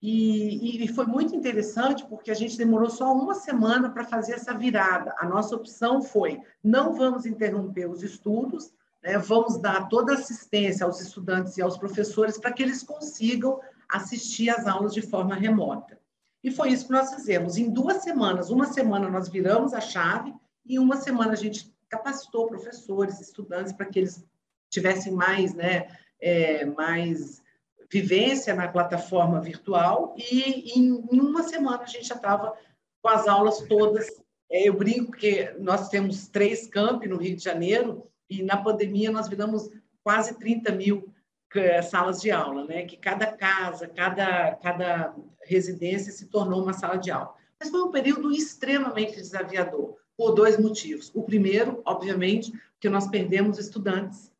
E, 0.00 0.84
e, 0.84 0.88
foi 0.88 1.06
muito 1.06 1.34
interessante 1.34 2.06
porque 2.06 2.30
a 2.30 2.34
gente 2.34 2.56
demorou 2.56 2.88
só 2.88 3.12
uma 3.12 3.34
semana 3.34 3.90
para 3.90 4.04
fazer 4.04 4.34
essa 4.34 4.54
virada. 4.54 5.12
A 5.18 5.26
nossa 5.26 5.56
opção 5.56 6.00
foi: 6.00 6.40
não 6.62 6.94
vamos 6.94 7.26
interromper 7.26 7.90
os 7.90 8.02
estudos, 8.04 8.72
né, 9.02 9.18
vamos 9.18 9.58
dar 9.60 9.88
toda 9.88 10.14
assistência 10.14 10.86
aos 10.86 11.00
estudantes 11.00 11.56
e 11.56 11.62
aos 11.62 11.76
professores 11.76 12.38
para 12.38 12.52
que 12.52 12.62
eles 12.62 12.82
consigam 12.82 13.60
assistir 13.88 14.50
às 14.50 14.66
aulas 14.68 14.94
de 14.94 15.02
forma 15.02 15.34
remota. 15.34 15.98
E 16.44 16.50
foi 16.50 16.70
isso 16.70 16.86
que 16.86 16.92
nós 16.92 17.12
fizemos. 17.12 17.56
Em 17.56 17.68
duas 17.68 18.02
semanas, 18.04 18.50
uma 18.50 18.66
semana 18.66 19.08
nós 19.10 19.28
viramos 19.28 19.74
a 19.74 19.80
chave 19.80 20.32
e 20.64 20.78
uma 20.78 20.96
semana 20.96 21.32
a 21.32 21.36
gente 21.36 21.74
capacitou 21.88 22.46
professores, 22.46 23.20
estudantes 23.20 23.72
para 23.72 23.86
que 23.86 23.98
eles 23.98 24.24
tivessem 24.70 25.12
mais, 25.12 25.54
né, 25.54 25.88
é, 26.20 26.64
mais 26.66 27.42
vivência 27.90 28.54
na 28.54 28.68
plataforma 28.68 29.40
virtual 29.40 30.14
e 30.16 30.78
em, 30.78 30.92
uma 31.10 31.42
semana 31.42 31.82
a 31.82 31.86
gente 31.86 32.06
já 32.06 32.14
estava 32.14 32.54
com 33.02 33.08
as 33.08 33.26
aulas 33.26 33.60
todas. 33.62 34.06
É, 34.50 34.68
eu 34.68 34.74
brinco 34.74 35.12
que 35.12 35.50
nós 35.58 35.88
temos 35.88 36.28
três 36.28 36.66
campi 36.66 37.08
no 37.08 37.16
Rio 37.16 37.36
de 37.36 37.42
Janeiro 37.42 38.02
e 38.28 38.42
na 38.42 38.56
pandemia 38.56 39.10
nós 39.10 39.28
viramos 39.28 39.70
quase 40.02 40.38
30 40.38 40.72
mil 40.72 41.12
é, 41.54 41.80
salas 41.80 42.20
de 42.20 42.30
aula, 42.30 42.64
né? 42.64 42.84
Que 42.84 42.96
cada 42.96 43.26
casa, 43.26 43.88
cada, 43.88 44.54
cada 44.56 45.14
residência 45.44 46.12
se 46.12 46.26
tornou 46.26 46.62
uma 46.62 46.74
sala 46.74 46.96
de 46.96 47.10
aula. 47.10 47.34
Mas 47.58 47.70
foi 47.70 47.82
um 47.82 47.90
período 47.90 48.30
extremamente 48.30 49.16
desafiador, 49.16 49.96
por 50.16 50.32
dois 50.32 50.58
motivos. 50.58 51.10
O 51.14 51.22
primeiro, 51.22 51.80
obviamente, 51.84 52.52
que 52.78 52.88
nós 52.88 53.08
perdemos 53.08 53.58
estudantes 53.58 54.30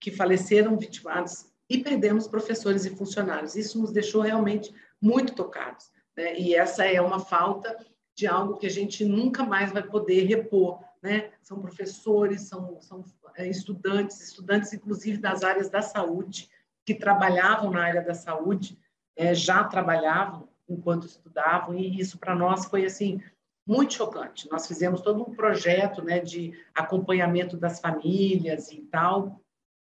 que 0.00 0.10
faleceram 0.10 0.76
vitimados 0.76 1.46
e 1.68 1.78
perdemos 1.78 2.28
professores 2.28 2.84
e 2.84 2.94
funcionários. 2.94 3.56
Isso 3.56 3.80
nos 3.80 3.92
deixou 3.92 4.22
realmente 4.22 4.74
muito 5.00 5.34
tocados. 5.34 5.90
Né? 6.16 6.38
E 6.38 6.54
essa 6.54 6.84
é 6.84 7.00
uma 7.00 7.20
falta 7.20 7.76
de 8.16 8.26
algo 8.26 8.56
que 8.56 8.66
a 8.66 8.70
gente 8.70 9.04
nunca 9.04 9.44
mais 9.44 9.72
vai 9.72 9.82
poder 9.82 10.24
repor. 10.24 10.80
Né? 11.02 11.30
São 11.42 11.60
professores, 11.60 12.42
são, 12.42 12.80
são 12.80 13.04
é, 13.36 13.46
estudantes, 13.48 14.20
estudantes 14.20 14.72
inclusive 14.72 15.18
das 15.18 15.42
áreas 15.42 15.68
da 15.68 15.82
saúde, 15.82 16.48
que 16.84 16.94
trabalhavam 16.94 17.70
na 17.70 17.84
área 17.84 18.02
da 18.02 18.14
saúde, 18.14 18.78
é, 19.16 19.34
já 19.34 19.64
trabalhavam 19.64 20.48
enquanto 20.68 21.06
estudavam, 21.06 21.74
e 21.74 22.00
isso 22.00 22.18
para 22.18 22.34
nós 22.34 22.66
foi 22.66 22.84
assim 22.84 23.20
muito 23.66 23.94
chocante. 23.94 24.48
Nós 24.50 24.66
fizemos 24.66 25.00
todo 25.00 25.22
um 25.22 25.34
projeto 25.34 26.02
né, 26.02 26.20
de 26.20 26.52
acompanhamento 26.74 27.56
das 27.56 27.80
famílias 27.80 28.70
e 28.70 28.82
tal, 28.82 29.40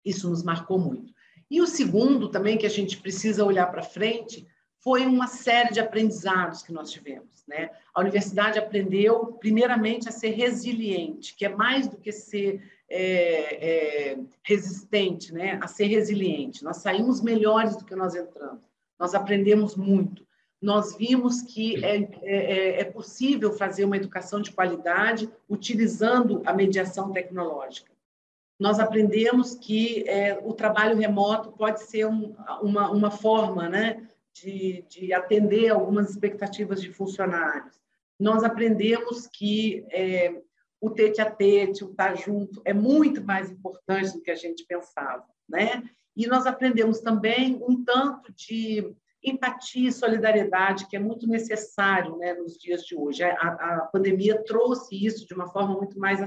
isso 0.03 0.30
nos 0.30 0.43
marcou 0.43 0.78
muito. 0.78 1.13
E 1.51 1.61
o 1.61 1.67
segundo 1.67 2.29
também 2.29 2.57
que 2.57 2.65
a 2.65 2.69
gente 2.69 2.95
precisa 2.97 3.43
olhar 3.43 3.69
para 3.69 3.83
frente 3.83 4.47
foi 4.79 5.05
uma 5.05 5.27
série 5.27 5.73
de 5.73 5.81
aprendizados 5.81 6.63
que 6.63 6.71
nós 6.71 6.89
tivemos. 6.89 7.43
Né? 7.45 7.69
A 7.93 7.99
universidade 7.99 8.57
aprendeu, 8.57 9.33
primeiramente, 9.33 10.07
a 10.07 10.13
ser 10.13 10.29
resiliente, 10.29 11.35
que 11.35 11.43
é 11.43 11.49
mais 11.49 11.89
do 11.89 11.97
que 11.97 12.13
ser 12.13 12.63
é, 12.89 14.11
é, 14.13 14.19
resistente, 14.41 15.33
né? 15.33 15.59
a 15.61 15.67
ser 15.67 15.87
resiliente. 15.87 16.63
Nós 16.63 16.77
saímos 16.77 17.19
melhores 17.19 17.75
do 17.75 17.83
que 17.83 17.95
nós 17.95 18.15
entramos. 18.15 18.63
Nós 18.97 19.13
aprendemos 19.13 19.75
muito. 19.75 20.25
Nós 20.61 20.95
vimos 20.95 21.41
que 21.41 21.83
é, 21.83 21.97
é, 21.97 22.09
é, 22.23 22.79
é 22.79 22.83
possível 22.85 23.51
fazer 23.51 23.83
uma 23.83 23.97
educação 23.97 24.41
de 24.41 24.51
qualidade 24.51 25.29
utilizando 25.49 26.41
a 26.45 26.53
mediação 26.53 27.11
tecnológica 27.11 27.91
nós 28.62 28.80
aprendemos 28.80 29.55
que 29.55 30.07
é, 30.07 30.39
o 30.39 30.53
trabalho 30.53 30.95
remoto 30.95 31.51
pode 31.51 31.82
ser 31.82 32.05
um, 32.05 32.36
uma, 32.62 32.91
uma 32.91 33.09
forma 33.09 33.68
né, 33.68 34.07
de, 34.32 34.86
de 34.88 35.12
atender 35.12 35.70
algumas 35.70 36.12
expectativas 36.12 36.80
de 36.80 36.93
funcionários. 36.93 37.82
Nós 38.20 38.43
aprendemos 38.43 39.26
que 39.26 39.84
é, 39.89 40.39
o 40.80 40.91
tete 40.91 41.20
a 41.20 41.32
tete, 41.32 41.84
o 41.84 41.89
estar 41.89 42.16
junto, 42.16 42.62
é 42.64 42.72
muito 42.72 43.24
mais 43.24 43.49
importante 43.49 44.14
do 44.14 44.22
que 44.22 44.30
a 44.30 44.36
gente 44.36 44.64
pensava. 44.68 45.26
Né? 45.49 45.82
E 46.16 46.28
nós 46.28 46.45
aprendemos 46.45 46.99
também 46.99 47.59
um 47.68 47.84
tanto 47.84 48.32
de 48.32 48.93
empatia 49.24 49.89
e 49.89 49.91
solidariedade, 49.91 50.88
que 50.88 50.95
é 50.95 50.99
muito 50.99 51.26
necessário 51.26 52.16
né, 52.18 52.36
nos 52.36 52.59
dias 52.59 52.84
de 52.84 52.95
hoje. 52.95 53.24
A, 53.24 53.32
a 53.32 53.89
pandemia 53.91 54.43
trouxe 54.43 55.03
isso 55.03 55.26
de 55.26 55.34
uma 55.34 55.47
forma 55.47 55.76
muito 55.76 55.97
mais 55.97 56.22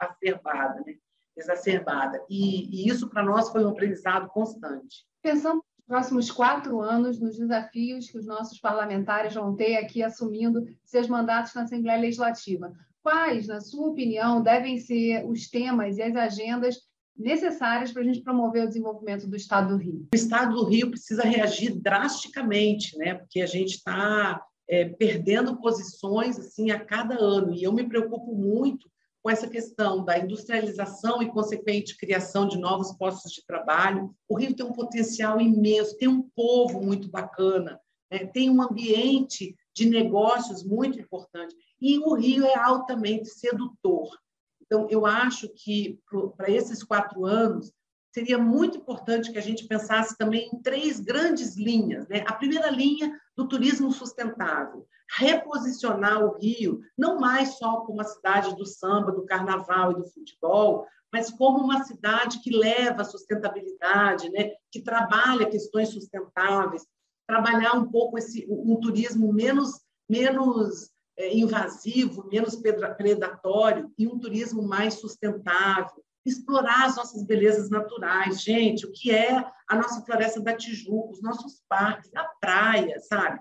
acerbada. 0.00 0.82
Né? 0.86 0.96
Exacerbada. 1.36 2.22
E, 2.28 2.84
e 2.84 2.88
isso, 2.88 3.08
para 3.08 3.22
nós, 3.22 3.50
foi 3.50 3.64
um 3.64 3.68
aprendizado 3.68 4.28
constante. 4.28 5.04
Pensando 5.22 5.56
nos 5.56 5.86
próximos 5.86 6.30
quatro 6.30 6.80
anos, 6.80 7.20
nos 7.20 7.38
desafios 7.38 8.10
que 8.10 8.18
os 8.18 8.26
nossos 8.26 8.58
parlamentares 8.58 9.34
vão 9.34 9.54
ter 9.54 9.76
aqui 9.76 10.02
assumindo 10.02 10.64
seus 10.84 11.08
mandatos 11.08 11.54
na 11.54 11.62
Assembleia 11.62 12.00
Legislativa, 12.00 12.72
quais, 13.02 13.46
na 13.46 13.60
sua 13.60 13.88
opinião, 13.88 14.42
devem 14.42 14.78
ser 14.78 15.24
os 15.26 15.48
temas 15.48 15.96
e 15.96 16.02
as 16.02 16.16
agendas 16.16 16.76
necessárias 17.16 17.92
para 17.92 18.02
a 18.02 18.04
gente 18.04 18.20
promover 18.20 18.64
o 18.64 18.68
desenvolvimento 18.68 19.26
do 19.26 19.36
Estado 19.36 19.68
do 19.68 19.82
Rio? 19.82 20.06
O 20.12 20.16
Estado 20.16 20.54
do 20.54 20.64
Rio 20.64 20.90
precisa 20.90 21.22
reagir 21.22 21.80
drasticamente, 21.80 22.96
né? 22.98 23.14
porque 23.14 23.40
a 23.40 23.46
gente 23.46 23.76
está 23.76 24.42
é, 24.68 24.86
perdendo 24.86 25.56
posições 25.60 26.38
assim 26.38 26.70
a 26.70 26.84
cada 26.84 27.16
ano. 27.16 27.54
E 27.54 27.62
eu 27.62 27.72
me 27.72 27.88
preocupo 27.88 28.34
muito 28.34 28.90
com 29.26 29.30
essa 29.30 29.48
questão 29.48 30.04
da 30.04 30.16
industrialização 30.16 31.20
e 31.20 31.28
consequente 31.28 31.96
criação 31.96 32.46
de 32.46 32.56
novos 32.56 32.92
postos 32.92 33.32
de 33.32 33.44
trabalho. 33.44 34.14
O 34.28 34.38
Rio 34.38 34.54
tem 34.54 34.64
um 34.64 34.72
potencial 34.72 35.40
imenso, 35.40 35.98
tem 35.98 36.06
um 36.06 36.22
povo 36.22 36.80
muito 36.80 37.10
bacana, 37.10 37.80
né? 38.08 38.24
tem 38.26 38.48
um 38.48 38.62
ambiente 38.62 39.56
de 39.74 39.90
negócios 39.90 40.62
muito 40.62 41.00
importante. 41.00 41.56
E 41.80 41.98
o 41.98 42.14
Rio 42.14 42.46
é 42.46 42.56
altamente 42.56 43.28
sedutor. 43.28 44.16
Então, 44.62 44.86
eu 44.88 45.04
acho 45.04 45.48
que 45.48 45.98
para 46.36 46.48
esses 46.48 46.84
quatro 46.84 47.24
anos, 47.24 47.72
seria 48.14 48.38
muito 48.38 48.78
importante 48.78 49.32
que 49.32 49.38
a 49.38 49.42
gente 49.42 49.66
pensasse 49.66 50.16
também 50.16 50.48
em 50.52 50.62
três 50.62 51.00
grandes 51.00 51.56
linhas. 51.56 52.06
Né? 52.06 52.22
A 52.28 52.32
primeira 52.32 52.70
linha 52.70 53.12
do 53.36 53.48
turismo 53.48 53.90
sustentável, 53.90 54.86
reposicionar 55.18 56.24
o 56.24 56.36
Rio 56.38 56.80
não 56.96 57.18
mais 57.18 57.58
só 57.58 57.80
como 57.80 57.94
uma 57.94 58.04
cidade 58.04 58.54
do 58.56 58.66
samba, 58.66 59.12
do 59.12 59.24
carnaval 59.24 59.92
e 59.92 59.96
do 59.96 60.06
futebol, 60.06 60.86
mas 61.12 61.30
como 61.30 61.62
uma 61.62 61.84
cidade 61.84 62.40
que 62.40 62.50
leva 62.50 63.02
a 63.02 63.04
sustentabilidade, 63.04 64.28
né? 64.30 64.52
que 64.70 64.82
trabalha 64.82 65.48
questões 65.48 65.90
sustentáveis, 65.90 66.86
trabalhar 67.26 67.74
um 67.74 67.90
pouco 67.90 68.18
esse 68.18 68.46
um 68.48 68.78
turismo 68.80 69.32
menos 69.32 69.86
menos 70.08 70.90
é, 71.16 71.34
invasivo, 71.36 72.28
menos 72.30 72.56
predatório 72.96 73.90
e 73.98 74.06
um 74.06 74.18
turismo 74.18 74.62
mais 74.62 74.94
sustentável, 74.94 76.04
explorar 76.24 76.86
as 76.86 76.96
nossas 76.96 77.24
belezas 77.24 77.70
naturais, 77.70 78.42
gente, 78.42 78.84
o 78.84 78.92
que 78.92 79.10
é 79.10 79.44
a 79.68 79.76
nossa 79.76 80.04
floresta 80.04 80.40
da 80.40 80.54
Tijuca, 80.54 81.12
os 81.12 81.22
nossos 81.22 81.62
parques, 81.68 82.10
a 82.14 82.24
praia, 82.40 83.00
sabe? 83.00 83.40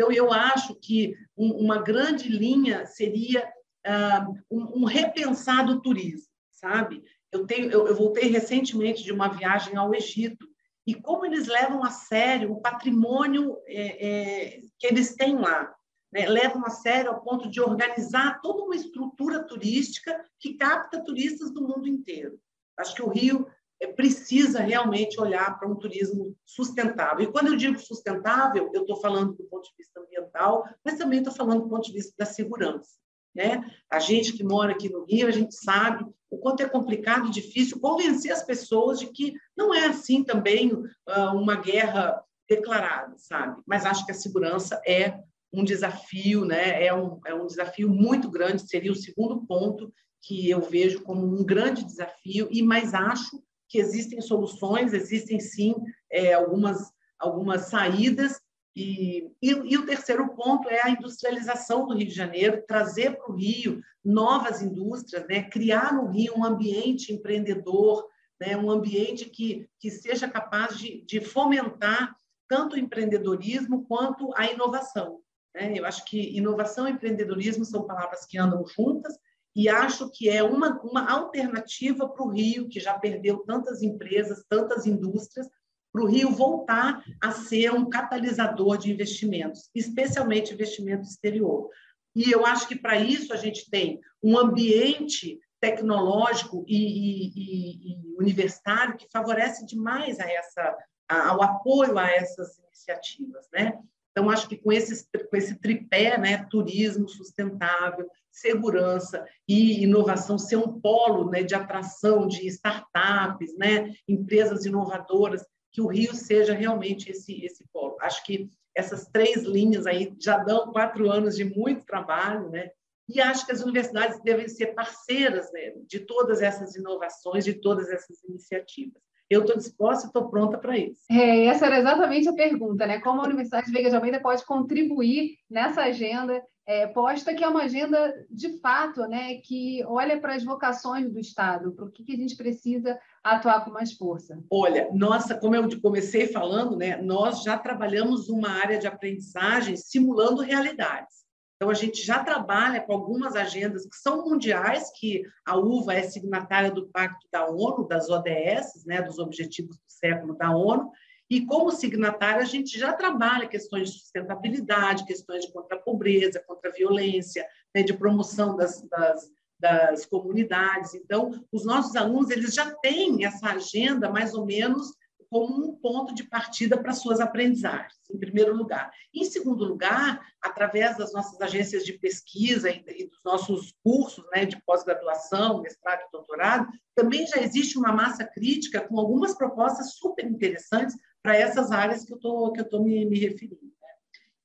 Então, 0.00 0.10
eu 0.10 0.32
acho 0.32 0.74
que 0.76 1.14
um, 1.36 1.50
uma 1.58 1.76
grande 1.82 2.26
linha 2.26 2.86
seria 2.86 3.46
uh, 3.86 4.34
um, 4.50 4.80
um 4.80 4.84
repensar 4.84 5.66
do 5.66 5.82
turismo, 5.82 6.26
sabe? 6.50 7.04
Eu, 7.30 7.46
tenho, 7.46 7.70
eu, 7.70 7.86
eu 7.86 7.94
voltei 7.94 8.30
recentemente 8.30 9.04
de 9.04 9.12
uma 9.12 9.28
viagem 9.28 9.76
ao 9.76 9.94
Egito, 9.94 10.48
e 10.86 10.94
como 10.94 11.26
eles 11.26 11.46
levam 11.48 11.84
a 11.84 11.90
sério 11.90 12.50
o 12.50 12.62
patrimônio 12.62 13.58
é, 13.66 14.08
é, 14.08 14.60
que 14.78 14.86
eles 14.86 15.14
têm 15.14 15.36
lá 15.36 15.70
né, 16.10 16.26
levam 16.26 16.64
a 16.64 16.70
sério 16.70 17.10
ao 17.10 17.20
ponto 17.20 17.50
de 17.50 17.60
organizar 17.60 18.40
toda 18.40 18.64
uma 18.64 18.74
estrutura 18.74 19.44
turística 19.44 20.18
que 20.38 20.54
capta 20.54 21.04
turistas 21.04 21.52
do 21.52 21.60
mundo 21.60 21.86
inteiro. 21.86 22.40
Acho 22.78 22.94
que 22.94 23.02
o 23.02 23.10
Rio 23.10 23.46
precisa 23.88 24.60
realmente 24.60 25.20
olhar 25.20 25.58
para 25.58 25.68
um 25.68 25.74
turismo 25.74 26.36
sustentável. 26.44 27.24
E 27.24 27.32
quando 27.32 27.48
eu 27.48 27.56
digo 27.56 27.78
sustentável, 27.78 28.70
eu 28.74 28.82
estou 28.82 28.96
falando 28.96 29.32
do 29.34 29.44
ponto 29.44 29.68
de 29.68 29.76
vista 29.76 30.00
ambiental, 30.00 30.64
mas 30.84 30.98
também 30.98 31.18
estou 31.18 31.34
falando 31.34 31.62
do 31.62 31.68
ponto 31.68 31.86
de 31.86 31.92
vista 31.92 32.12
da 32.18 32.26
segurança. 32.26 32.98
Né? 33.34 33.64
A 33.90 33.98
gente 33.98 34.32
que 34.32 34.44
mora 34.44 34.72
aqui 34.72 34.88
no 34.88 35.04
Rio, 35.04 35.28
a 35.28 35.30
gente 35.30 35.54
sabe 35.54 36.04
o 36.28 36.38
quanto 36.38 36.62
é 36.62 36.68
complicado 36.68 37.28
e 37.28 37.30
difícil 37.30 37.80
convencer 37.80 38.32
as 38.32 38.42
pessoas 38.42 39.00
de 39.00 39.06
que 39.06 39.34
não 39.56 39.74
é 39.74 39.86
assim 39.86 40.22
também 40.22 40.72
uh, 40.72 41.34
uma 41.34 41.56
guerra 41.56 42.22
declarada, 42.48 43.14
sabe? 43.16 43.60
Mas 43.66 43.86
acho 43.86 44.04
que 44.04 44.12
a 44.12 44.14
segurança 44.14 44.80
é 44.86 45.20
um 45.52 45.64
desafio, 45.64 46.44
né? 46.44 46.84
é, 46.84 46.94
um, 46.94 47.20
é 47.26 47.34
um 47.34 47.46
desafio 47.46 47.88
muito 47.88 48.30
grande, 48.30 48.68
seria 48.68 48.92
o 48.92 48.96
segundo 48.96 49.44
ponto 49.46 49.92
que 50.22 50.50
eu 50.50 50.60
vejo 50.60 51.02
como 51.02 51.26
um 51.26 51.44
grande 51.44 51.84
desafio, 51.84 52.48
e 52.50 52.62
mais 52.62 52.94
acho 52.94 53.42
que 53.70 53.78
existem 53.78 54.20
soluções, 54.20 54.92
existem 54.92 55.38
sim 55.38 55.74
é, 56.10 56.34
algumas, 56.34 56.92
algumas 57.18 57.66
saídas. 57.66 58.40
E, 58.74 59.30
e, 59.40 59.50
e, 59.50 59.78
o 59.78 59.86
terceiro 59.86 60.34
ponto 60.34 60.68
é 60.68 60.82
a 60.82 60.90
industrialização 60.90 61.86
do 61.86 61.94
Rio 61.94 62.08
de 62.08 62.14
Janeiro, 62.14 62.64
trazer 62.66 63.16
para 63.16 63.32
o 63.32 63.36
Rio 63.36 63.80
novas 64.04 64.60
indústrias, 64.60 65.26
né? 65.28 65.44
criar 65.44 65.94
no 65.94 66.08
Rio 66.08 66.34
um 66.36 66.44
ambiente 66.44 67.12
empreendedor, 67.12 68.06
né? 68.40 68.56
um 68.56 68.70
ambiente 68.70 69.26
que, 69.26 69.68
que 69.78 69.90
seja 69.90 70.28
capaz 70.28 70.76
de, 70.76 71.04
de 71.06 71.20
fomentar 71.20 72.14
tanto 72.48 72.74
o 72.74 72.78
empreendedorismo 72.78 73.84
quanto 73.86 74.32
a 74.36 74.46
inovação. 74.46 75.20
Né? 75.54 75.74
Eu 75.76 75.86
acho 75.86 76.04
que 76.04 76.36
inovação 76.36 76.88
e 76.88 76.92
empreendedorismo 76.92 77.64
são 77.64 77.86
palavras 77.86 78.26
que 78.26 78.38
andam 78.38 78.66
juntas 78.66 79.16
e 79.54 79.68
acho 79.68 80.10
que 80.10 80.28
é 80.28 80.42
uma, 80.42 80.80
uma 80.82 81.10
alternativa 81.10 82.08
para 82.08 82.24
o 82.24 82.30
Rio, 82.30 82.68
que 82.68 82.78
já 82.78 82.98
perdeu 82.98 83.38
tantas 83.38 83.82
empresas, 83.82 84.44
tantas 84.48 84.86
indústrias, 84.86 85.48
para 85.92 86.02
o 86.02 86.06
Rio 86.06 86.30
voltar 86.30 87.02
a 87.20 87.32
ser 87.32 87.72
um 87.72 87.88
catalisador 87.88 88.78
de 88.78 88.92
investimentos, 88.92 89.68
especialmente 89.74 90.54
investimento 90.54 91.02
exterior. 91.02 91.68
E 92.14 92.30
eu 92.30 92.46
acho 92.46 92.68
que 92.68 92.76
para 92.76 92.96
isso 92.96 93.32
a 93.32 93.36
gente 93.36 93.68
tem 93.68 94.00
um 94.22 94.38
ambiente 94.38 95.40
tecnológico 95.60 96.64
e, 96.66 96.76
e, 96.76 97.32
e, 97.34 97.92
e 97.92 98.16
universitário 98.18 98.96
que 98.96 99.10
favorece 99.10 99.66
demais 99.66 100.18
a 100.20 100.30
essa, 100.30 100.76
a, 101.08 101.28
ao 101.28 101.42
apoio 101.42 101.98
a 101.98 102.08
essas 102.08 102.58
iniciativas, 102.58 103.46
né? 103.52 103.78
Então, 104.20 104.28
acho 104.28 104.50
que 104.50 104.58
com, 104.58 104.70
esse 104.70 105.08
com 105.30 105.34
esse 105.34 105.58
tripé, 105.58 106.18
né, 106.18 106.46
turismo 106.50 107.08
sustentável, 107.08 108.06
segurança 108.30 109.26
e 109.48 109.82
inovação, 109.82 110.38
ser 110.38 110.56
um 110.56 110.78
polo 110.78 111.30
né, 111.30 111.42
de 111.42 111.54
atração 111.54 112.28
de 112.28 112.46
startups, 112.46 113.56
né, 113.56 113.94
empresas 114.06 114.66
inovadoras, 114.66 115.42
que 115.72 115.80
o 115.80 115.86
Rio 115.86 116.14
seja 116.14 116.52
realmente 116.52 117.10
esse, 117.10 117.42
esse 117.42 117.64
polo. 117.72 117.96
Acho 118.02 118.22
que 118.26 118.50
essas 118.76 119.06
três 119.06 119.42
linhas 119.44 119.86
aí 119.86 120.14
já 120.20 120.36
dão 120.36 120.70
quatro 120.70 121.10
anos 121.10 121.34
de 121.34 121.44
muito 121.44 121.86
trabalho, 121.86 122.50
né? 122.50 122.70
E 123.08 123.22
acho 123.22 123.46
que 123.46 123.52
as 123.52 123.62
universidades 123.62 124.20
devem 124.22 124.48
ser 124.48 124.74
parceiras 124.74 125.50
né, 125.50 125.72
de 125.86 126.00
todas 126.00 126.42
essas 126.42 126.76
inovações, 126.76 127.42
de 127.42 127.54
todas 127.54 127.88
essas 127.88 128.22
iniciativas 128.24 129.00
eu 129.30 129.42
estou 129.42 129.56
disposta 129.56 130.06
e 130.06 130.08
estou 130.08 130.28
pronta 130.28 130.58
para 130.58 130.76
isso. 130.76 131.02
É, 131.08 131.46
essa 131.46 131.66
era 131.66 131.78
exatamente 131.78 132.28
a 132.28 132.32
pergunta, 132.32 132.84
né? 132.84 132.98
Como 132.98 133.20
a 133.20 133.24
Universidade 133.24 133.70
Veiga 133.70 133.88
de 133.88 133.94
Almeida 133.94 134.20
pode 134.20 134.44
contribuir 134.44 135.36
nessa 135.48 135.82
agenda 135.82 136.42
é, 136.66 136.88
posta, 136.88 137.32
que 137.32 137.44
é 137.44 137.48
uma 137.48 137.62
agenda 137.62 138.12
de 138.28 138.58
fato, 138.60 139.02
né? 139.02 139.36
Que 139.44 139.84
olha 139.86 140.20
para 140.20 140.34
as 140.34 140.44
vocações 140.44 141.10
do 141.12 141.20
Estado, 141.20 141.72
para 141.72 141.84
o 141.84 141.90
que, 141.90 142.04
que 142.04 142.12
a 142.12 142.16
gente 142.16 142.36
precisa 142.36 142.98
atuar 143.22 143.64
com 143.64 143.70
mais 143.70 143.92
força. 143.92 144.42
Olha, 144.50 144.88
nossa, 144.92 145.36
como 145.36 145.54
eu 145.54 145.80
comecei 145.80 146.26
falando, 146.26 146.76
né? 146.76 147.00
Nós 147.00 147.44
já 147.44 147.56
trabalhamos 147.56 148.28
uma 148.28 148.50
área 148.50 148.78
de 148.78 148.88
aprendizagem 148.88 149.76
simulando 149.76 150.42
realidades. 150.42 151.20
Então, 151.60 151.68
a 151.68 151.74
gente 151.74 152.02
já 152.02 152.24
trabalha 152.24 152.80
com 152.80 152.94
algumas 152.94 153.36
agendas 153.36 153.84
que 153.84 153.94
são 153.94 154.24
mundiais, 154.24 154.90
que 154.98 155.22
a 155.44 155.58
UVA 155.58 155.92
é 155.92 156.02
signatária 156.04 156.70
do 156.70 156.88
Pacto 156.88 157.28
da 157.30 157.50
ONU, 157.50 157.86
das 157.86 158.08
ODS, 158.08 158.86
né, 158.86 159.02
dos 159.02 159.18
Objetivos 159.18 159.76
do 159.76 159.84
Século 159.86 160.34
da 160.34 160.56
ONU, 160.56 160.90
e 161.28 161.44
como 161.44 161.70
signatária 161.70 162.40
a 162.40 162.46
gente 162.46 162.78
já 162.78 162.94
trabalha 162.94 163.46
questões 163.46 163.90
de 163.90 163.98
sustentabilidade, 163.98 165.04
questões 165.04 165.44
de 165.44 165.52
contra 165.52 165.76
a 165.76 165.80
pobreza, 165.80 166.42
contra 166.46 166.70
a 166.70 166.72
violência, 166.72 167.46
né, 167.74 167.82
de 167.82 167.92
promoção 167.92 168.56
das, 168.56 168.80
das, 168.88 169.30
das 169.58 170.06
comunidades. 170.06 170.94
Então, 170.94 171.44
os 171.52 171.66
nossos 171.66 171.94
alunos 171.94 172.30
eles 172.30 172.54
já 172.54 172.74
têm 172.76 173.26
essa 173.26 173.50
agenda 173.50 174.08
mais 174.08 174.32
ou 174.32 174.46
menos 174.46 174.94
como 175.30 175.64
um 175.64 175.76
ponto 175.76 176.12
de 176.12 176.24
partida 176.24 176.76
para 176.76 176.92
suas 176.92 177.20
aprendizagens, 177.20 177.94
em 178.12 178.18
primeiro 178.18 178.54
lugar. 178.54 178.90
Em 179.14 179.24
segundo 179.24 179.64
lugar, 179.64 180.20
através 180.42 180.98
das 180.98 181.12
nossas 181.12 181.40
agências 181.40 181.84
de 181.84 181.92
pesquisa 181.92 182.68
e, 182.68 183.06
dos 183.06 183.22
nossos 183.24 183.72
cursos 183.84 184.24
né, 184.34 184.44
de 184.44 184.60
pós-graduação, 184.62 185.62
mestrado 185.62 186.00
e 186.00 186.10
doutorado, 186.10 186.66
também 186.96 187.24
já 187.28 187.40
existe 187.40 187.78
uma 187.78 187.92
massa 187.92 188.24
crítica 188.24 188.80
com 188.80 188.98
algumas 188.98 189.32
propostas 189.32 189.94
super 189.94 190.26
interessantes 190.26 190.96
para 191.22 191.36
essas 191.36 191.70
áreas 191.70 192.04
que 192.04 192.12
eu 192.12 192.16
estou 192.16 192.82
me, 192.82 193.04
me 193.04 193.20
referindo. 193.20 193.62
Né. 193.62 193.88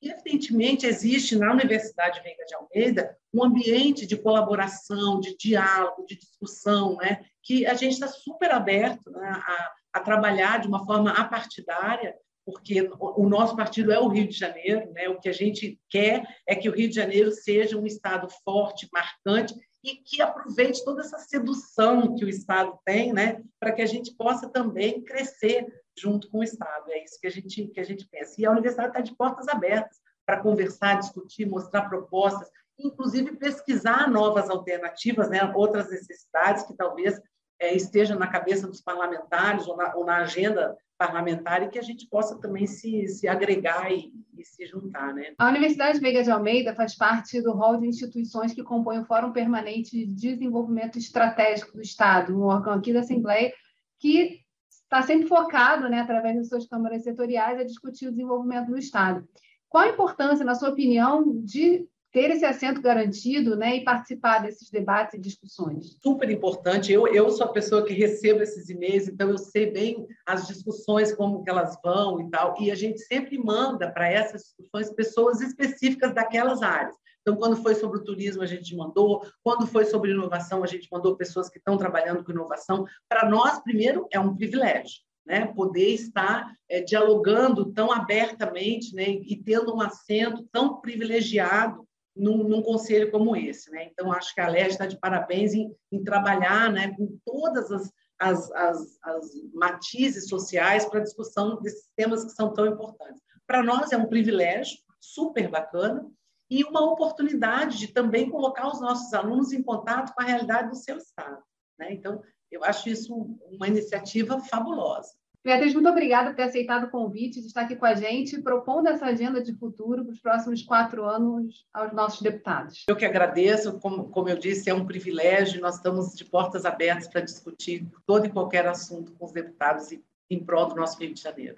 E, 0.03 0.09
evidentemente, 0.11 0.85
existe 0.85 1.35
na 1.35 1.51
Universidade 1.51 2.21
Veiga 2.21 2.45
de 2.45 2.53
Almeida 2.53 3.17
um 3.33 3.43
ambiente 3.43 4.05
de 4.05 4.15
colaboração, 4.15 5.19
de 5.19 5.35
diálogo, 5.35 6.05
de 6.05 6.15
discussão, 6.15 6.95
né, 6.97 7.25
que 7.41 7.65
a 7.65 7.73
gente 7.73 7.93
está 7.93 8.07
super 8.07 8.51
aberto 8.51 9.09
né, 9.09 9.27
a 9.27 9.74
a 9.95 9.99
trabalhar 10.01 10.59
de 10.59 10.67
uma 10.67 10.85
forma 10.85 11.09
apartidária, 11.11 12.13
porque 12.45 12.87
o 12.99 13.29
nosso 13.29 13.55
partido 13.55 13.93
é 13.93 13.97
o 13.97 14.09
Rio 14.09 14.27
de 14.27 14.37
Janeiro, 14.37 14.91
né? 14.91 15.07
o 15.07 15.17
que 15.21 15.29
a 15.29 15.33
gente 15.33 15.79
quer 15.89 16.27
é 16.45 16.53
que 16.53 16.67
o 16.67 16.73
Rio 16.73 16.89
de 16.89 16.95
Janeiro 16.95 17.31
seja 17.31 17.77
um 17.77 17.85
Estado 17.85 18.27
forte, 18.43 18.89
marcante, 18.91 19.55
e 19.81 19.95
que 19.95 20.21
aproveite 20.21 20.83
toda 20.83 20.99
essa 20.99 21.17
sedução 21.17 22.13
que 22.13 22.25
o 22.25 22.29
Estado 22.29 22.77
tem, 22.83 23.13
né? 23.13 23.41
para 23.57 23.71
que 23.71 23.81
a 23.81 23.85
gente 23.85 24.13
possa 24.15 24.49
também 24.49 25.01
crescer 25.01 25.65
junto 25.97 26.29
com 26.29 26.39
o 26.39 26.43
Estado. 26.43 26.91
É 26.91 27.01
isso 27.01 27.17
que 27.17 27.27
a 27.27 27.31
gente, 27.31 27.67
que 27.67 27.79
a 27.79 27.85
gente 27.85 28.05
pensa. 28.09 28.33
E 28.37 28.45
a 28.45 28.51
universidade 28.51 28.89
está 28.89 28.99
de 28.99 29.15
portas 29.15 29.47
abertas 29.47 29.97
para 30.25 30.41
conversar, 30.41 30.99
discutir, 30.99 31.45
mostrar 31.45 31.87
propostas, 31.87 32.49
inclusive 32.77 33.37
pesquisar 33.37 34.11
novas 34.11 34.49
alternativas, 34.49 35.29
né? 35.29 35.41
outras 35.55 35.89
necessidades 35.89 36.63
que 36.63 36.75
talvez 36.75 37.17
esteja 37.61 38.15
na 38.15 38.27
cabeça 38.27 38.67
dos 38.67 38.81
parlamentares 38.81 39.67
ou 39.67 39.77
na, 39.77 39.95
ou 39.95 40.05
na, 40.05 40.17
agenda 40.17 40.75
parlamentar 40.97 41.61
e 41.61 41.69
que 41.69 41.79
a 41.79 41.81
gente 41.81 42.07
possa 42.07 42.39
também 42.39 42.65
se, 42.65 43.07
se 43.07 43.27
agregar 43.27 43.91
e, 43.91 44.13
e, 44.37 44.45
se 44.45 44.65
juntar. 44.65 45.13
Né? 45.13 45.33
A 45.37 45.49
Universidade 45.49 45.99
Veiga 45.99 46.23
de 46.23 46.31
Almeida 46.31 46.73
faz 46.73 46.95
parte 46.95 47.41
do 47.41 47.51
rol 47.51 47.77
de 47.77 47.87
instituições 47.87 48.53
que 48.53 48.63
compõem 48.63 48.99
o 48.99 49.05
Fórum 49.05 49.31
Permanente 49.31 50.05
de 50.05 50.35
Desenvolvimento 50.35 50.97
Estratégico 50.97 51.73
do 51.73 51.81
Estado, 51.81 52.37
um 52.37 52.43
órgão 52.43 52.73
aqui 52.73 52.93
da 52.93 53.01
Assembleia 53.01 53.53
que 53.99 54.39
está 54.69 55.01
sempre 55.01 55.27
focado, 55.27 55.89
né, 55.89 55.99
através 55.99 56.37
das 56.37 56.47
suas 56.47 56.67
câmaras 56.67 57.03
setoriais, 57.03 57.59
a 57.59 57.63
discutir 57.63 58.07
o 58.07 58.11
desenvolvimento 58.11 58.67
do 58.67 58.77
Estado. 58.77 59.27
Qual 59.67 59.83
a 59.83 59.89
importância, 59.89 60.45
na 60.45 60.55
sua 60.55 60.69
opinião, 60.69 61.41
de 61.43 61.87
ter 62.15 62.31
esse 62.31 62.45
assento 62.45 62.81
garantido 62.81 63.57
né, 63.57 63.75
e 63.75 63.83
participar 63.83 64.39
desses 64.39 64.69
debates 64.69 65.15
e 65.15 65.19
discussões. 65.19 65.97
Super 66.01 66.29
importante. 66.29 66.89
Eu, 66.89 67.05
eu 67.07 67.29
sou 67.29 67.45
a 67.45 67.51
pessoa 67.51 67.83
que 67.83 67.91
recebo 67.91 68.41
esses 68.41 68.69
e-mails, 68.69 69.09
então 69.09 69.31
eu 69.31 69.37
sei 69.37 69.69
bem 69.69 70.07
as 70.25 70.47
discussões, 70.47 71.13
como 71.13 71.43
que 71.43 71.49
elas 71.49 71.77
vão 71.83 72.21
e 72.21 72.29
tal. 72.29 72.55
E 72.57 72.71
a 72.71 72.75
gente 72.75 73.01
sempre 73.01 73.37
manda 73.37 73.91
para 73.91 74.09
essas 74.09 74.43
discussões 74.43 74.93
pessoas 74.93 75.41
específicas 75.41 76.15
daquelas 76.15 76.61
áreas. 76.61 76.95
Então, 77.19 77.35
quando 77.35 77.57
foi 77.57 77.75
sobre 77.75 77.97
o 77.97 78.03
turismo, 78.05 78.41
a 78.43 78.45
gente 78.45 78.73
mandou. 78.77 79.21
Quando 79.43 79.67
foi 79.67 79.83
sobre 79.83 80.11
inovação, 80.11 80.63
a 80.63 80.67
gente 80.67 80.87
mandou 80.89 81.17
pessoas 81.17 81.49
que 81.49 81.57
estão 81.57 81.77
trabalhando 81.77 82.23
com 82.23 82.31
inovação. 82.31 82.85
Para 83.09 83.29
nós, 83.29 83.61
primeiro, 83.61 84.07
é 84.09 84.17
um 84.17 84.33
privilégio. 84.33 85.03
Né, 85.27 85.47
poder 85.55 85.89
estar 85.89 86.55
é, 86.69 86.81
dialogando 86.81 87.73
tão 87.73 87.91
abertamente 87.91 88.93
né, 88.93 89.09
e 89.09 89.35
tendo 89.35 89.75
um 89.75 89.81
assento 89.81 90.47
tão 90.51 90.79
privilegiado 90.79 91.83
num, 92.15 92.43
num, 92.47 92.61
conselho 92.61 93.11
como 93.11 93.35
esse. 93.35 93.69
Né? 93.71 93.89
Então, 93.91 94.11
acho 94.11 94.33
que 94.33 94.41
a 94.41 94.47
LERJ 94.47 94.71
está 94.71 94.85
de 94.85 94.97
parabéns 94.97 95.53
em, 95.53 95.75
em 95.91 96.03
trabalhar 96.03 96.71
né, 96.71 96.95
com 96.95 97.17
todas 97.25 97.71
as, 97.71 97.91
as, 98.17 98.51
as, 98.51 98.99
as 99.03 99.31
matizes 99.53 100.29
sociais 100.29 100.85
para 100.85 100.99
a 100.99 101.03
discussão 101.03 101.61
desses 101.61 101.89
temas 101.95 102.23
que 102.23 102.31
são 102.31 102.53
tão 102.53 102.65
importantes. 102.65 103.21
Para 103.45 103.61
nós 103.61 103.91
é 103.91 103.97
um 103.97 104.07
privilégio 104.07 104.77
super 104.99 105.49
bacana 105.49 106.09
e 106.49 106.63
uma 106.63 106.81
oportunidade 106.91 107.77
de 107.77 107.87
também 107.87 108.29
colocar 108.29 108.67
os 108.67 108.79
nossos 108.79 109.13
alunos 109.13 109.51
em 109.51 109.61
contato 109.61 110.13
com 110.13 110.21
a 110.21 110.25
realidade 110.25 110.69
do 110.69 110.75
seu 110.75 110.97
estado. 110.97 111.41
Né? 111.77 111.93
Então, 111.93 112.21
eu 112.51 112.63
acho 112.63 112.89
isso 112.89 113.13
uma 113.49 113.67
iniciativa 113.67 114.39
fabulosa. 114.39 115.11
Beatriz, 115.45 115.75
muito 115.75 115.87
obrigada 115.87 116.31
por 116.31 116.37
ter 116.37 116.41
aceitado 116.41 116.85
o 116.85 116.89
convite 116.89 117.39
de 117.39 117.45
estar 117.45 117.61
aqui 117.61 117.75
com 117.75 117.85
a 117.85 117.93
gente, 117.93 118.41
propondo 118.41 118.87
essa 118.87 119.05
agenda 119.05 119.43
de 119.43 119.53
futuro 119.53 120.03
para 120.03 120.11
os 120.11 120.19
próximos 120.19 120.63
quatro 120.63 121.05
anos 121.05 121.67
aos 121.71 121.93
nossos 121.93 122.19
deputados. 122.19 122.83
Eu 122.89 122.95
que 122.95 123.05
agradeço, 123.05 123.79
como, 123.79 124.09
como 124.09 124.27
eu 124.27 124.39
disse, 124.39 124.71
é 124.71 124.73
um 124.73 124.87
privilégio, 124.87 125.61
nós 125.61 125.75
estamos 125.75 126.15
de 126.15 126.25
portas 126.25 126.65
abertas 126.65 127.07
para 127.07 127.21
discutir 127.21 127.85
todo 128.07 128.25
e 128.25 128.31
qualquer 128.31 128.65
assunto 128.65 129.11
com 129.11 129.25
os 129.25 129.31
deputados 129.31 129.91
em 130.31 130.43
prol 130.43 130.67
do 130.67 130.75
nosso 130.75 130.97
Rio 130.97 131.13
de 131.13 131.21
Janeiro. 131.21 131.57